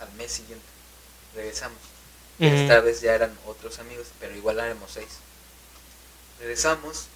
[0.00, 0.64] al, al mes siguiente.
[1.34, 1.78] Regresamos.
[2.40, 2.48] Ujú.
[2.48, 5.08] esta vez ya eran otros amigos, pero igual éramos seis.
[6.38, 7.06] Regresamos,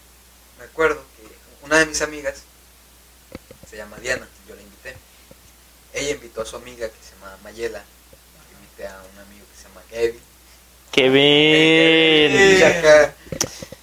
[0.58, 2.42] me acuerdo que una de mis amigas
[3.74, 4.94] se llama Diana, yo la invité.
[5.92, 9.56] Ella invitó a su amiga que se llama Mayela, yo invité a un amigo que
[9.56, 10.20] se llama Kevin.
[10.92, 12.62] Kevin.
[12.62, 13.14] acá,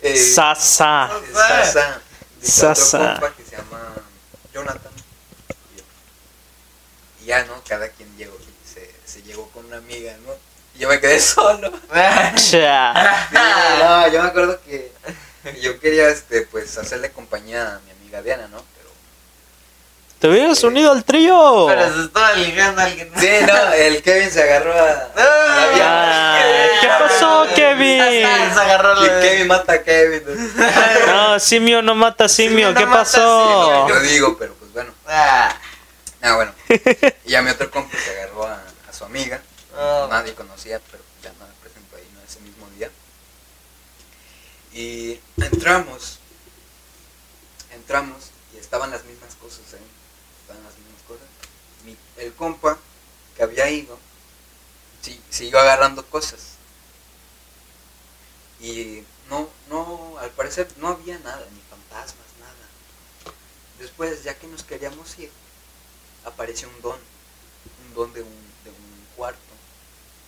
[0.02, 1.10] eh, Sasa.
[1.34, 2.02] Sasa,
[2.38, 3.14] otro Sasa.
[3.20, 3.96] compa que se llama
[4.54, 4.94] Jonathan.
[7.22, 7.62] y ya, ¿no?
[7.68, 8.38] Cada quien llegó,
[8.74, 10.32] se, se llegó con una amiga, ¿no?
[10.74, 11.70] Y yo me quedé solo.
[12.38, 14.94] Sí, no, yo me acuerdo que
[15.62, 18.64] yo quería, este, pues, hacerle compañía a mi amiga Diana, ¿no?
[20.22, 21.66] ¿Te hubieras unido al trío?
[21.68, 23.12] Pero se estaba ligando a alguien.
[23.20, 26.38] sí, no, el Kevin se agarró a, a la Ah.
[26.80, 28.02] ¿Qué pasó, Se Kevin?
[28.26, 30.24] agarró Y la Kevin mata a Kevin.
[31.08, 32.70] No, simio no mata simio.
[32.70, 33.88] Simio no ¿Qué pasó?
[33.90, 34.94] Yo digo, pero pues bueno.
[35.08, 35.56] Ah,
[36.22, 36.54] Ah, bueno.
[37.26, 39.42] Y a mi otro compa se agarró a, a su amiga.
[39.76, 40.08] Oh.
[40.10, 42.20] Nadie conocía, pero ya no me presentó ahí, ¿no?
[42.22, 42.90] Ese mismo día.
[44.74, 46.20] Y entramos.
[47.74, 49.78] Entramos y estaban las mismas cosas, ¿eh?
[50.42, 51.26] Estaban las mismas cosas.
[51.86, 52.78] Mi- el compa
[53.36, 53.98] que había ido
[55.30, 56.40] siguió agarrando cosas.
[58.60, 63.34] Y no, no, al parecer no había nada, ni fantasmas, nada.
[63.80, 65.32] Después, ya que nos queríamos ir,
[66.26, 67.00] apareció un don.
[67.88, 68.30] Un don de un,
[68.64, 69.40] de un cuarto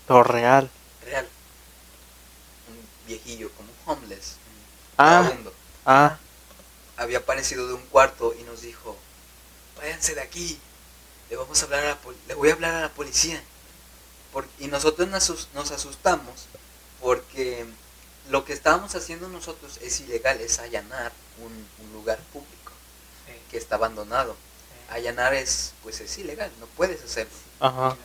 [0.07, 0.69] Lo real.
[1.05, 1.27] real.
[2.69, 4.37] Un viejillo, como un homeless.
[4.47, 4.53] Un
[4.97, 5.31] Ah.
[5.85, 6.17] Ah.
[6.97, 8.97] Había aparecido de un cuarto y nos dijo,
[9.77, 10.59] váyanse de aquí.
[11.33, 13.41] Le vamos a hablar a la pol- le voy a hablar a la policía.
[14.31, 16.45] Por- y nosotros nos, asus- nos asustamos
[17.01, 17.65] porque
[18.29, 22.71] lo que estábamos haciendo nosotros es ilegal, es allanar un, un lugar público
[23.25, 24.33] sí, que está abandonado.
[24.33, 24.93] sí.
[24.93, 27.33] Allanar es, pues es ilegal, no puedes hacerlo.
[27.59, 27.97] Ajá.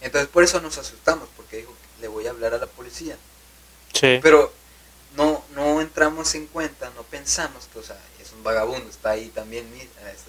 [0.00, 3.16] Entonces por eso nos asustamos, porque dijo, le voy a hablar a la policía.
[3.92, 4.18] Sí.
[4.20, 4.52] Pero
[5.14, 9.28] no, no entramos en cuenta, no pensamos que, o sea, es un vagabundo, está ahí
[9.28, 9.72] también,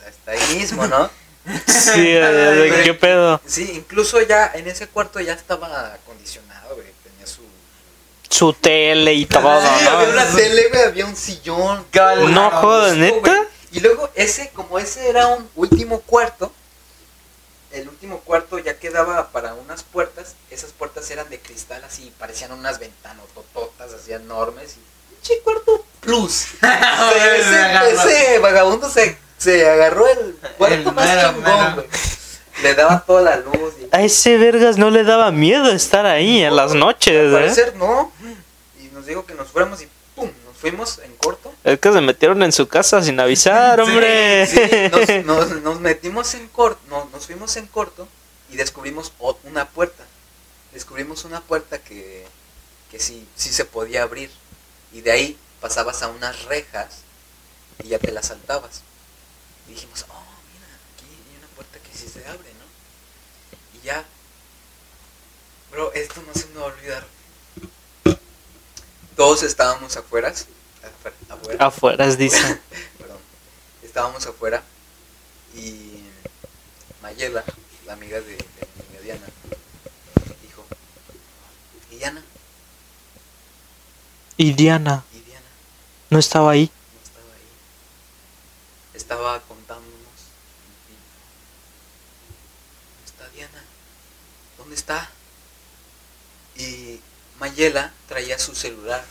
[0.07, 1.09] está ahí mismo, ¿no?
[1.65, 3.39] Sí, ¿de ¿qué pedo?
[3.45, 7.41] Sí, incluso ya en ese cuarto ya estaba acondicionado, güey, tenía su...
[8.29, 10.35] Su tele y todo, Sí, había una ¿no?
[10.35, 11.85] tele, güey, había un sillón.
[12.33, 13.19] No jodas, ¿neta?
[13.19, 13.47] güey.
[13.71, 16.51] Y luego ese, como ese era un último cuarto,
[17.71, 22.51] el último cuarto ya quedaba para unas puertas, esas puertas eran de cristal así, parecían
[22.53, 26.45] unas ventanas tototas así enormes y pinche cuarto plus.
[26.61, 31.87] Ese, ese vagabundo se, se agarró el cuarto El más mero, chingón, güey.
[32.63, 36.41] Le daba toda la luz y A ese vergas no le daba miedo estar ahí
[36.43, 37.33] en las al noches, ¿eh?
[37.33, 38.11] parecer no.
[38.81, 41.53] Y nos dijo que nos fuéramos y pum, nos fuimos en corto.
[41.63, 44.47] Es que se metieron en su casa sin avisar, hombre.
[44.47, 44.59] Sí,
[45.25, 48.07] nos, nos- nos metimos en corto, no, nos fuimos en corto
[48.49, 49.13] y descubrimos
[49.43, 50.03] una puerta.
[50.73, 52.25] Descubrimos una puerta que,
[52.91, 54.31] que sí, sí se podía abrir.
[54.91, 57.01] Y de ahí pasabas a unas rejas
[57.83, 58.81] y ya te las saltabas.
[59.67, 60.23] Y dijimos, oh,
[60.53, 63.79] mira, aquí hay una puerta que sí se abre, ¿no?
[63.79, 64.05] Y ya,
[65.71, 67.05] bro, esto no se me va a olvidar.
[69.15, 72.61] Todos estábamos afuera, afuera, afuera Afuera, dice.
[72.97, 73.17] perdón,
[73.83, 74.63] estábamos afuera
[75.55, 76.03] y
[77.01, 77.43] Mayela,
[77.85, 78.37] la amiga de,
[79.03, 79.25] Diana,
[80.43, 80.65] dijo,
[81.91, 82.23] ¿y Diana?
[84.39, 85.45] Y Diana ¿Y Diana?
[86.11, 86.69] no estaba ahí.
[86.93, 87.47] No estaba ahí.
[88.93, 89.95] Estaba contándonos.
[90.91, 90.97] y-
[94.57, 95.09] ¿Dónde está.
[96.55, 96.99] Y
[97.39, 99.03] Mayela traía su celular.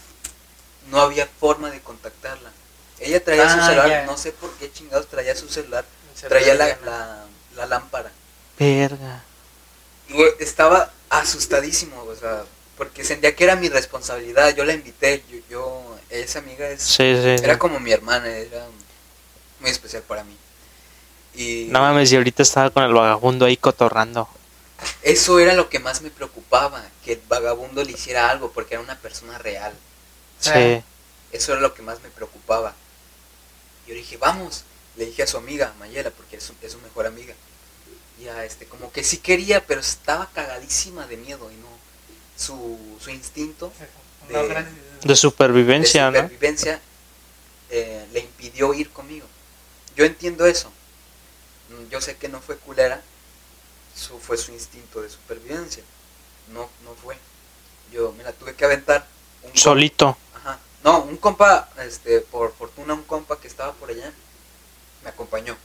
[0.91, 2.51] No había forma de contactarla.
[2.99, 5.85] Ella traía su Ah, celular, no sé por qué chingados traía su celular.
[6.29, 7.25] Traía la, la,
[7.57, 8.11] la lámpara.
[8.59, 9.23] Verga.
[10.39, 12.45] Estaba asustadísimo, o sea,
[12.79, 14.55] porque sentía que era mi responsabilidad.
[14.55, 17.37] Yo la invité, yo, yo esa amiga es, Sí, sí.
[17.39, 17.45] sí.
[17.45, 18.65] era como mi hermana, era
[19.61, 20.37] muy especial para mí.
[21.35, 24.29] Y No mames, y ahorita estaba con el vagabundo ahí cotorrando.
[25.03, 28.83] Eso era lo que más me preocupaba, que el vagabundo le hiciera algo, porque era
[28.83, 29.73] una persona real.
[30.41, 30.83] Sí.
[31.33, 32.75] Eso era lo que más me preocupaba.
[33.87, 34.65] Yo le dije, vamos,
[34.97, 37.35] le dije a su amiga, Mayela, porque es su, es su mejor amiga.
[38.23, 41.77] Ya, este, como que sí quería, pero estaba cagadísima de miedo y no.
[42.37, 43.73] Su, su instinto
[45.03, 46.25] de- supervivencia, de ¿no?
[46.25, 46.81] supervivencia
[47.71, 49.27] eh, le impidió ir conmigo.
[49.97, 50.71] Yo entiendo eso.
[51.71, 53.03] Mm, Yo sé que no fue culera,
[53.97, 55.83] su, fue su instinto de supervivencia.
[56.53, 57.17] No, no fue.
[57.93, 59.07] Yo me la tuve que aventar.
[59.43, 60.17] Un compa- Solito.
[60.35, 60.59] Ajá.
[60.85, 64.13] No, un compa, este, por fortuna un compa que estaba por allá,
[65.03, 65.57] me acompañó.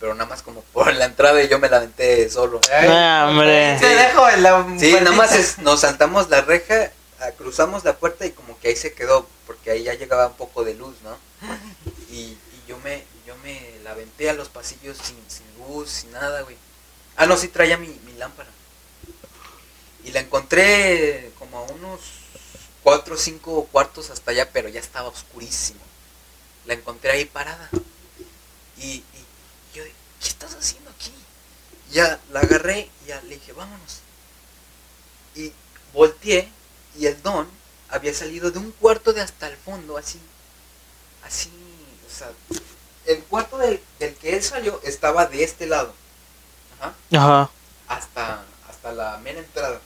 [0.00, 2.60] Pero nada más como por la entrada y yo me la aventé solo.
[2.72, 3.78] Ay, hombre.
[3.78, 6.90] Dejo la Sí, nada más es- nos saltamos la reja,
[7.20, 10.34] ah, cruzamos la puerta y como que ahí se quedó, porque ahí ya llegaba un
[10.36, 11.16] poco de luz, ¿no?
[12.10, 16.10] Y, y yo me yo me la aventé a los pasillos sin, sin luz, sin
[16.12, 16.56] nada, güey.
[17.16, 18.50] Ah, no, sí traía mi, mi lámpara.
[20.04, 22.00] Y la encontré como a unos
[22.82, 25.80] cuatro o cinco cuartos hasta allá, pero ya estaba oscurísimo.
[26.64, 27.70] La encontré ahí parada.
[28.78, 29.04] Y, y
[29.74, 29.84] yo,
[30.20, 31.12] ¿qué estás haciendo aquí?
[31.92, 34.00] Ya la agarré y ya le dije, vámonos.
[35.34, 35.52] Y
[35.92, 36.48] volteé
[36.98, 37.48] y el don
[37.88, 40.18] había salido de un cuarto de hasta el fondo, así.
[41.24, 41.50] Así,
[42.06, 42.32] o sea,
[43.06, 45.94] el cuarto del, del que él salió estaba de este lado.
[46.82, 47.50] Ajá Ajá.
[47.88, 49.80] hasta, hasta la mera entrada.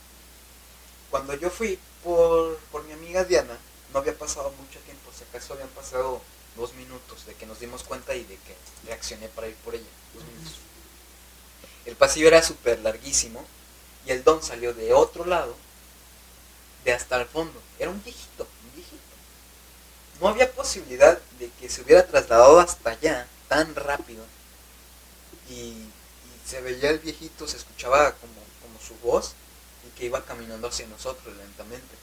[1.10, 3.59] Cuando yo fui por, por mi amiga Diana,
[3.93, 6.20] no había pasado mucho tiempo, si acaso habían pasado
[6.56, 8.56] dos minutos de que nos dimos cuenta y de que
[8.86, 9.85] reaccioné para ir por ella.
[10.14, 10.55] Dos minutos.
[11.85, 13.44] El pasillo era súper larguísimo
[14.06, 15.56] y el don salió de otro lado,
[16.85, 17.60] de hasta el fondo.
[17.78, 19.02] Era un viejito, un viejito.
[20.20, 24.24] No había posibilidad de que se hubiera trasladado hasta allá tan rápido
[25.48, 25.90] y, y
[26.47, 29.35] se veía el viejito, se escuchaba como, como su voz
[29.86, 31.97] y que iba caminando hacia nosotros lentamente.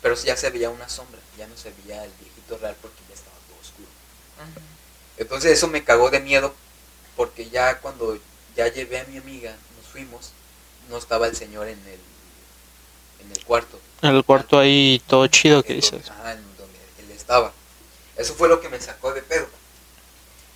[0.00, 3.14] Pero ya se veía una sombra, ya no se veía el viejito real porque ya
[3.14, 3.88] estaba todo oscuro.
[5.16, 6.54] Entonces eso me cagó de miedo
[7.16, 8.18] porque ya cuando
[8.54, 10.30] ya llevé a mi amiga, nos fuimos,
[10.88, 12.00] no estaba el señor en el,
[13.24, 13.80] en el cuarto.
[14.02, 16.08] En el cuarto ahí todo chido que dices.
[16.10, 17.52] ajá, en donde él estaba.
[18.16, 19.48] Eso fue lo que me sacó de pedo.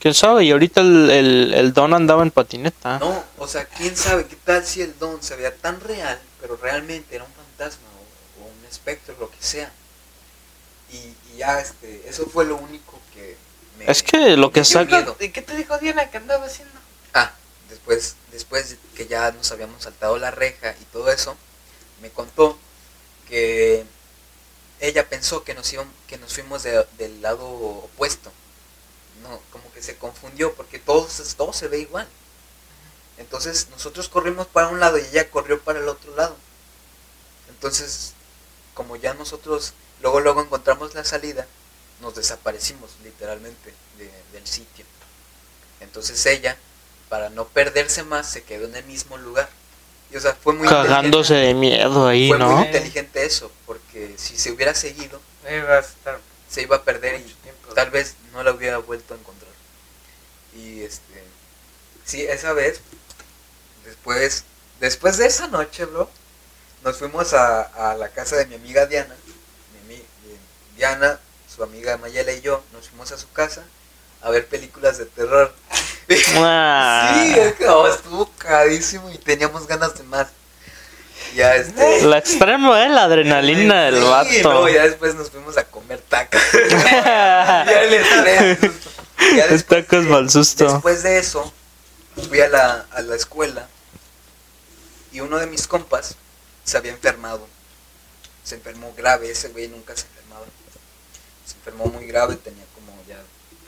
[0.02, 0.44] ¿Quién sabe?
[0.44, 2.98] Y ahorita el, el, el don andaba en patineta.
[2.98, 6.56] No, o sea, quién sabe qué tal si el don se veía tan real, pero
[6.56, 7.86] realmente era un fantasma
[8.40, 9.70] o, o un espectro, lo que sea.
[10.90, 10.96] Y,
[11.32, 13.36] y ya, este, eso fue lo único que
[13.78, 13.88] me.
[13.88, 15.16] Es que lo que saca- miedo.
[15.20, 16.74] ¿Y qué te dijo Diana que andaba haciendo?
[17.14, 17.30] Ah,
[17.70, 21.36] después, después que ya nos habíamos saltado la reja y todo eso,
[22.00, 22.58] me contó
[23.28, 23.84] que
[24.80, 28.32] ella pensó que nos íbamos, que nos fuimos de- del lado opuesto.
[29.22, 32.08] No, como que se confundió porque todo, se- todo se ve igual.
[33.18, 36.36] Entonces nosotros corrimos para un lado y ella corrió para el otro lado.
[37.48, 38.14] Entonces,
[38.74, 41.46] como ya nosotros luego luego encontramos la salida,
[42.00, 44.84] nos desaparecimos literalmente de- del sitio.
[45.80, 46.56] Entonces ella,
[47.08, 49.48] para no perderse más, se quedó en el mismo lugar.
[50.10, 51.46] Y o sea, fue muy Cagándose inteligente.
[51.46, 52.56] de miedo ahí, Fue ¿no?
[52.56, 57.20] muy inteligente eso, porque si se hubiera seguido, Iba a estar se iba a perder
[57.20, 57.61] y tiempo.
[57.72, 59.50] Tal vez no la hubiera vuelto a encontrar.
[60.56, 61.24] Y este,
[62.04, 62.80] sí, esa vez,
[63.84, 64.44] después,
[64.80, 66.10] después de esa noche, bro,
[66.84, 67.62] nos fuimos a,
[67.92, 69.14] a la casa de mi amiga Diana,
[69.88, 70.04] mi, mi-
[70.76, 71.20] Diana,
[71.54, 73.64] su amiga Mayela y yo, nos fuimos a su casa
[74.22, 75.54] a ver películas de terror.
[76.08, 80.28] Sí, es que oh, estuvo cagadísimo y teníamos ganas de más.
[81.34, 82.02] Ya este.
[82.06, 82.88] La extremo, ¿eh?
[82.88, 84.02] La adrenalina del Sí,
[84.42, 84.52] vato.
[84.52, 86.40] no, ya después nos fuimos a comer tacos.
[86.52, 88.58] ya estrés.
[89.36, 90.64] Ya Los tacos mal susto.
[90.72, 91.52] Después de eso,
[92.28, 93.68] fui a la, a la escuela
[95.12, 96.16] y uno de mis compas
[96.64, 97.46] se había enfermado.
[98.44, 100.44] Se enfermó grave, ese güey nunca se enfermaba.
[101.46, 103.18] Se enfermó muy grave, tenía como ya,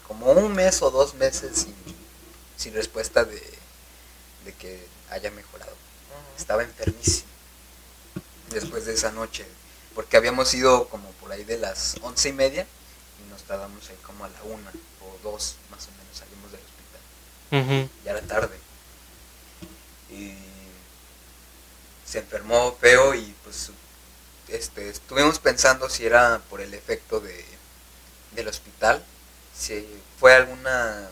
[0.06, 1.74] como un mes o dos meses sin,
[2.56, 3.40] sin respuesta de,
[4.44, 5.72] de que haya mejorado.
[6.36, 7.28] Estaba enfermísimo
[8.54, 9.44] después de esa noche,
[9.94, 12.66] porque habíamos ido como por ahí de las once y media
[13.24, 14.70] y nos tardamos ahí como a la una
[15.02, 17.90] o dos más o menos salimos del hospital, Ujú.
[18.04, 18.56] ya era tarde.
[20.10, 20.34] Y
[22.06, 23.70] se enfermó feo y pues
[24.48, 27.44] este, estuvimos pensando si era por el efecto de,
[28.32, 29.02] del hospital,
[29.56, 29.86] si
[30.20, 31.08] fue alguna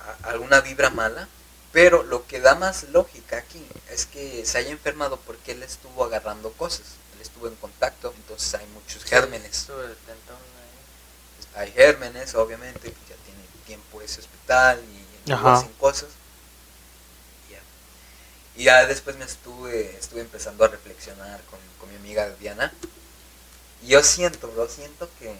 [0.00, 1.28] a- alguna vibra mala,
[1.72, 6.04] pero lo que da más lógica aquí es que se haya enfermado porque él estuvo
[6.04, 9.68] agarrando cosas, él estuvo en contacto, entonces hay muchos gérmenes.
[11.54, 15.30] Hay gérmenes, obviamente, ya tiene tiempo ese hospital y
[15.60, 16.08] sin cosas.
[17.48, 17.60] Y ya.
[18.56, 22.72] Y ya después me estuve, estuve empezando a reflexionar con, con mi amiga Diana.
[23.82, 25.34] Y yo siento, bro, siento que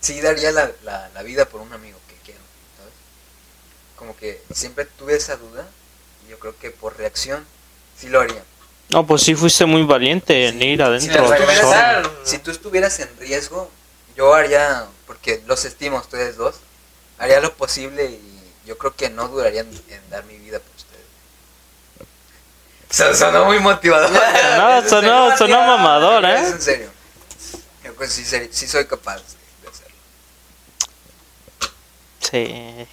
[0.00, 1.98] sí daría la, la, la vida por un amigo.
[4.02, 5.64] Como que siempre tuve esa duda
[6.26, 7.46] y yo creo que por reacción
[7.96, 8.42] sí lo haría.
[8.88, 11.28] No, pues sí fuiste muy valiente en Sí, ir adentro.
[11.30, 12.10] regresar.
[12.24, 13.70] Si tú estuvieras en riesgo,
[14.16, 16.56] yo haría, porque los estimo a ustedes dos,
[17.16, 21.06] haría lo posible y yo creo que no durarían en dar mi vida por ustedes.
[22.90, 24.10] So- Sonó muy motivador.
[24.56, 26.50] No, sonó, sonó mamador, Es ¿eh?
[26.50, 26.90] en serio.
[27.84, 29.18] Yo pues sí, sí soy capaz
[29.62, 29.96] de hacerlo.
[32.18, 32.88] Sí.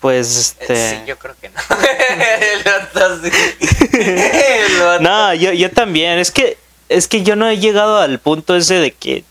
[0.00, 0.90] Pues Eh, este.
[0.90, 1.60] Sí, yo creo que no.
[5.00, 6.18] No, yo, yo también.
[6.18, 6.58] Es que,
[6.88, 9.24] es que yo no he llegado al punto ese de que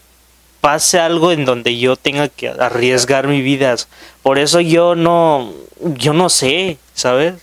[0.66, 3.76] pase algo en donde yo tenga que arriesgar mi vida.
[4.24, 7.36] Por eso yo no, yo no sé, ¿sabes?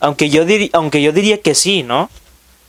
[0.00, 2.10] Aunque yo, aunque yo diría que sí, ¿no?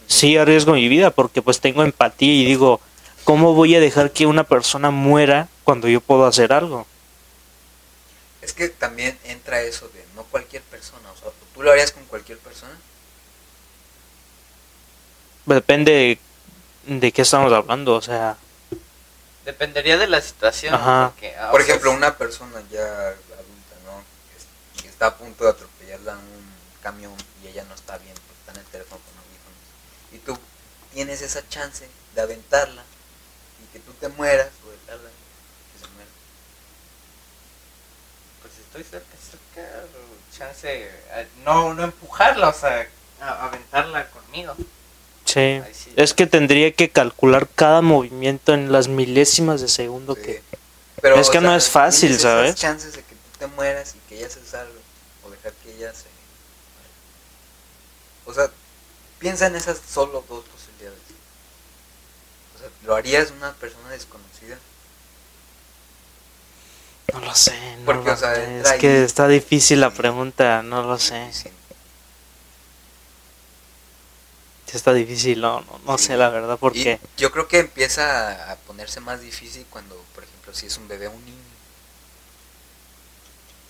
[0.05, 2.79] Sí arriesgo mi vida porque pues tengo empatía y digo,
[3.23, 6.85] ¿cómo voy a dejar que una persona muera cuando yo puedo hacer algo?
[8.47, 11.11] Es que también entra eso de no cualquier persona.
[11.11, 12.71] O sea, ¿tú lo harías con cualquier persona?
[15.45, 15.91] Depende
[16.85, 18.37] de, de qué estamos hablando, o sea,
[19.43, 20.73] Dependería de la situación.
[20.73, 21.11] Ajá.
[21.11, 24.01] porque, ah, Por sea, ejemplo, una persona ya adulta, ¿no?
[24.31, 26.47] Que es- Que está a punto de atropellarla un
[26.81, 27.13] camión
[27.43, 30.13] y ella no está bien porque está en el teléfono con audífonos.
[30.13, 30.37] Y tú
[30.93, 32.83] tienes esa chance de aventarla
[33.63, 36.09] y que tú te mueras o dejarla que se muera.
[38.41, 39.15] Pues si estoy cerca,
[39.55, 39.69] cerca,
[40.35, 40.67] chance.
[40.69, 42.87] eh, No, no empujarla, o sea,
[43.21, 44.55] a- aventarla conmigo.
[45.25, 45.61] sí.
[45.95, 50.21] Es que tendría que calcular cada movimiento en las milésimas de segundo Sí.
[50.21, 50.43] que...
[51.01, 52.55] Pero, Es que no es fácil, ¿sabes?
[52.55, 54.79] Chances de que tú te mueras y que ella se salve
[55.23, 56.05] o dejar que ella se.
[58.25, 58.49] O sea,
[59.19, 60.99] piensa en esas solo dos posibilidades.
[62.55, 64.36] O sea, ¿lo harías una persona desconocida?
[67.13, 68.59] No lo sé, no Porque, lo o sea, sé.
[68.59, 71.31] Es que está difícil la pregunta, no lo sé.
[71.31, 71.49] Sí.
[74.71, 76.05] Está difícil, no, no, no Sí.
[76.05, 76.99] sé la verdad por Y qué.
[77.17, 81.07] yo creo que empieza a ponerse más difícil cuando, por ejemplo, si es un bebé
[81.07, 81.37] o un niño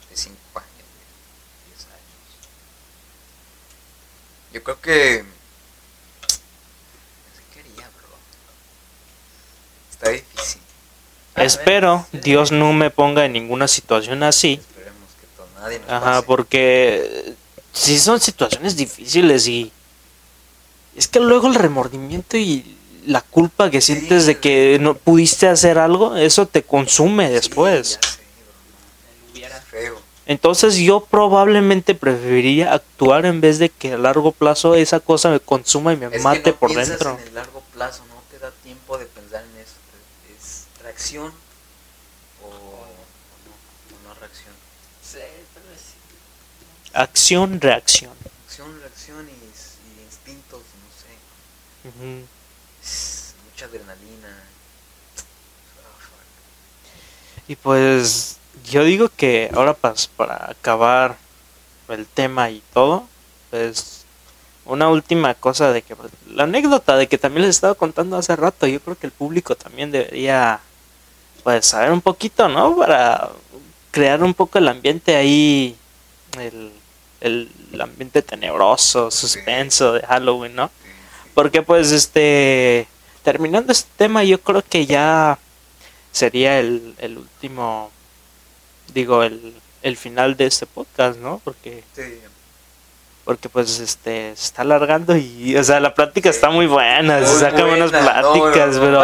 [0.09, 2.49] de 5 años, de 10 años.
[4.53, 5.23] Yo creo que...
[5.23, 5.29] No
[7.35, 8.17] sé qué haría, bro.
[9.91, 10.61] Está difícil.
[11.37, 12.05] Espero.
[12.11, 14.59] Dios no me ponga en ninguna situación así.
[15.87, 17.33] Ajá, porque
[17.73, 19.71] sí son situaciones difíciles y
[20.95, 25.77] es que luego el remordimiento y la culpa que sientes de que no pudiste hacer
[25.77, 27.99] algo, eso te consume después.
[30.25, 35.39] Entonces yo probablemente preferiría actuar en vez de que a largo plazo esa cosa me
[35.39, 37.17] consuma y me mate por dentro.
[37.33, 39.75] largo plazo, no te da tiempo de pensar en eso.
[40.45, 40.65] Es
[41.07, 41.31] reacción
[42.43, 43.53] o, o no,
[43.95, 44.53] o no reacción.
[45.01, 46.91] Sí, vez sí.
[46.93, 48.13] Acción, reacción.
[48.45, 52.25] Acción, reacción y, y instintos, no sé.
[53.51, 54.43] Mucha adrenalina.
[55.77, 55.93] Ah.
[57.47, 58.37] Y pues
[58.69, 61.17] yo digo que ahora pas- para acabar
[61.87, 63.07] el tema y todo,
[63.49, 64.03] pues
[64.65, 68.35] una última cosa de que pues, la anécdota de que también les estaba contando hace
[68.35, 70.59] rato, yo creo que el público también debería
[71.47, 72.75] pues saber un poquito, ¿no?
[72.75, 73.29] Para
[73.91, 75.77] crear un poco el ambiente ahí,
[76.37, 76.73] el,
[77.21, 80.69] el ambiente tenebroso, suspenso de Halloween, ¿no?
[81.33, 82.85] Porque pues este
[83.23, 85.39] terminando este tema yo creo que ya
[86.11, 87.91] sería el, el último
[88.93, 89.53] digo el,
[89.83, 91.39] el final de este podcast, ¿no?
[91.45, 91.81] Porque
[93.27, 96.35] porque pues este se está alargando y o sea la plática Sí.
[96.37, 98.99] está muy buena, se Muy sacan buenas buena, pláticas, no, no, pero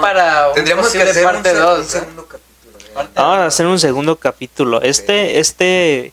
[0.00, 1.86] Para Tendríamos que hacer un, parte se- un 2.
[1.86, 2.78] segundo capítulo.
[2.78, 2.90] ¿eh?
[2.94, 4.82] Parte- vamos a hacer un segundo capítulo.
[4.82, 6.12] Este este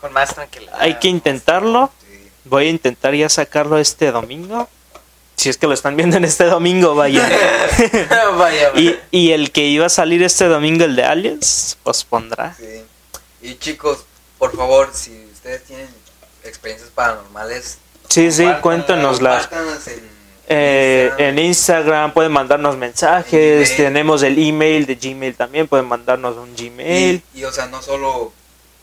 [0.00, 0.74] Con más tranquilidad.
[0.78, 1.90] hay que intentarlo.
[2.00, 2.30] Sí.
[2.46, 4.66] Voy a intentar ya sacarlo este domingo.
[5.36, 7.22] Si es que lo están viendo en este domingo, vaya.
[8.38, 8.70] vaya, vaya.
[8.74, 12.56] Y, y el que iba a salir este domingo, el de Aliens, pues pondrá.
[12.58, 12.82] Sí.
[13.42, 14.04] Y chicos,
[14.38, 15.86] por favor, si ustedes tienen
[16.48, 19.48] experiencias paranormales, Sí, sí, cuéntanoslas.
[20.50, 21.28] Eh, Instagram.
[21.28, 27.22] en Instagram pueden mandarnos mensajes, tenemos el email de Gmail también, pueden mandarnos un Gmail.
[27.34, 28.32] Y, y, o sea, no solo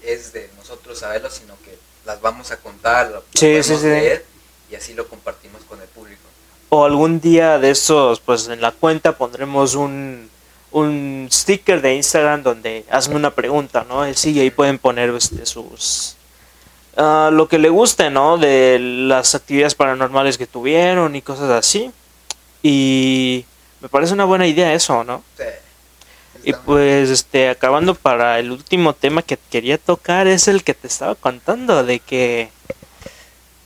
[0.03, 1.75] es de nosotros saberlo, sino que
[2.05, 3.87] las vamos a contar, lo Sí, podemos sí, sí.
[3.87, 4.25] leer
[4.69, 6.21] y así lo compartimos con el público.
[6.69, 10.29] O algún día de estos, pues en la cuenta pondremos un,
[10.71, 14.11] un sticker de Instagram donde hazme una pregunta, ¿no?
[14.13, 16.14] Sí, y ahí pueden poner este, sus...
[16.97, 18.37] ah, lo que le guste, ¿no?
[18.37, 21.91] De las actividades paranormales que tuvieron y cosas así.
[22.63, 23.45] Y
[23.81, 25.23] me parece una buena idea eso, ¿no?
[25.37, 25.43] Sí.
[26.43, 30.87] Y pues, este, acabando para el último tema que quería tocar es el que te
[30.87, 32.49] estaba contando, de que...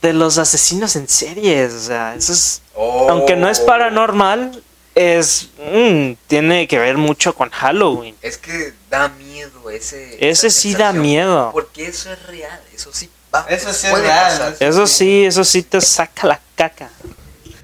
[0.00, 2.62] De los asesinos en series, o sea, eso es...
[2.74, 3.08] Oh.
[3.10, 4.62] Aunque no es paranormal,
[4.94, 5.50] es...
[5.58, 8.16] mm, tiene que ver mucho con Halloween.
[8.22, 10.16] Es que da miedo ese.
[10.26, 11.50] Ese sí da miedo.
[11.52, 13.46] Porque eso es real, eso sí va.
[13.48, 14.56] Eso sí es real, pasar.
[14.60, 16.90] Eso sí, eso sí te saca la caca.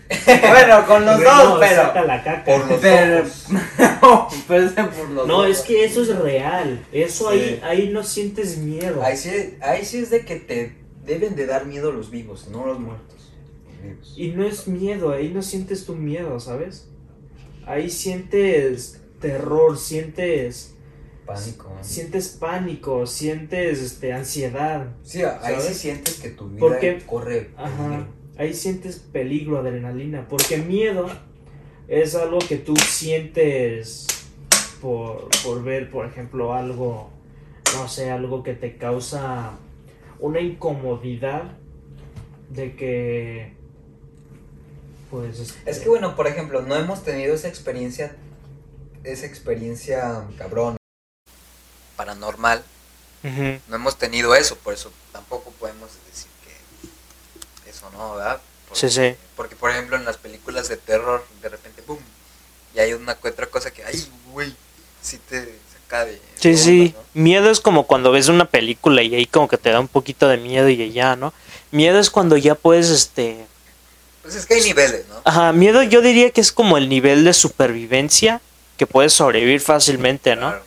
[0.08, 1.82] Bueno, con los No, dos, pero.
[1.82, 2.44] saca la caca.
[2.44, 6.86] Por los Pero, es por los No, es que eso es real.
[6.92, 7.60] Eso ahí, Sí.
[7.64, 9.02] ahí no sientes miedo.
[9.02, 12.66] Ahí sí, ahí sí es de que te deben de dar miedo los vivos, no
[12.66, 13.16] los muertos.
[13.74, 14.14] Los vivos.
[14.16, 16.86] Y no es miedo, ahí no sientes tu miedo, ¿sabes?
[17.66, 20.75] Ahí sientes terror, sientes
[21.26, 21.76] Pánico.
[21.82, 24.86] sientes pánico, sientes este ansiedad.
[25.02, 27.02] Sí, ahí sí sientes que tu vida ¿Por qué?
[27.04, 27.50] corre.
[27.56, 28.06] Ajá.
[28.38, 31.08] Ahí sientes peligro, adrenalina, porque miedo
[31.88, 34.06] es algo que tú sientes
[34.80, 37.10] por, por ver, por ejemplo, algo,
[37.74, 39.52] no sé, algo que te causa
[40.20, 41.56] una incomodidad
[42.50, 43.52] de que,
[45.10, 45.40] pues...
[45.40, 48.16] este, Es que bueno, por ejemplo, no hemos tenido esa experiencia,
[49.04, 50.76] esa experiencia cabrón.
[51.96, 52.62] Paranormal,
[53.68, 58.40] no hemos tenido eso, por eso tampoco podemos decir que eso no, ¿verdad?
[58.68, 59.16] Porque, Sí, sí.
[59.34, 61.98] Porque, por ejemplo, en las películas de terror, de repente, ¡pum!
[62.74, 64.54] Y hay una otra cosa que, ¡ay, güey!
[65.02, 66.20] Sí te saca de.
[66.38, 66.94] Sí, sí.
[67.14, 70.28] Miedo es como cuando ves una película y ahí como que te da un poquito
[70.28, 71.32] de miedo y ya, ¿no?
[71.70, 73.46] Miedo es cuando ya puedes, este...
[74.22, 75.20] Pues es que hay niveles, ¿no?
[75.24, 78.40] Ajá, miedo yo diría que es como el nivel de supervivencia
[78.76, 80.50] que puedes sobrevivir fácilmente, ¿no?
[80.50, 80.65] Claro.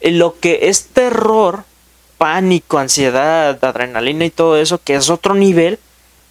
[0.00, 1.64] Eh, Lo que es terror,
[2.18, 5.78] pánico, ansiedad, adrenalina y todo eso, que es otro nivel,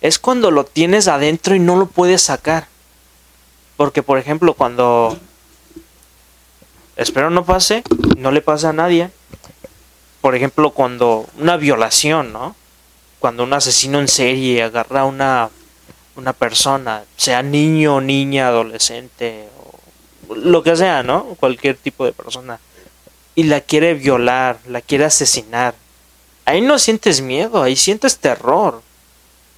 [0.01, 2.67] es cuando lo tienes adentro y no lo puedes sacar.
[3.77, 5.17] Porque, por ejemplo, cuando...
[6.95, 7.83] Espero no pase,
[8.17, 9.09] no le pasa a nadie.
[10.21, 12.55] Por ejemplo, cuando una violación, ¿no?
[13.19, 15.49] Cuando un asesino en serie agarra a una,
[16.15, 19.49] una persona, sea niño, niña, adolescente,
[20.29, 21.35] o lo que sea, ¿no?
[21.37, 22.59] Cualquier tipo de persona
[23.35, 25.75] y la quiere violar, la quiere asesinar.
[26.45, 28.81] Ahí no sientes miedo, ahí sientes terror.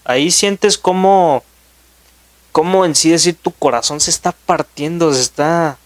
[0.04, 1.44] Ahí sientes como
[2.52, 5.78] como en sí decir tu corazón se está partiendo, se está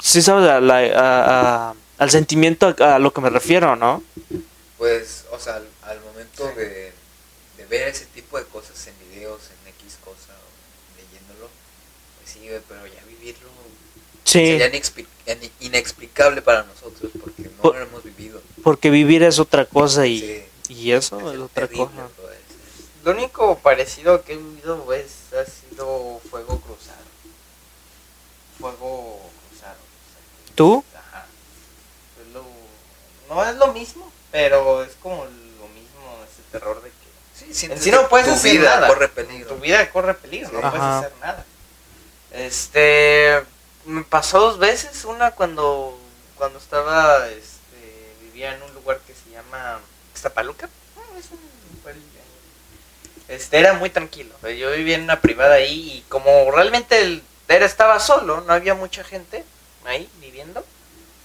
[0.00, 4.02] sí sabes a la- a- a- al sentimiento a, lo que me refiero, ¿no?
[4.78, 6.92] Pues, o sea, al, al momento de,
[7.58, 11.48] de ver ese tipo de cosas en videos, en X cosa, o leyéndolo,
[12.20, 13.48] pues sí, pero ya vivirlo
[14.24, 14.68] Sí, sería
[15.60, 18.40] inexplicable para nosotros porque no Por- lo hemos vivido.
[18.62, 20.44] porque vivir es otra cosa y, Sí,
[20.74, 22.08] y eso es es otra terrible, cosa.
[22.20, 22.34] pues.
[23.04, 26.98] Lo único parecido que he vivido es, ha sido fuego cruzado.
[28.58, 29.20] Fuego
[29.50, 29.74] cruzado.
[29.74, 30.10] o
[30.46, 30.84] sea, ¿Tú?
[30.96, 31.26] Ajá.
[32.26, 37.52] Es lo- no es lo mismo, pero es como lo mismo, ese terror de que
[37.54, 38.88] Sí, en sí no puedes tu hacer vida nada.
[38.88, 39.48] corre peligro.
[39.54, 41.44] Tu vida corre peligro, no puedes hacer nada.
[42.32, 43.42] Este,
[43.86, 45.98] me pasó dos veces, una cuando
[46.36, 49.80] cuando estaba este vivía en un lugar que se llama
[50.12, 50.68] Extapaluca.
[50.96, 51.38] Ah, es un
[51.78, 52.02] lugar ahí.
[53.28, 54.34] Este era muy tranquilo.
[54.42, 58.74] Yo vivía en una privada ahí y como realmente el era estaba solo, no había
[58.74, 59.44] mucha gente
[59.84, 60.64] ahí viviendo.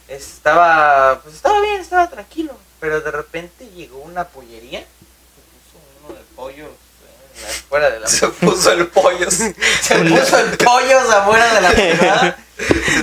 [0.07, 4.79] Estaba pues estaba bien, estaba tranquilo, pero de repente llegó una pollería.
[4.79, 6.69] Se puso uno de pollos
[7.35, 9.31] en la fuera de la Se puso el pollo.
[9.31, 12.45] se puso el pollo afuera de la privada.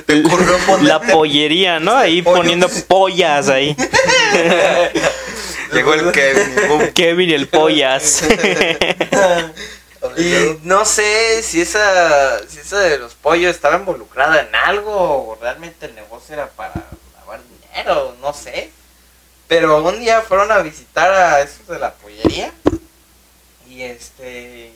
[0.06, 1.96] Te ocurrió La pollería, ¿no?
[1.96, 3.76] Ahí poniendo pollas ahí.
[5.72, 6.92] Llegó el Kevin.
[6.94, 8.24] Kevin y el pollas.
[10.16, 15.38] Y no sé si esa, si esa de los pollos estaba involucrada en algo o
[15.40, 16.74] realmente el negocio era para
[17.14, 18.70] lavar dinero, no sé.
[19.48, 22.52] Pero un día fueron a visitar a esos de la pollería
[23.68, 24.72] y este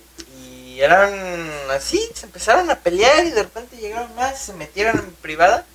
[0.81, 5.13] y eran así, se empezaron a pelear y de repente llegaron más, se metieron en
[5.13, 5.67] privada.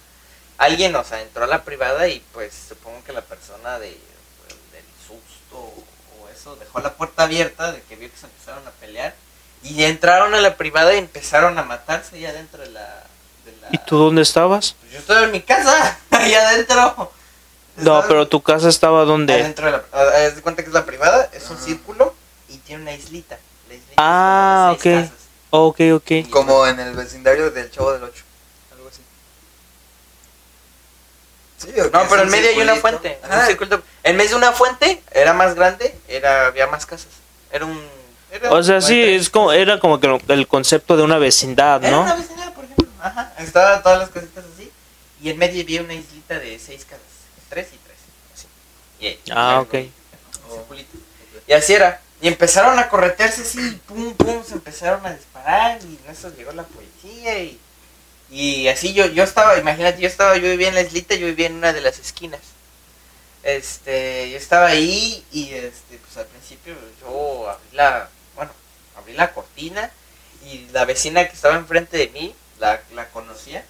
[0.57, 4.85] Alguien, o sea, entró a la privada y pues supongo que la persona de, del
[5.07, 9.13] susto o eso dejó la puerta abierta de que vio que se empezaron a pelear
[9.61, 13.03] Y entraron a la privada y empezaron a matarse allá dentro de la...
[13.45, 14.75] de la- ¿Y tú dónde estabas?
[14.79, 17.11] Pues yo estaba en mi casa, allá adentro.
[17.75, 19.33] No, Estaba pero tu casa estaba donde.
[19.33, 19.83] Adentro de la...
[19.91, 22.15] ah, Haz de cuenta que es la privada, es un círculo
[22.49, 23.37] y tiene una islita.
[23.97, 24.83] Ah, ok.
[24.83, 25.11] casas.
[25.51, 26.29] Ok, ok.
[26.29, 28.23] Como en el vecindario del Chavo del Ocho.
[28.73, 29.01] Algo así.
[31.57, 33.19] Sí, No, pero en medio hay una fuente.
[33.23, 33.83] un.
[34.03, 37.07] En medio de una fuente era más grande, era había más casas.
[37.51, 37.81] Era un.
[38.31, 41.99] era O sea, sí, es como, era como que el concepto de una vecindad, Era
[41.99, 42.21] una ¿no?
[42.21, 42.87] vecindad, por ejemplo.
[43.01, 43.33] Ajá.
[43.39, 44.71] Estaban todas las casitas así.
[45.21, 47.05] Y en medio había una islita de seis casas.
[47.49, 47.97] Tres y tres.
[48.33, 48.47] Así.
[48.99, 49.89] Y ahí, Ah, un ok.
[50.51, 50.97] circulito.
[51.47, 52.01] Y así era.
[52.25, 56.63] Y empezaron a corretearse así, pum, pum, se empezaron a disparar y en llegó la
[56.63, 57.59] policía y,
[58.31, 61.45] y así yo, yo estaba, imagínate, yo estaba, yo vivía en la islita, yo vivía
[61.45, 62.41] en una de las esquinas.
[63.43, 68.51] Este, yo estaba ahí y este, pues al principio yo abrí la, bueno,
[68.97, 69.91] abrí la cortina
[70.43, 73.63] y la vecina que estaba enfrente de mí, la, la conocía,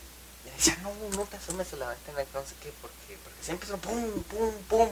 [0.45, 3.69] y decía, no, no te asomes a la ventana, no sé qué, porque, porque siempre
[3.69, 4.89] empezó pum, pum, pum,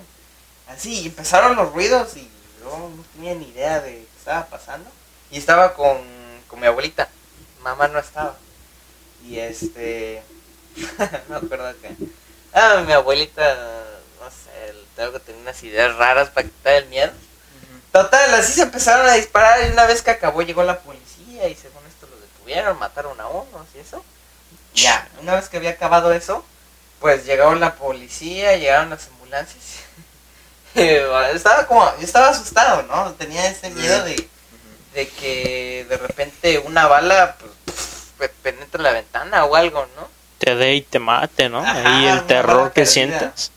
[0.67, 2.29] así, y empezaron los ruidos y
[2.63, 4.89] yo no tenía ni idea de qué estaba pasando.
[5.31, 5.97] Y estaba con,
[6.47, 7.09] con mi abuelita,
[7.61, 8.35] mamá no estaba.
[9.25, 10.23] Y este,
[11.29, 11.95] me acuerdo que,
[12.53, 13.43] ah, mi abuelita,
[14.21, 17.11] no sé, tengo que tener unas ideas raras para quitar el miedo.
[17.91, 21.55] Total, así se empezaron a disparar y una vez que acabó llegó la policía y
[21.55, 24.03] según esto lo detuvieron, mataron a unos y eso.
[24.73, 26.43] Ya, una vez que había acabado eso,
[26.99, 29.63] pues llegó la policía, llegaron las ambulancias.
[31.33, 33.11] estaba como, yo estaba asustado, ¿no?
[33.13, 34.27] Tenía ese miedo de,
[34.93, 37.51] de que de repente una bala pues,
[38.17, 40.07] pe- penetre la ventana o algo, ¿no?
[40.39, 41.59] Te dé y te mate, ¿no?
[41.59, 42.91] Ajá, Ahí el terror que perdida.
[42.91, 43.51] sientas.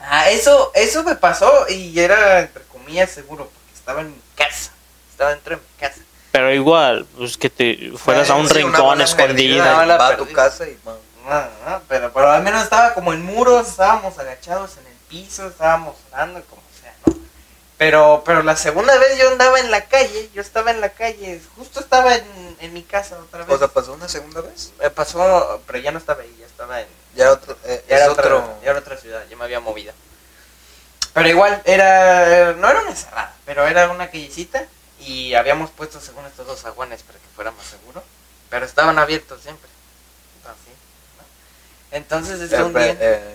[0.00, 4.72] Ah, eso, eso me pasó y era entre comillas seguro porque estaba en mi casa,
[5.10, 6.00] estaba dentro de mi casa.
[6.32, 9.62] Pero igual, pues que te fueras a un Sí, rincón escondido.
[9.64, 10.34] Va a tu perdida.
[10.34, 11.40] casa y bueno, No,
[11.70, 15.96] no, pero, pero al menos estaba como en muros, estábamos agachados en el piso, estábamos
[16.12, 17.14] orando, como sea, ¿no?
[17.76, 21.40] Pero, pero la segunda vez yo andaba en la calle, yo estaba en la calle,
[21.56, 23.54] justo estaba en, en mi casa otra vez.
[23.54, 24.72] O sea, pasó una segunda vez.
[24.80, 26.88] Eh, pasó, pero ya no estaba ahí, ya estaba en...
[27.14, 28.58] Ya otro, eh, Ya era, otra, otro.
[28.62, 29.92] ya era otra ciudad, ya me había movido.
[31.12, 34.64] Pero igual, era no era una cerrada, pero era una callecita
[35.00, 38.04] y habíamos puesto según estos dos aguanes para que fuera más seguro,
[38.48, 39.68] pero estaban abiertos siempre.
[40.44, 40.70] Así,
[41.18, 41.96] ¿no?
[41.96, 42.96] Entonces es Eh, un día...
[43.00, 43.34] eh,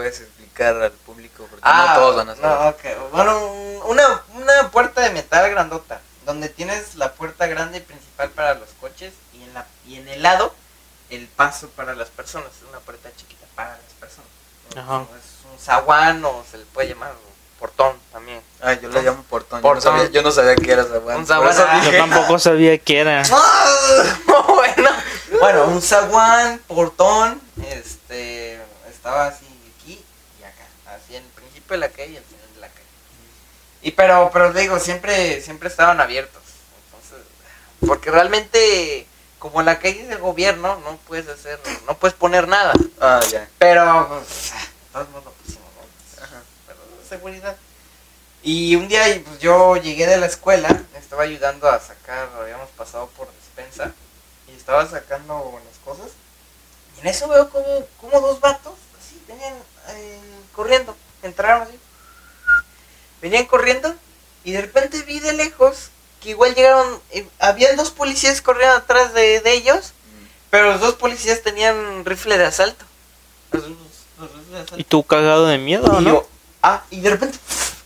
[0.00, 2.96] puedes explicar al público porque Ah, no todos van a saber.
[2.98, 3.08] no.
[3.10, 8.54] Bueno, un- una, una puerta de metal grandota, donde tienes la puerta grande principal para
[8.54, 10.54] los coches y en, la, y en el lado
[11.10, 12.48] el paso para las personas.
[12.56, 14.30] Es una puerta chiquita para las personas.
[14.70, 17.12] Es un zaguán o se le puede llamar
[17.58, 18.40] portón también.
[18.62, 19.60] Ah, yo le llamo portón.
[19.60, 19.82] Portón.
[19.82, 21.18] Yo, no sabía, yo no sabía que era zaguán.
[21.18, 21.82] Un zaguán, ah.
[21.84, 23.22] Yo tampoco sabía qué era.
[24.48, 24.90] bueno,
[25.40, 29.46] bueno, un zaguán, portón, este, estaba así
[29.76, 30.04] aquí
[30.40, 30.64] y acá,
[30.94, 31.30] así en el
[31.70, 32.86] principio de la calle y al final de la calle.
[33.82, 36.42] Y pero, pero digo, siempre, siempre estaban abiertos.
[36.86, 37.26] Entonces,
[37.86, 39.06] porque realmente,
[39.38, 42.72] como la calle es del gobierno, no puedes hacer, no puedes poner nada.
[43.00, 43.48] Ah, ya.
[43.58, 44.52] Pero, pues,
[44.92, 46.24] todo el mundo pusimos, ¿no?
[46.24, 46.42] Ajá.
[46.66, 46.78] pero
[47.08, 47.56] seguridad.
[48.42, 50.68] Y un día pues, yo llegué de la escuela,
[50.98, 53.92] estaba ayudando a sacar, habíamos pasado por despensa,
[54.48, 56.12] y estaba sacando las cosas.
[56.96, 59.54] Y en eso veo como, como dos vatos, así, venían
[59.88, 60.20] eh,
[60.54, 61.78] corriendo, entraron así.
[63.22, 63.94] Venían corriendo,
[64.44, 65.90] y de repente vi de lejos
[66.22, 69.92] que igual llegaron, eh, habían dos policías corriendo atrás de, de ellos,
[70.50, 72.84] pero los dos policías tenían rifle de asalto.
[73.52, 73.76] Los- los-
[74.18, 74.78] los rifles de asalto.
[74.78, 76.10] ¿Y tú cagado de miedo, Y no?
[76.10, 76.28] yo,
[76.62, 77.38] ah, y de repente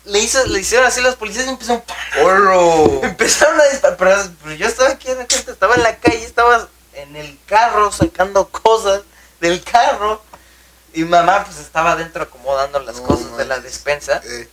[0.05, 1.83] le, hizo, le hicieron así los policías y empezaron,
[3.03, 3.97] empezaron a disparar.
[3.99, 7.39] Pero, pero yo estaba aquí en la gente, estaba en la calle, estaba en el
[7.47, 9.03] carro sacando cosas
[9.41, 10.23] del carro.
[10.95, 14.21] Y mamá pues estaba adentro acomodando las No cosas de la despensa.
[14.25, 14.49] Eh,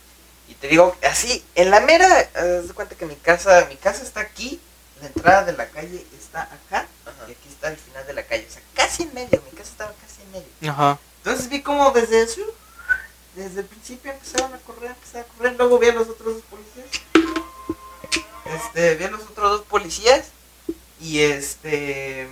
[0.48, 4.02] Y te digo, así, en la mera, haz de cuenta que mi casa, mi casa
[4.02, 4.60] está aquí,
[5.00, 7.28] la entrada de la calle está acá, Ajá.
[7.28, 8.46] y aquí está el final de la calle.
[8.48, 10.72] O sea, casi en medio, mi casa estaba casi en medio.
[10.72, 10.98] Ajá.
[11.18, 12.42] Entonces vi como desde su,
[13.36, 16.42] desde el principio empezaron a correr, empezaron a correr, luego vi a los otros dos
[16.50, 16.86] policías.
[18.44, 20.26] Este, vi a los otros dos policías
[21.00, 22.28] y este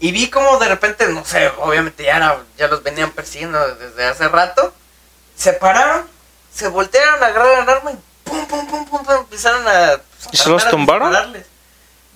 [0.00, 4.04] y vi como de repente, no sé, obviamente ya era- ya los venían persiguiendo desde
[4.06, 4.72] hace rato.
[5.36, 6.06] Se pararon,
[6.54, 10.30] se voltearon, agarraron el arma y pum pum pum pum, pum, empezaron a pues, a
[10.32, 11.10] ¿Y se los tumbaron?
[11.10, 11.46] dispararles.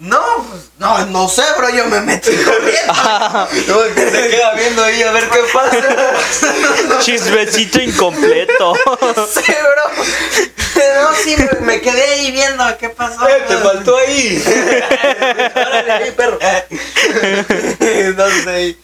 [0.01, 2.93] No, pues, no, no sé, bro, yo me metí corriendo.
[3.68, 6.98] no, que se queda viendo ahí a ver qué pasa.
[7.01, 8.74] Chismecito incompleto.
[9.31, 10.05] Sí, bro.
[11.02, 13.28] No, sí, me, me quedé ahí viendo qué pasó.
[13.28, 14.43] Eh, te faltó ahí.
[15.55, 16.39] Órale, ahí, perro.
[18.16, 18.78] no sé.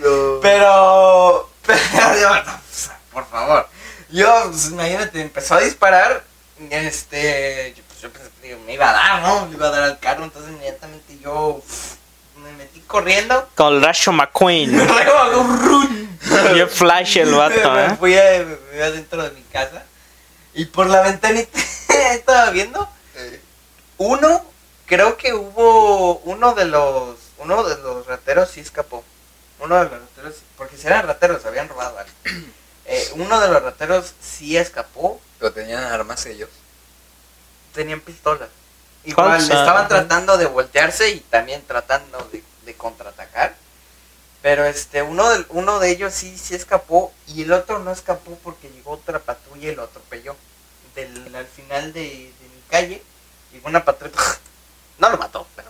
[0.00, 0.40] No.
[0.40, 1.74] Pero, no,
[2.64, 3.68] pues, por favor.
[4.08, 6.24] Yo, pues, imagínate, empezó a disparar.
[6.70, 9.46] Este, yo, pues, yo pensé que me iba a dar, ¿no?
[9.46, 10.24] Le iba a dar al carro.
[10.24, 11.62] Entonces, inmediatamente yo
[12.36, 13.48] me metí corriendo.
[13.54, 14.76] Con el McQueen.
[14.86, 16.18] Luego, run.
[16.54, 17.96] Y el flash el vato, me ¿eh?
[17.98, 19.84] fui, a- me fui adentro de mi casa.
[20.54, 21.58] Y por la ventanita
[22.12, 22.88] estaba viendo.
[23.98, 24.44] Uno,
[24.86, 29.04] creo que hubo uno de los uno de los rateros sí escapó.
[29.60, 32.10] Uno de los rateros, porque si eran rateros, habían robado algo.
[32.90, 36.48] Eh, uno de los rateros sí escapó, Pero tenían armas ellos.
[37.78, 38.48] Tenían pistolas.
[39.04, 43.54] Igual estaban tratando de voltearse y también tratando de, de contraatacar.
[44.42, 48.36] Pero este, uno de, uno de ellos sí, sí escapó y el otro no escapó
[48.42, 50.36] porque llegó otra patrulla y lo atropelló.
[50.94, 53.02] Del, al final de, de mi calle,
[53.52, 54.16] llegó una patrulla.
[54.98, 55.68] No lo mató, pero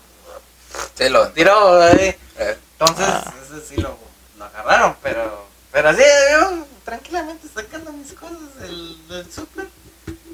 [0.97, 1.87] Sí, lo tiró.
[1.89, 2.19] eh.
[2.39, 3.35] Eh, Entonces, Ah.
[3.45, 3.97] ese sí lo,
[4.39, 6.03] lo agarraron, pero, pero así
[6.33, 9.69] yo tranquilamente sacando mis cosas del, del súper.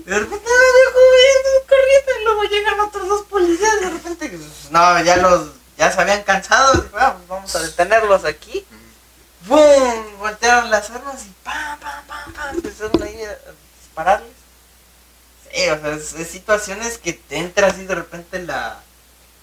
[0.05, 3.81] De repente me dejo viendo corriendo y luego llegan otros dos policías.
[3.81, 5.49] De repente, pues, no, ya los,
[5.79, 6.75] ya se habían cansado.
[6.75, 8.65] Dije, "Ah, pues vamos a detenerlos aquí.
[9.47, 10.19] ¡Bum!
[10.19, 12.55] Voltearon las armas y ¡pam, pam, pam, pam!
[12.57, 13.39] Empezaron ahí a
[13.81, 14.31] dispararles.
[15.53, 18.81] Sí, o sea, es, es situaciones que te entra así de repente la,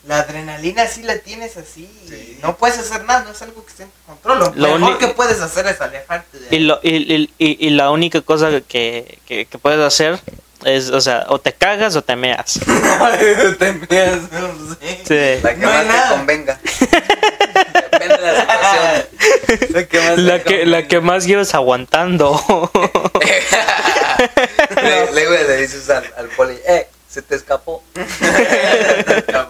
[0.08, 1.88] la adrenalina, así la tienes así.
[2.08, 2.38] Sí.
[2.38, 4.40] Y no puedes hacer nada, no es algo que esté en tu control.
[4.40, 7.70] Lo, Lo mejor que puedes hacer es alejarte de Y, lo, y, y, y- y
[7.72, 10.20] la única cosa que, que, que puedes hacer
[10.64, 12.60] es, o sea, o te cagas o te meas.
[13.60, 15.02] Te meas, no sé.
[15.08, 15.42] Sí.
[15.44, 16.60] La que No más te convenga.
[17.92, 19.06] Depende de la situación.
[19.74, 22.42] La que más La te que, la que más llevas aguantando.
[24.84, 27.84] Le- Luego le dices al, al poli, eh, se te escapó.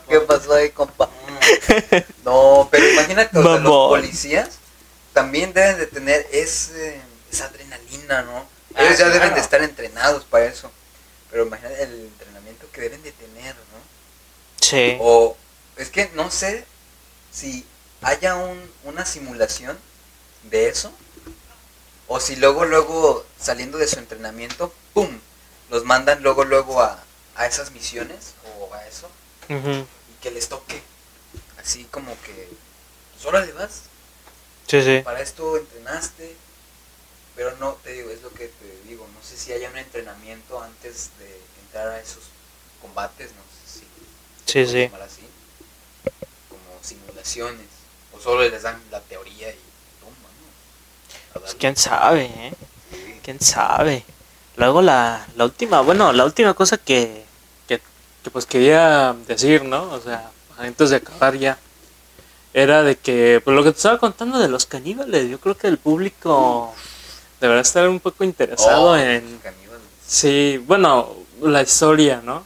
[0.09, 1.09] ¿Qué pasó ahí, compa?
[2.23, 4.49] No, pero imagínate, o sea, los policías
[5.13, 7.01] también deben de tener ese,
[7.31, 8.45] esa adrenalina, ¿no?
[8.75, 10.71] Ah, Ellos ya deben de estar entrenados para eso.
[11.31, 13.79] Pero imagínate el entrenamiento que deben de tener, ¿no?
[14.59, 14.97] Sí.
[14.99, 15.37] O
[15.77, 16.65] es que no sé
[17.31, 17.65] si
[18.01, 19.77] haya un, una simulación
[20.43, 20.91] de eso.
[22.07, 25.19] O si luego, luego, saliendo de su entrenamiento, ¡pum!
[25.69, 27.01] Los mandan luego, luego a,
[27.35, 29.09] a esas misiones o a eso.
[29.47, 30.81] Y que les toque.
[31.57, 32.49] Así como que,
[33.13, 33.83] pues órale vas,
[34.67, 35.01] Sí, sí.
[35.03, 36.35] para esto entrenaste.
[37.41, 39.07] Pero no, te digo, es lo que te digo.
[39.15, 42.25] No sé si haya un entrenamiento antes de entrar a esos
[42.79, 43.31] combates.
[43.31, 43.85] No sé si
[44.45, 44.81] Sí, sí.
[44.83, 45.23] llamar así,
[46.47, 47.65] como simulaciones,
[48.15, 49.59] o solo les dan la teoría y
[49.99, 50.29] toma,
[51.33, 51.41] ¿no?
[51.41, 52.53] Pues quién sabe, ¿eh?
[52.91, 53.19] Sí.
[53.23, 54.05] quién sabe.
[54.55, 57.25] Luego la, la última, bueno, la última cosa que,
[57.67, 57.81] que,
[58.23, 59.91] que, pues quería decir, ¿no?
[59.93, 61.57] O sea, antes de acabar ya,
[62.53, 65.65] era de que, pues lo que te estaba contando de los caníbales, yo creo que
[65.69, 66.75] el público
[67.41, 69.41] deberá estar un poco interesado Oh, en.
[70.07, 72.45] Sí, bueno, la historia, ¿no?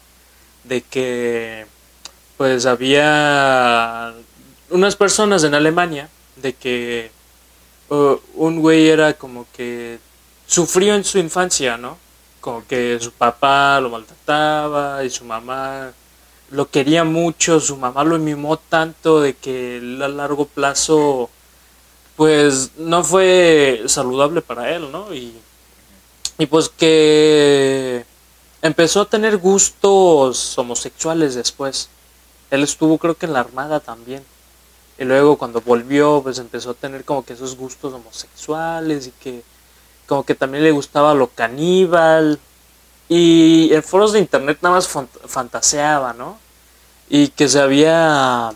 [0.63, 1.67] De que
[2.37, 4.13] pues había
[4.69, 7.11] unas personas en Alemania de que
[7.89, 9.99] uh, un güey era como que
[10.45, 11.97] sufrió en su infancia, ¿no?
[12.41, 15.91] Como que su papá lo maltrataba y su mamá
[16.51, 21.29] lo quería mucho, su mamá lo mimó tanto de que a largo plazo
[22.15, 25.13] pues no fue saludable para él, ¿no?
[25.13, 25.33] Y,
[26.37, 28.05] y pues que
[28.61, 31.89] empezó a tener gustos homosexuales después.
[32.51, 34.23] Él estuvo creo que en la armada también.
[34.97, 39.43] Y luego cuando volvió pues empezó a tener como que esos gustos homosexuales y que
[40.07, 42.39] como que también le gustaba lo caníbal.
[43.09, 46.39] Y en foros de internet nada más fant- fantaseaba, ¿no?
[47.09, 48.47] Y que se había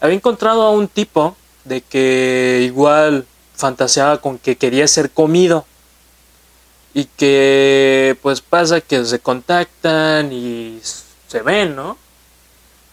[0.00, 5.64] había encontrado a un tipo de que igual fantaseaba con que quería ser comido
[6.92, 10.80] y que pues pasa que se contactan y
[11.26, 11.98] se ven, ¿no?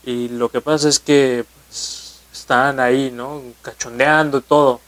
[0.03, 3.41] Y lo que pasa es que pues, están ahí, ¿no?
[3.61, 4.81] Cachondeando todo.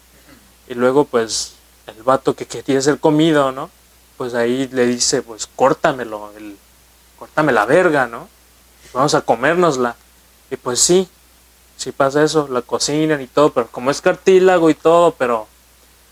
[0.67, 1.53] Y luego pues
[1.85, 3.69] el vato que quería ser comido, ¿no?
[4.17, 6.57] Pues ahí le dice, pues córtamelo, el,
[7.19, 8.29] córtame la verga, ¿no?
[8.93, 9.95] Vamos a comérnosla.
[10.49, 11.07] Y pues sí,
[11.83, 15.47] sí pasa eso, la cocinan y todo, pero como es cartílago y todo, pero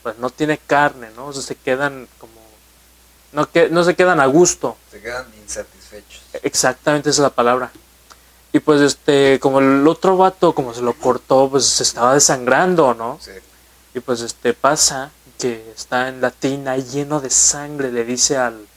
[0.03, 1.27] pues no tiene carne, ¿no?
[1.27, 2.34] O sea, se quedan como...
[3.31, 4.77] No, que, no se quedan a gusto.
[4.91, 6.22] Se quedan insatisfechos.
[6.43, 7.72] Exactamente esa es la palabra.
[8.52, 12.93] Y pues este, como el otro vato, como se lo cortó, pues se estaba desangrando,
[12.93, 13.18] ¿no?
[13.22, 13.31] Sí.
[13.93, 18.68] Y pues este pasa que está en la tina lleno de sangre, le dice al,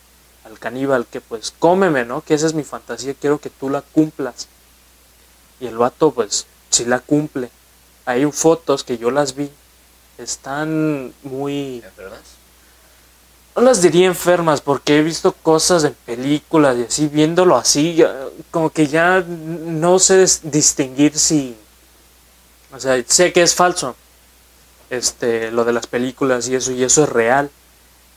[0.45, 2.21] al al caníbal que pues cómeme, ¿no?
[2.21, 4.47] Que esa es mi fantasía, quiero que tú la cumplas.
[5.59, 7.51] Y el vato pues sí la cumple.
[8.07, 9.51] Hay fotos que yo las vi,
[10.19, 11.83] están muy...
[11.97, 12.19] ¿Verdad?
[13.57, 18.13] No las diría enfermas porque he visto cosas en películas y así, viéndolo así, ya-
[18.51, 21.57] como que ya no sé dis- distinguir si...
[22.73, 23.95] O sea, sé que es falso,
[24.91, 27.49] este, lo de las películas y eso, y eso es real,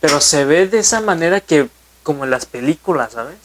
[0.02, 1.70] pero se ve de esa manera que,
[2.02, 3.38] como en las películas, ¿sabes?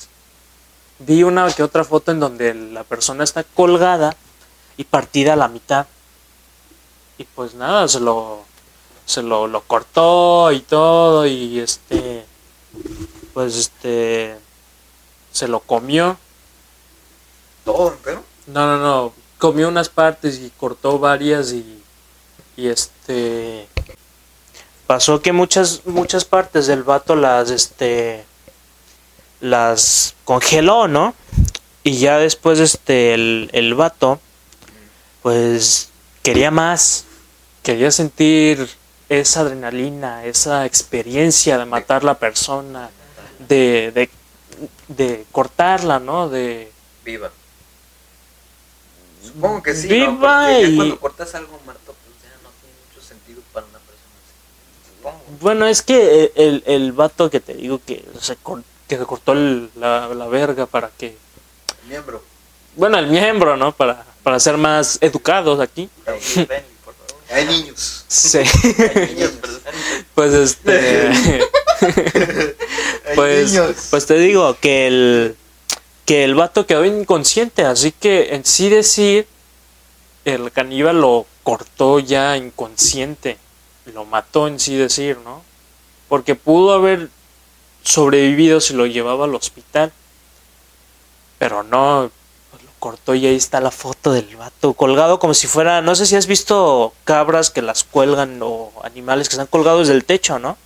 [1.00, 4.16] Vi una que otra foto en donde la persona está colgada
[4.82, 5.86] y partida a la mitad.
[7.16, 8.40] Y pues nada, se lo,
[9.06, 12.24] se lo, lo cortó y todo y este
[13.32, 14.36] pues este
[15.30, 16.18] se lo comió.
[17.64, 17.96] Todo,
[18.48, 21.80] no no no comió unas partes y cortó varias y
[22.56, 23.68] y este
[24.88, 28.24] pasó que muchas muchas partes del vato las este
[29.40, 31.14] las congeló no
[31.84, 34.20] y ya después este el, el vato
[35.22, 35.88] pues
[36.22, 37.04] quería más
[37.62, 38.68] quería sentir
[39.08, 42.90] esa adrenalina esa experiencia de matar la persona
[43.48, 44.10] de, de,
[44.88, 46.70] de cortarla no de
[47.04, 47.30] Viva.
[49.24, 49.88] Supongo que sí.
[49.88, 50.60] Viva ¿no?
[50.60, 54.96] Y- cuando cortas algo muerto, pues ya no tiene mucho sentido para una persona así.
[54.96, 55.20] Supongo.
[55.40, 59.32] Bueno, es que el, el vato que te digo que se, cor- que se cortó
[59.32, 61.16] el- la, la verga para que...
[61.88, 62.22] Miembro.
[62.76, 63.72] Bueno, el miembro, ¿no?
[63.72, 65.88] Para, para ser más educados aquí.
[67.30, 68.04] Hay niños.
[68.08, 68.38] Sí.
[68.38, 69.32] Hay niños
[70.14, 71.08] pues este...
[73.08, 73.88] Hay pues, niños.
[73.90, 75.36] pues te digo que el,
[76.04, 79.26] que el vato quedó inconsciente, así que en sí decir,
[80.24, 83.38] el caníbal lo cortó ya inconsciente,
[83.92, 85.42] lo mató en sí decir, ¿no?
[86.08, 87.08] Porque pudo haber
[87.82, 89.92] sobrevivido si lo llevaba al hospital,
[91.38, 92.12] pero no,
[92.82, 96.16] cortó y ahí está la foto del vato colgado como si fuera, no sé si
[96.16, 100.56] has visto cabras que las cuelgan o animales que están colgados del techo, ¿no?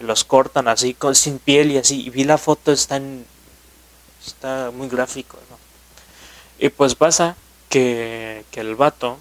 [0.00, 3.26] y los cortan así con, sin piel y así y vi la foto está en
[4.24, 5.58] está muy gráfico ¿no?
[6.64, 7.36] y pues pasa
[7.68, 9.18] que, que el vato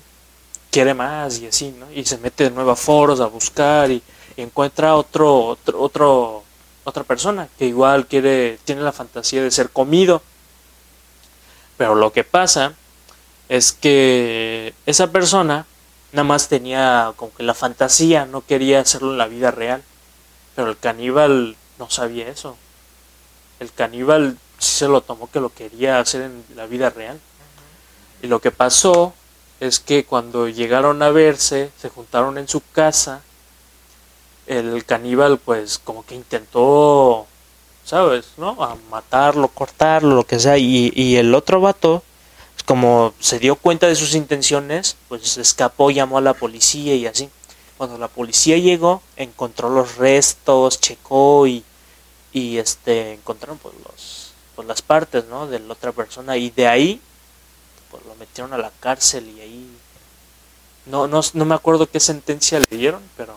[0.70, 4.04] quiere más y así no y se mete de nuevo a foros a buscar y,
[4.38, 6.44] y encuentra otro, otro otro
[6.84, 10.22] otra persona que igual quiere tiene la fantasía de ser comido
[11.80, 12.74] pero lo que pasa
[13.48, 15.66] es que esa persona
[16.12, 19.82] nada más tenía como que la fantasía no quería hacerlo en la vida real
[20.60, 22.58] pero el caníbal no sabía eso.
[23.62, 27.18] El caníbal sí se lo tomó que lo quería hacer en la vida real.
[28.22, 29.14] Y lo que pasó
[29.62, 33.22] es que cuando llegaron a verse, se juntaron en su casa,
[34.48, 37.26] el caníbal pues como que intentó,
[37.90, 38.34] ¿sabes?
[38.38, 38.64] ¿No?
[38.64, 40.60] A matarlo, cortarlo, lo que sea.
[40.60, 42.04] Y, y el otro vato,
[42.66, 47.30] como se dio cuenta de sus intenciones, pues escapó, llamó a la policía y así.
[47.78, 51.64] Cuando la policía llegó, encontró los restos, checó y,
[52.32, 55.48] y este encontraron pues los pues las partes, ¿no?
[55.48, 57.02] de la otra persona y de ahí
[57.90, 59.70] pues lo metieron a la cárcel y ahí
[60.86, 63.36] no no, no me acuerdo qué sentencia le dieron, pero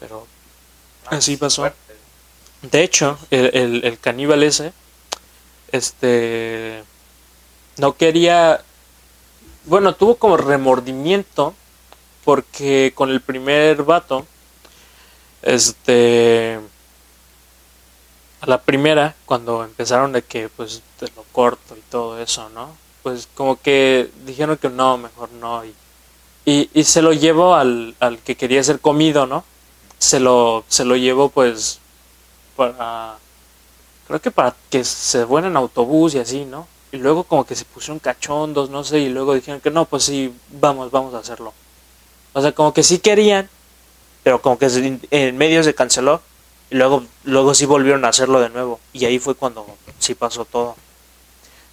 [0.00, 0.26] pero
[1.10, 1.70] así pasó.
[2.70, 4.72] De hecho, el, el, el caníbal ese,
[5.70, 6.82] este,
[7.76, 8.62] no quería,
[9.64, 11.54] bueno, tuvo como remordimiento
[12.24, 14.26] porque con el primer vato,
[15.42, 16.58] este,
[18.40, 22.74] a la primera, cuando empezaron de que pues te lo corto y todo eso, ¿no?
[23.02, 25.64] Pues como que dijeron que no, mejor no.
[25.66, 25.74] Y,
[26.46, 29.44] y, y se lo llevó al, al que quería ser comido, ¿no?
[29.98, 31.80] Se lo, se lo llevó pues
[32.56, 33.18] para,
[34.06, 36.66] creo que para que se fuera en autobús y así, ¿no?
[36.92, 40.04] Y luego como que se pusieron cachondos, no sé, y luego dijeron que no, pues
[40.04, 41.52] sí, vamos, vamos a hacerlo.
[42.32, 43.48] O sea, como que sí querían,
[44.22, 44.66] pero como que
[45.10, 46.20] en medio se canceló.
[46.70, 48.80] Y luego, luego sí volvieron a hacerlo de nuevo.
[48.92, 49.66] Y ahí fue cuando
[49.98, 50.76] sí pasó todo.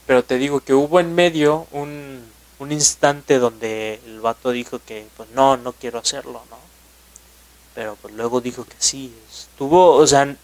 [0.06, 2.24] Pero te digo que hubo en medio un,
[2.60, 6.58] un instante donde el vato dijo que pues no, no quiero hacerlo, ¿no?
[7.74, 9.16] Pero pues luego dijo que sí.
[9.32, 10.36] Estuvo, o sea,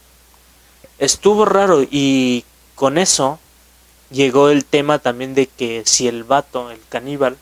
[1.00, 1.84] estuvo raro.
[1.90, 2.46] Y
[2.76, 3.40] con eso
[4.10, 7.38] llegó el tema también de que si el vato, el caníbal,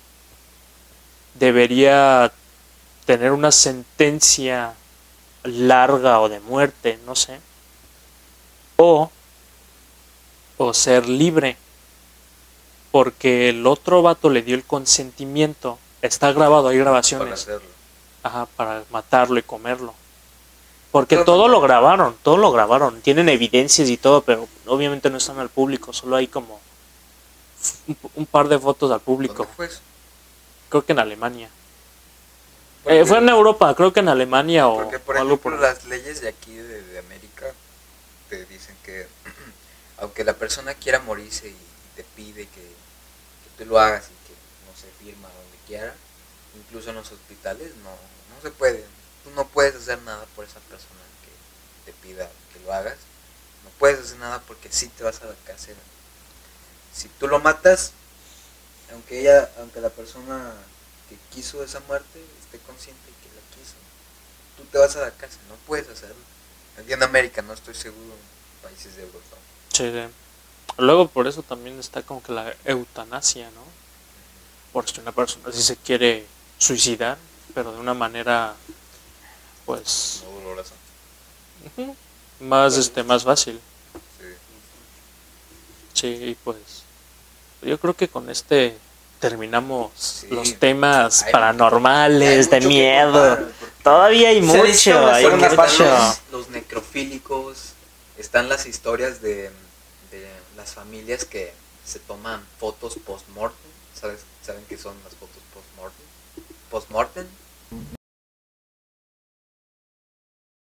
[1.34, 2.32] debería
[3.06, 4.74] tener una sentencia
[5.44, 7.40] larga o de muerte, no sé,
[8.78, 9.12] o,
[10.58, 11.58] o ser libre,
[12.92, 17.70] porque el otro vato le dio el consentimiento, está grabado, hay Para grabaciones, hacerlo.
[18.24, 19.94] ajá, para matarlo y comerlo.
[20.96, 23.02] Porque Todo- todo lo grabaron, todo lo grabaron.
[23.02, 25.92] Tienen evidencias y todo, pero obviamente no están al público.
[25.92, 26.62] Solo hay como
[27.88, 29.40] un, un par de fotos al público.
[29.44, 29.82] ¿Dónde fue eso?
[30.70, 31.50] Creo que en Alemania.
[32.86, 35.60] Eh, fue en Europa, creo que en Alemania o, Porque, por o algo ejemplo, por
[35.60, 37.48] las leyes de aquí, de, de América,
[38.30, 39.06] te dicen que
[39.98, 44.28] aunque la persona quiera morirse y, y te pide que, que tú lo hagas y
[44.30, 44.34] que
[44.66, 45.94] no se firma donde quiera,
[46.58, 48.86] incluso en los hospitales, no, no se puede.
[49.36, 52.98] No puedes hacer nada por esa persona que te pida que lo hagas.
[53.64, 55.76] No puedes hacer nada porque sí te vas a la cárcel.
[56.94, 57.92] Si tú lo matas,
[58.92, 60.54] aunque ella, aunque la persona
[61.10, 63.76] que quiso esa muerte esté consciente que la quiso,
[64.58, 66.16] tú te vas a la cárcel, no puedes hacerlo.
[66.80, 69.38] Aquí en América no estoy seguro en países de Europa.
[69.74, 69.92] Sí.
[70.78, 73.64] Luego por eso también está como que la eutanasia, ¿no?
[74.74, 76.26] Por si una persona si se quiere
[76.58, 77.18] suicidar,
[77.54, 78.56] pero de una manera
[79.66, 80.24] pues
[81.78, 81.96] No
[82.40, 83.60] más este más fácil.
[84.20, 84.26] Sí.
[85.94, 86.58] Sí, pues
[87.62, 88.78] yo creo que con este
[89.20, 90.28] terminamos Sí.
[90.30, 93.40] los temas Hay- paranormales, Hay de miedo.
[93.84, 95.86] Todavía hay mucho, hay mucho.
[95.86, 97.70] los, los necrofílicos,
[98.18, 99.50] están las historias de,
[100.12, 101.54] de las familias que
[101.86, 103.58] se toman fotos post-mortem.
[104.00, 104.22] ¿Sabes?
[104.46, 106.06] ¿Saben qué son las fotos post-mortem?
[106.70, 107.28] Post-mortem,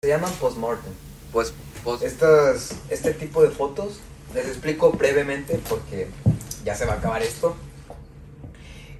[0.04, 0.92] Se llaman postmortem.
[1.30, 1.54] pues
[1.84, 4.00] post Estas, este tipo de fotos,
[4.34, 6.08] les explico brevemente porque
[6.64, 7.54] ya se va a acabar esto.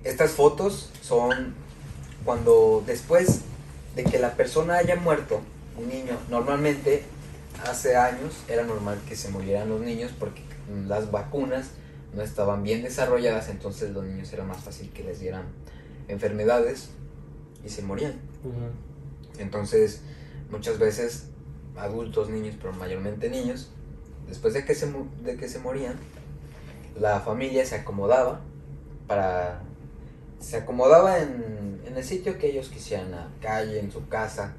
[0.05, 1.57] Estas fotos son
[2.25, 3.41] cuando después
[3.97, 5.41] de que la persona haya muerto,
[5.77, 7.03] un niño, normalmente
[7.69, 10.43] hace años era normal que se murieran los niños porque
[10.87, 11.71] las vacunas
[12.15, 15.47] no estaban bien desarrolladas, entonces los niños era más fácil que les dieran
[16.07, 16.91] enfermedades
[17.65, 18.21] y se morían.
[19.39, 20.03] Entonces,
[20.53, 21.29] muchas veces
[21.77, 23.71] adultos, niños, pero mayormente niños,
[24.29, 24.93] después de que se,
[25.25, 25.97] de que se morían,
[27.01, 28.41] la familia se acomodaba
[29.09, 29.63] para...
[30.39, 34.55] Se acomodaba en, en el sitio que ellos quisieran, la calle, en su casa,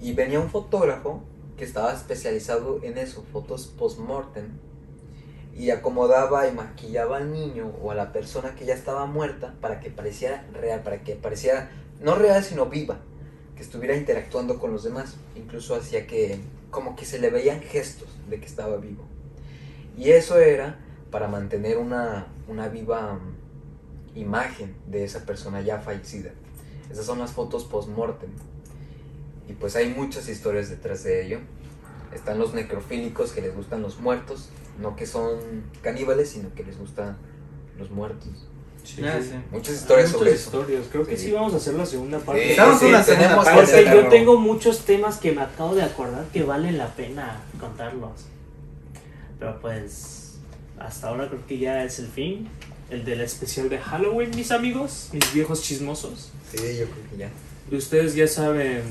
[0.00, 1.22] y venía un fotógrafo
[1.56, 4.48] que estaba especializado en eso, fotos post-mortem,
[5.54, 9.80] y acomodaba y maquillaba al niño o a la persona que ya estaba muerta para
[9.80, 11.70] que pareciera real, para que pareciera
[12.00, 12.98] no real sino viva,
[13.56, 16.38] que estuviera interactuando con los demás, incluso hacía que
[16.70, 19.04] como que se le veían gestos de que estaba vivo.
[19.96, 20.78] Y eso era
[21.10, 26.32] para mantener una, una viva mm, imagen de esa persona ya fallecida.
[26.90, 28.30] Esas son las fotos post-mortem.
[29.48, 31.40] Y pues hay muchas historias detrás de ello.
[32.12, 34.50] Están los necrofílicos que les gustan los muertos,
[34.80, 35.38] no que son
[35.82, 37.16] caníbales, sino que les gustan
[37.78, 38.48] los muertos.
[39.04, 39.30] Ah, sí.
[39.52, 40.44] Muchas historias muchas sobre eso.
[40.44, 40.84] historias.
[40.90, 41.26] Creo que Sí.
[41.26, 42.42] sí vamos a hacer la segunda parte.
[42.44, 43.84] Sí, Estamos sí, en la segunda tenemos parte.
[43.84, 48.26] yo tengo muchos temas que me acabo de acordar que vale la pena contarlos.
[49.38, 50.34] Pero pues
[50.78, 52.48] hasta ahora creo que ya es el fin.
[52.90, 56.30] El del especial de Halloween, mis amigos, mis viejos chismosos.
[56.52, 57.30] Sí, yo creo que ya.
[57.70, 58.82] Y ustedes ya saben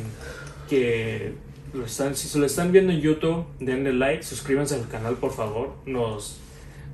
[0.70, 1.34] que
[1.74, 5.34] lo están, si se lo están viendo en YouTube, denle like, suscríbanse al canal por
[5.34, 5.76] favor.
[5.86, 6.38] Nos,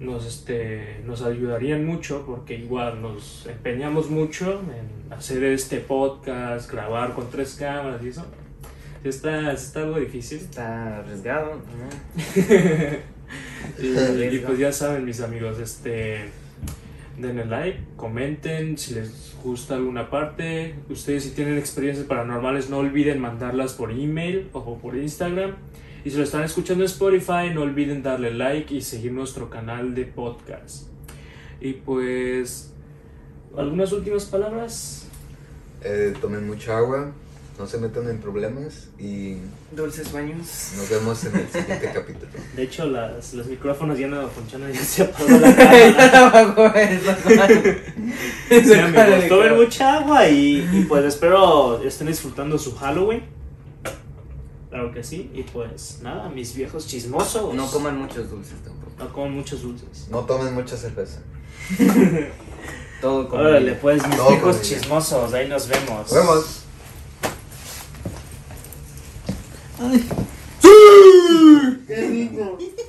[0.02, 7.14] nos, este, nos ayudarían mucho porque igual nos empeñamos mucho en hacer este podcast, grabar
[7.14, 8.26] con tres cámaras y eso.
[9.04, 10.40] Está, está algo difícil.
[10.40, 11.56] Está arriesgado.
[11.56, 12.22] ¿no?
[13.84, 16.30] y, y pues ya saben mis amigos, este
[17.18, 20.76] denle like, comenten si les gusta alguna parte.
[20.90, 25.56] Ustedes si tienen experiencias paranormales no olviden mandarlas por email o por Instagram.
[26.04, 29.94] Y si lo están escuchando en Spotify no olviden darle like y seguir nuestro canal
[29.94, 30.88] de podcast.
[31.60, 32.72] Y pues
[33.56, 35.06] algunas últimas palabras.
[35.84, 37.12] Eh, tomen mucha agua,
[37.60, 39.38] no se metan en problemas y
[39.72, 40.74] Dulces sueños.
[40.78, 42.32] nos vemos en el siguiente capítulo.
[42.56, 45.56] De hecho las, los micrófonos ya no funcionan, ya se apagó la
[46.12, 46.56] cámara.
[48.50, 53.24] Sí, amigos, tomen mucha agua y, y pues espero estén disfrutando su Halloween.
[54.82, 55.30] Claro que sí.
[55.36, 57.54] Y pues nada, mis viejos chismosos.
[57.54, 58.92] No coman muchos dulces tampoco.
[58.98, 60.08] No coman muchos dulces.
[60.10, 61.20] No tomen mucha cerveza.
[63.02, 65.34] Todo con Órale, pues mis Todo viejos chismosos.
[65.34, 66.12] Ahí nos vemos.
[66.12, 66.62] Nos vemos.